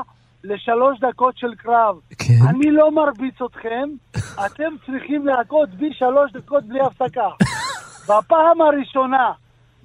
לשלוש 0.44 1.00
דקות 1.00 1.38
של 1.38 1.56
קרב. 1.58 1.96
כן. 2.18 2.48
אני 2.50 2.72
לא 2.72 2.92
מרביץ 2.92 3.36
אתכם, 3.46 3.90
אתם 4.46 4.72
צריכים 4.86 5.28
להכות 5.28 5.70
בי 5.70 5.90
שלוש 5.94 6.32
דקות 6.34 6.64
בלי 6.64 6.80
הפסקה. 6.82 7.30
בפעם 8.04 8.62
הראשונה 8.62 9.32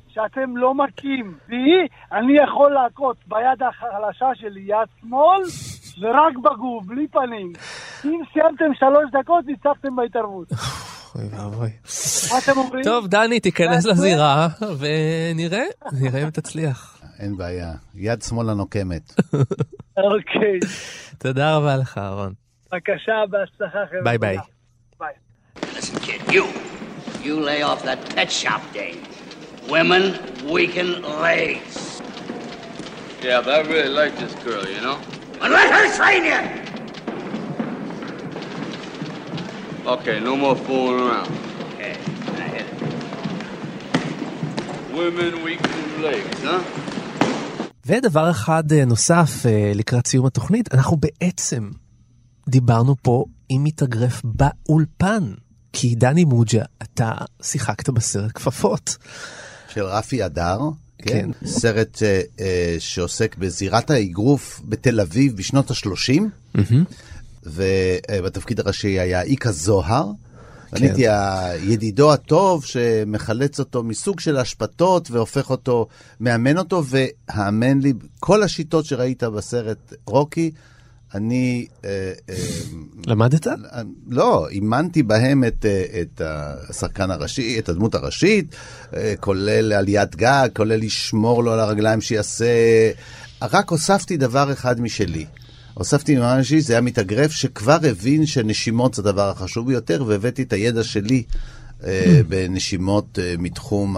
שאתם 0.08 0.56
לא 0.56 0.74
מכים 0.74 1.34
בי, 1.48 1.86
אני 2.12 2.32
יכול 2.44 2.72
להכות 2.72 3.16
ביד 3.26 3.62
החלשה 3.68 4.26
שלי, 4.34 4.60
יד 4.60 4.88
שמאל, 5.00 5.42
ורק 6.00 6.36
בגוף, 6.36 6.86
בלי 6.86 7.08
פנים. 7.08 7.52
אם 8.04 8.20
סיימתם 8.32 8.74
שלוש 8.74 9.22
דקות, 9.22 9.44
ניצחתם 9.46 9.96
בהתערבות. 9.96 10.48
אוי 11.14 11.24
ואבוי. 11.30 11.70
מה 12.32 12.38
אתם 12.38 12.58
אומרים? 12.58 12.84
טוב, 12.84 13.06
דני, 13.06 13.40
תיכנס 13.40 13.84
לזירה, 13.84 14.48
ונראה, 14.78 15.64
נראה 15.92 16.22
אם 16.22 16.30
תצליח. 16.30 16.98
אין 17.18 17.36
בעיה, 17.36 17.72
יד 17.94 18.22
שמאל 18.22 18.50
הנוקמת. 18.50 19.14
אוקיי, 19.96 20.58
תודה 21.18 21.56
רבה 21.56 21.76
לך, 21.76 21.98
אהרון. 21.98 22.32
בבקשה, 22.72 23.12
בהצלחה 23.30 23.78
חבר'ה. 23.90 24.02
ביי 24.04 24.18
ביי. 24.18 24.36
ביי. 25.00 25.12
Listen, 25.60 25.98
kid, 26.06 26.32
you. 26.32 26.44
You 27.24 27.34
lay 27.50 27.62
off 27.62 27.80
that 27.84 28.00
pet 28.14 28.30
shop 28.42 28.62
days. 28.72 28.96
Women 29.68 30.02
weaken 30.54 30.90
legs. 31.26 31.74
Yeah, 33.22 33.40
but 33.44 33.52
I 33.58 33.60
really 33.72 33.94
like 34.00 34.14
this 34.22 34.34
girl, 34.46 34.64
you 34.74 34.80
know? 34.86 34.98
And 35.42 35.52
let 35.58 35.68
her 35.76 35.86
train 35.98 36.22
you! 36.30 36.40
Okay, 39.94 40.16
no 40.20 40.34
more 40.36 40.56
fooling 40.66 41.00
around. 41.06 41.30
Okay, 41.66 41.94
now 42.38 42.48
hit 42.54 42.66
it. 42.72 42.78
Women 44.98 45.32
weaken 45.44 45.80
legs, 46.02 46.38
huh? 46.44 46.60
ודבר 47.86 48.30
אחד 48.30 48.72
אה, 48.72 48.84
נוסף 48.84 49.46
אה, 49.46 49.72
לקראת 49.74 50.06
סיום 50.06 50.26
התוכנית, 50.26 50.74
אנחנו 50.74 50.96
בעצם 50.96 51.70
דיברנו 52.48 52.96
פה 53.02 53.24
עם 53.48 53.64
מתאגרף 53.64 54.22
באולפן. 54.24 55.32
כי 55.72 55.94
דני 55.94 56.24
מוג'ה, 56.24 56.62
אתה 56.82 57.12
שיחקת 57.42 57.88
בסרט 57.88 58.30
כפפות. 58.34 58.96
של 59.68 59.84
רפי 59.84 60.26
אדר, 60.26 60.58
כן? 61.02 61.30
כן. 61.40 61.46
סרט 61.46 62.02
אה, 62.02 62.20
אה, 62.40 62.76
שעוסק 62.78 63.36
בזירת 63.36 63.90
האגרוף 63.90 64.60
בתל 64.64 65.00
אביב 65.00 65.36
בשנות 65.36 65.70
ה-30, 65.70 66.22
ובתפקיד 67.46 68.60
הראשי 68.60 69.00
היה 69.00 69.22
איקה 69.22 69.52
זוהר. 69.52 70.10
כן. 70.70 70.76
אני 70.76 70.86
הייתי 70.86 71.08
הידידו 71.08 72.12
הטוב 72.12 72.64
שמחלץ 72.64 73.58
אותו 73.58 73.82
מסוג 73.82 74.20
של 74.20 74.36
השפתות 74.36 75.10
והופך 75.10 75.50
אותו, 75.50 75.86
מאמן 76.20 76.58
אותו, 76.58 76.82
והאמן 76.84 77.80
לי, 77.80 77.92
כל 78.20 78.42
השיטות 78.42 78.84
שראית 78.84 79.22
בסרט 79.22 79.92
רוקי, 80.06 80.50
אני... 81.14 81.66
אה, 81.84 82.12
אה, 82.28 82.34
למדת? 83.06 83.46
לא, 84.08 84.48
אימנתי 84.48 85.02
בהם 85.02 85.44
את, 85.44 85.66
אה, 85.66 86.00
את 86.00 86.22
השחקן 86.24 87.10
הראשי, 87.10 87.58
את 87.58 87.68
הדמות 87.68 87.94
הראשית, 87.94 88.54
אה, 88.96 89.14
כולל 89.20 89.72
עליית 89.72 90.16
גג, 90.16 90.48
כולל 90.56 90.76
לשמור 90.76 91.44
לו 91.44 91.52
על 91.52 91.60
הרגליים 91.60 92.00
שיעשה... 92.00 92.46
רק 93.42 93.70
הוספתי 93.70 94.16
דבר 94.16 94.52
אחד 94.52 94.80
משלי. 94.80 95.26
הוספתי 95.74 96.16
דבר 96.16 96.38
אישי, 96.38 96.60
זה 96.60 96.72
היה 96.72 96.80
מתאגרף 96.80 97.32
שכבר 97.32 97.78
הבין 97.90 98.26
שנשימות 98.26 98.94
זה 98.94 99.02
הדבר 99.02 99.30
החשוב 99.30 99.66
ביותר, 99.66 100.04
והבאתי 100.06 100.42
את 100.42 100.52
הידע 100.52 100.84
שלי 100.84 101.22
אה, 101.84 102.20
בנשימות 102.28 103.18
אה, 103.18 103.34
מתחום 103.38 103.96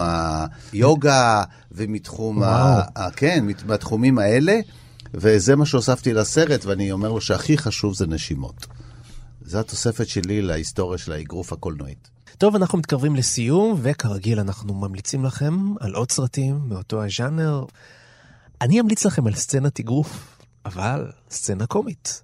היוגה 0.72 1.42
ומתחום 1.72 2.42
ה... 2.42 2.82
כן, 3.16 3.44
מהתחומים 3.66 4.18
האלה, 4.18 4.60
וזה 5.14 5.56
מה 5.56 5.66
שהוספתי 5.66 6.12
לסרט, 6.12 6.64
ואני 6.64 6.92
אומר 6.92 7.12
לו 7.12 7.20
שהכי 7.20 7.58
חשוב 7.58 7.94
זה 7.94 8.06
נשימות. 8.06 8.66
זו 9.44 9.60
התוספת 9.60 10.08
שלי 10.08 10.42
להיסטוריה 10.42 10.98
של 10.98 11.12
האגרוף 11.12 11.52
הקולנועית. 11.52 12.10
טוב, 12.38 12.56
אנחנו 12.56 12.78
מתקרבים 12.78 13.16
לסיום, 13.16 13.78
וכרגיל 13.82 14.40
אנחנו 14.40 14.74
ממליצים 14.74 15.24
לכם 15.24 15.74
על 15.80 15.94
עוד 15.94 16.10
סרטים 16.10 16.60
מאותו 16.68 17.04
הז'אנר. 17.04 17.64
אני 18.60 18.80
אמליץ 18.80 19.06
לכם 19.06 19.26
על 19.26 19.34
סצנת 19.34 19.80
אגרוף, 19.80 20.38
אבל 20.66 21.10
סצנה 21.30 21.66
קומית. 21.66 22.22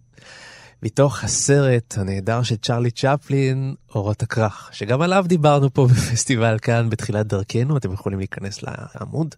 מתוך 0.82 1.24
הסרט 1.24 1.94
הנהדר 1.98 2.42
של 2.42 2.56
צ'רלי 2.56 2.90
צ'פלין, 2.90 3.74
אורות 3.94 4.22
הכרך, 4.22 4.70
שגם 4.72 5.02
עליו 5.02 5.24
דיברנו 5.28 5.74
פה 5.74 5.86
בפסטיבל 5.86 6.58
כאן 6.58 6.90
בתחילת 6.90 7.26
דרכנו, 7.26 7.76
אתם 7.76 7.92
יכולים 7.92 8.18
להיכנס 8.18 8.58
לעמוד 8.62 9.34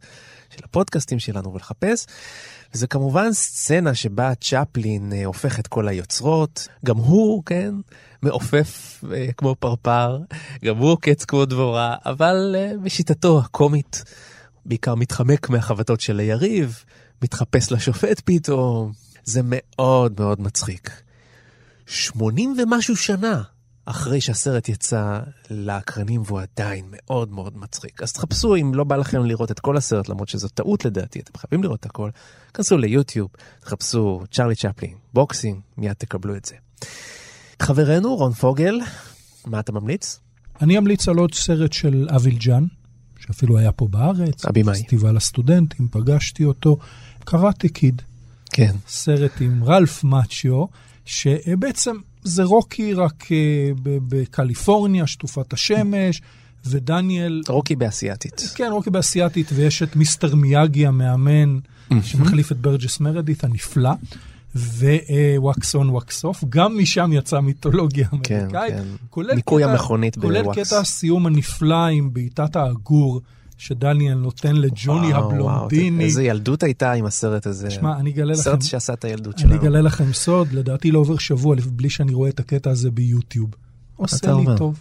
של 0.50 0.60
הפודקאסטים 0.64 1.18
שלנו 1.18 1.54
ולחפש. 1.54 2.06
וזה 2.74 2.86
כמובן 2.86 3.32
סצנה 3.32 3.94
שבה 3.94 4.34
צ'פלין 4.34 5.12
אה, 5.12 5.24
הופך 5.24 5.58
את 5.58 5.66
כל 5.66 5.88
היוצרות, 5.88 6.68
גם 6.84 6.96
הוא, 6.96 7.42
כן, 7.46 7.74
מעופף 8.22 9.04
אה, 9.12 9.32
כמו 9.36 9.54
פרפר, 9.54 10.18
גם 10.64 10.76
הוא 10.76 10.90
עוקץ 10.90 11.24
כמו 11.24 11.44
דבורה, 11.44 11.96
אבל 12.06 12.54
אה, 12.58 12.72
בשיטתו 12.82 13.38
הקומית, 13.38 14.04
בעיקר 14.66 14.94
מתחמק 14.94 15.50
מהחבטות 15.50 16.00
של 16.00 16.18
היריב, 16.18 16.84
מתחפש 17.22 17.72
לשופט 17.72 18.22
פתאום, 18.24 18.92
זה 19.24 19.40
מאוד 19.44 20.20
מאוד 20.20 20.40
מצחיק. 20.40 20.90
80 21.86 22.56
ומשהו 22.58 22.96
שנה 22.96 23.42
אחרי 23.84 24.20
שהסרט 24.20 24.68
יצא 24.68 25.20
לאקרנים 25.50 26.22
והוא 26.24 26.40
עדיין 26.40 26.84
מאוד 26.90 27.32
מאוד 27.32 27.56
מצחיק. 27.58 28.02
אז 28.02 28.12
תחפשו 28.12 28.56
אם 28.56 28.74
לא 28.74 28.84
בא 28.84 28.96
לכם 28.96 29.24
לראות 29.24 29.50
את 29.50 29.60
כל 29.60 29.76
הסרט, 29.76 30.08
למרות 30.08 30.28
שזו 30.28 30.48
טעות 30.48 30.84
לדעתי, 30.84 31.20
אתם 31.20 31.38
חייבים 31.38 31.62
לראות 31.62 31.80
את 31.80 31.86
הכל. 31.86 32.10
כנסו 32.54 32.78
ליוטיוב, 32.78 33.28
תחפשו 33.60 34.22
צ'רלי 34.30 34.54
צ'פלין, 34.54 34.94
boxing, 35.14 35.60
מיד 35.76 35.92
תקבלו 35.92 36.36
את 36.36 36.44
זה. 36.44 36.54
חברנו 37.62 38.16
רון 38.16 38.32
פוגל, 38.32 38.80
מה 39.46 39.60
אתה 39.60 39.72
ממליץ? 39.72 40.20
אני 40.60 40.78
אמליץ 40.78 41.08
על 41.08 41.18
עוד 41.18 41.34
סרט 41.34 41.72
של 41.72 42.08
אביל 42.14 42.36
ג'אן, 42.38 42.64
שאפילו 43.18 43.58
היה 43.58 43.72
פה 43.72 43.88
בארץ. 43.88 44.44
הבמאי. 44.44 44.74
פסטיבל 44.74 45.16
הסטודנטים, 45.16 45.88
פגשתי 45.88 46.44
אותו. 46.44 46.76
קראתי 47.24 47.68
קיד. 47.68 48.02
כן. 48.52 48.72
סרט 48.88 49.32
עם 49.40 49.64
רלף 49.64 50.04
מאצ'יו, 50.04 50.64
שבעצם 51.04 51.96
זה 52.22 52.44
רוקי 52.44 52.94
רק 52.94 53.32
אה, 53.32 53.70
בקליפורניה, 53.84 55.06
שטופת 55.06 55.52
השמש, 55.52 56.22
ודניאל... 56.66 57.42
רוקי 57.48 57.76
באסייתית. 57.76 58.52
כן, 58.54 58.68
רוקי 58.72 58.90
באסייתית, 58.90 59.50
ויש 59.54 59.82
את 59.82 59.96
מיסטר 59.96 60.34
מיאגי 60.34 60.86
המאמן, 60.86 61.58
שמחליף 62.02 62.52
את 62.52 62.56
ברג'ס 62.58 63.00
מרדית 63.00 63.44
הנפלא. 63.44 63.90
on 65.74 65.88
wax 65.88 66.24
off, 66.24 66.44
גם 66.48 66.78
משם 66.78 67.10
יצאה 67.12 67.40
מיתולוגיה 67.40 68.08
כן, 68.22 68.38
אמריקאית, 68.38 68.74
כן. 68.74 68.84
כולל 69.10 69.34
ניקוי 69.34 69.64
המכונית 69.64 70.16
כולל 70.16 70.42
בוואקס. 70.42 70.68
קטע 70.68 70.80
הסיום 70.80 71.26
הנפלא 71.26 71.86
עם 71.86 72.12
בעיטת 72.12 72.56
העגור 72.56 73.20
שדניאל 73.62 74.14
נותן 74.14 74.56
לג'וני 74.56 75.12
וואו, 75.12 75.30
וואו, 75.30 75.50
הבלונדיני. 75.50 76.04
איזה 76.04 76.22
ילדות 76.22 76.62
הייתה 76.62 76.92
עם 76.92 77.04
הסרט 77.04 77.46
הזה. 77.46 77.70
שמע, 77.70 77.96
אני 77.96 78.10
אגלה 78.10 78.32
לכם... 78.32 78.42
סרט 78.42 78.62
שעשה 78.62 78.92
את 78.92 79.04
הילדות 79.04 79.34
אני 79.34 79.42
שלנו. 79.42 79.54
אגלה 79.54 79.80
לכם 79.80 80.12
סוד, 80.12 80.52
לדעתי 80.52 80.90
לא 80.90 80.98
עובר 80.98 81.18
שבוע 81.18 81.56
בלי 81.66 81.90
שאני 81.90 82.14
רואה 82.14 82.30
את 82.30 82.40
הקטע 82.40 82.70
הזה 82.70 82.90
ביוטיוב. 82.90 83.50
עושה 83.96 84.16
אתה 84.16 84.26
לי 84.26 84.32
אומר? 84.32 84.56
טוב. 84.56 84.78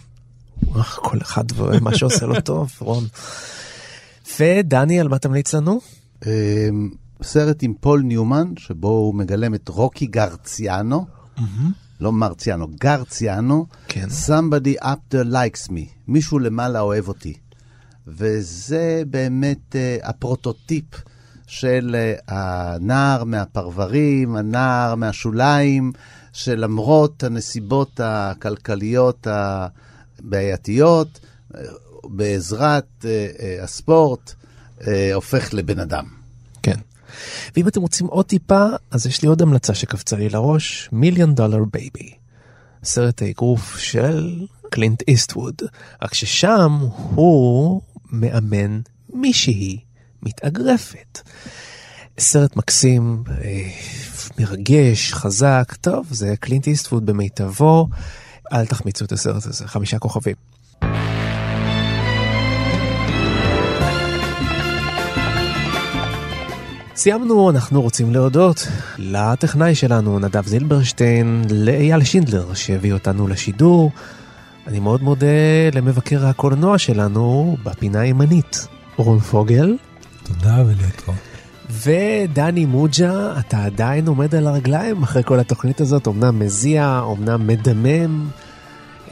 אה, 0.76 0.82
כל 0.82 1.18
אחד 1.22 1.44
ומה 1.56 1.94
שעושה 1.94 2.26
לו 2.26 2.40
טוב, 2.40 2.72
רון. 2.80 3.04
ודני, 4.40 5.00
על 5.00 5.08
מה 5.08 5.18
תמליץ 5.18 5.54
לנו? 5.54 5.80
אמ, 6.26 6.90
סרט 7.22 7.62
עם 7.62 7.74
פול 7.80 8.02
ניומן, 8.02 8.52
שבו 8.58 8.88
הוא 8.88 9.14
מגלם 9.14 9.54
את 9.54 9.68
רוקי 9.68 10.06
גרציאנו, 10.06 11.06
לא 12.00 12.12
מרציאנו, 12.12 12.68
גרציאנו, 12.80 13.66
כן. 13.88 14.08
Somebody 14.26 14.82
up 14.82 15.14
there 15.14 15.32
likes 15.32 15.68
me, 15.68 15.88
מישהו 16.08 16.38
למעלה 16.38 16.80
אוהב 16.80 17.08
אותי. 17.08 17.34
וזה 18.06 19.02
באמת 19.06 19.72
uh, 19.72 20.08
הפרוטוטיפ 20.08 20.84
של 21.46 21.96
uh, 21.96 22.22
הנער 22.28 23.24
מהפרברים, 23.24 24.36
הנער 24.36 24.94
מהשוליים, 24.94 25.92
שלמרות 26.32 27.22
הנסיבות 27.22 28.00
הכלכליות 28.04 29.26
הבעייתיות, 29.30 31.20
uh, 31.52 31.56
בעזרת 32.04 32.86
uh, 33.00 33.04
uh, 33.04 33.62
הספורט, 33.62 34.34
uh, 34.78 34.84
הופך 35.14 35.54
לבן 35.54 35.78
אדם. 35.78 36.04
כן. 36.62 36.78
ואם 37.56 37.68
אתם 37.68 37.80
רוצים 37.80 38.06
עוד 38.06 38.26
טיפה, 38.26 38.66
אז 38.90 39.06
יש 39.06 39.22
לי 39.22 39.28
עוד 39.28 39.42
המלצה 39.42 39.74
שקפצה 39.74 40.16
לי 40.16 40.28
לראש, 40.28 40.88
מיליון 40.92 41.34
דולר 41.34 41.64
בייבי. 41.72 42.10
סרט 42.84 43.22
האגרוף 43.22 43.78
של 43.78 44.46
קלינט 44.70 45.02
איסטווד, 45.08 45.62
רק 46.02 46.14
ששם 46.14 46.78
הוא 47.14 47.82
מאמן 48.12 48.80
מישהי 49.12 49.78
מתאגרפת. 50.22 51.20
סרט 52.18 52.56
מקסים, 52.56 53.22
אה, 53.28 53.68
מרגש, 54.38 55.12
חזק, 55.12 55.74
טוב, 55.80 56.06
זה 56.10 56.34
קלינט 56.40 56.66
איסטווד 56.66 57.06
במיטבו, 57.06 57.88
אל 58.52 58.66
תחמיצו 58.66 59.04
את 59.04 59.12
הסרט 59.12 59.46
הזה, 59.46 59.68
חמישה 59.68 59.98
כוכבים. 59.98 60.36
סיימנו, 66.96 67.50
אנחנו 67.50 67.82
רוצים 67.82 68.12
להודות 68.12 68.68
לטכנאי 68.98 69.74
שלנו, 69.74 70.18
נדב 70.18 70.46
זילברשטיין, 70.46 71.44
לאייל 71.50 72.04
שינדלר 72.04 72.54
שהביא 72.54 72.92
אותנו 72.92 73.28
לשידור. 73.28 73.90
אני 74.66 74.80
מאוד 74.80 75.02
מודה 75.02 75.26
למבקר 75.74 76.26
הקולנוע 76.26 76.78
שלנו 76.78 77.56
בפינה 77.62 78.00
הימנית, 78.00 78.66
רון 78.96 79.18
פוגל. 79.18 79.76
תודה 80.22 80.64
ולהתראות. 80.66 81.18
ודני 81.70 82.64
מוג'ה, 82.64 83.38
אתה 83.38 83.64
עדיין 83.64 84.08
עומד 84.08 84.34
על 84.34 84.46
הרגליים 84.46 85.02
אחרי 85.02 85.22
כל 85.24 85.40
התוכנית 85.40 85.80
הזאת, 85.80 86.08
אמנם 86.08 86.38
מזיע, 86.38 87.02
אמנם 87.12 87.46
מדמם, 87.46 88.28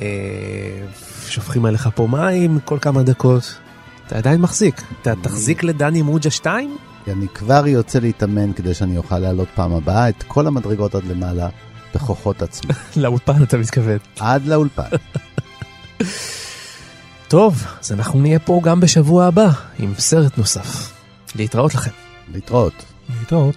אה, 0.00 0.06
שופכים 1.28 1.64
עליך 1.64 1.88
פה 1.94 2.06
מים 2.06 2.58
כל 2.64 2.78
כמה 2.80 3.02
דקות. 3.02 3.54
אתה 4.06 4.18
עדיין 4.18 4.40
מחזיק. 4.40 4.82
אתה 5.02 5.12
תחזיק 5.22 5.62
לדני 5.62 6.02
מוג'ה 6.02 6.30
2? 6.30 6.76
אני 7.08 7.26
כבר 7.34 7.66
יוצא 7.66 7.98
להתאמן 7.98 8.52
כדי 8.52 8.74
שאני 8.74 8.96
אוכל 8.96 9.18
לעלות 9.18 9.48
פעם 9.54 9.72
הבאה 9.72 10.08
את 10.08 10.22
כל 10.26 10.46
המדרגות 10.46 10.94
עד 10.94 11.04
למעלה 11.04 11.48
בכוחות 11.94 12.42
עצמי. 12.42 12.72
לאולפן 13.02 13.42
אתה 13.42 13.58
מתכוון. 13.58 13.98
עד 14.20 14.46
לאולפן. 14.46 14.88
טוב, 17.28 17.64
אז 17.80 17.92
אנחנו 17.92 18.20
נהיה 18.20 18.38
פה 18.38 18.60
גם 18.64 18.80
בשבוע 18.80 19.24
הבא 19.24 19.48
עם 19.78 19.94
סרט 19.98 20.38
נוסף. 20.38 20.92
להתראות 21.34 21.74
לכם. 21.74 21.90
להתראות. 22.32 22.72
להתראות. 23.18 23.56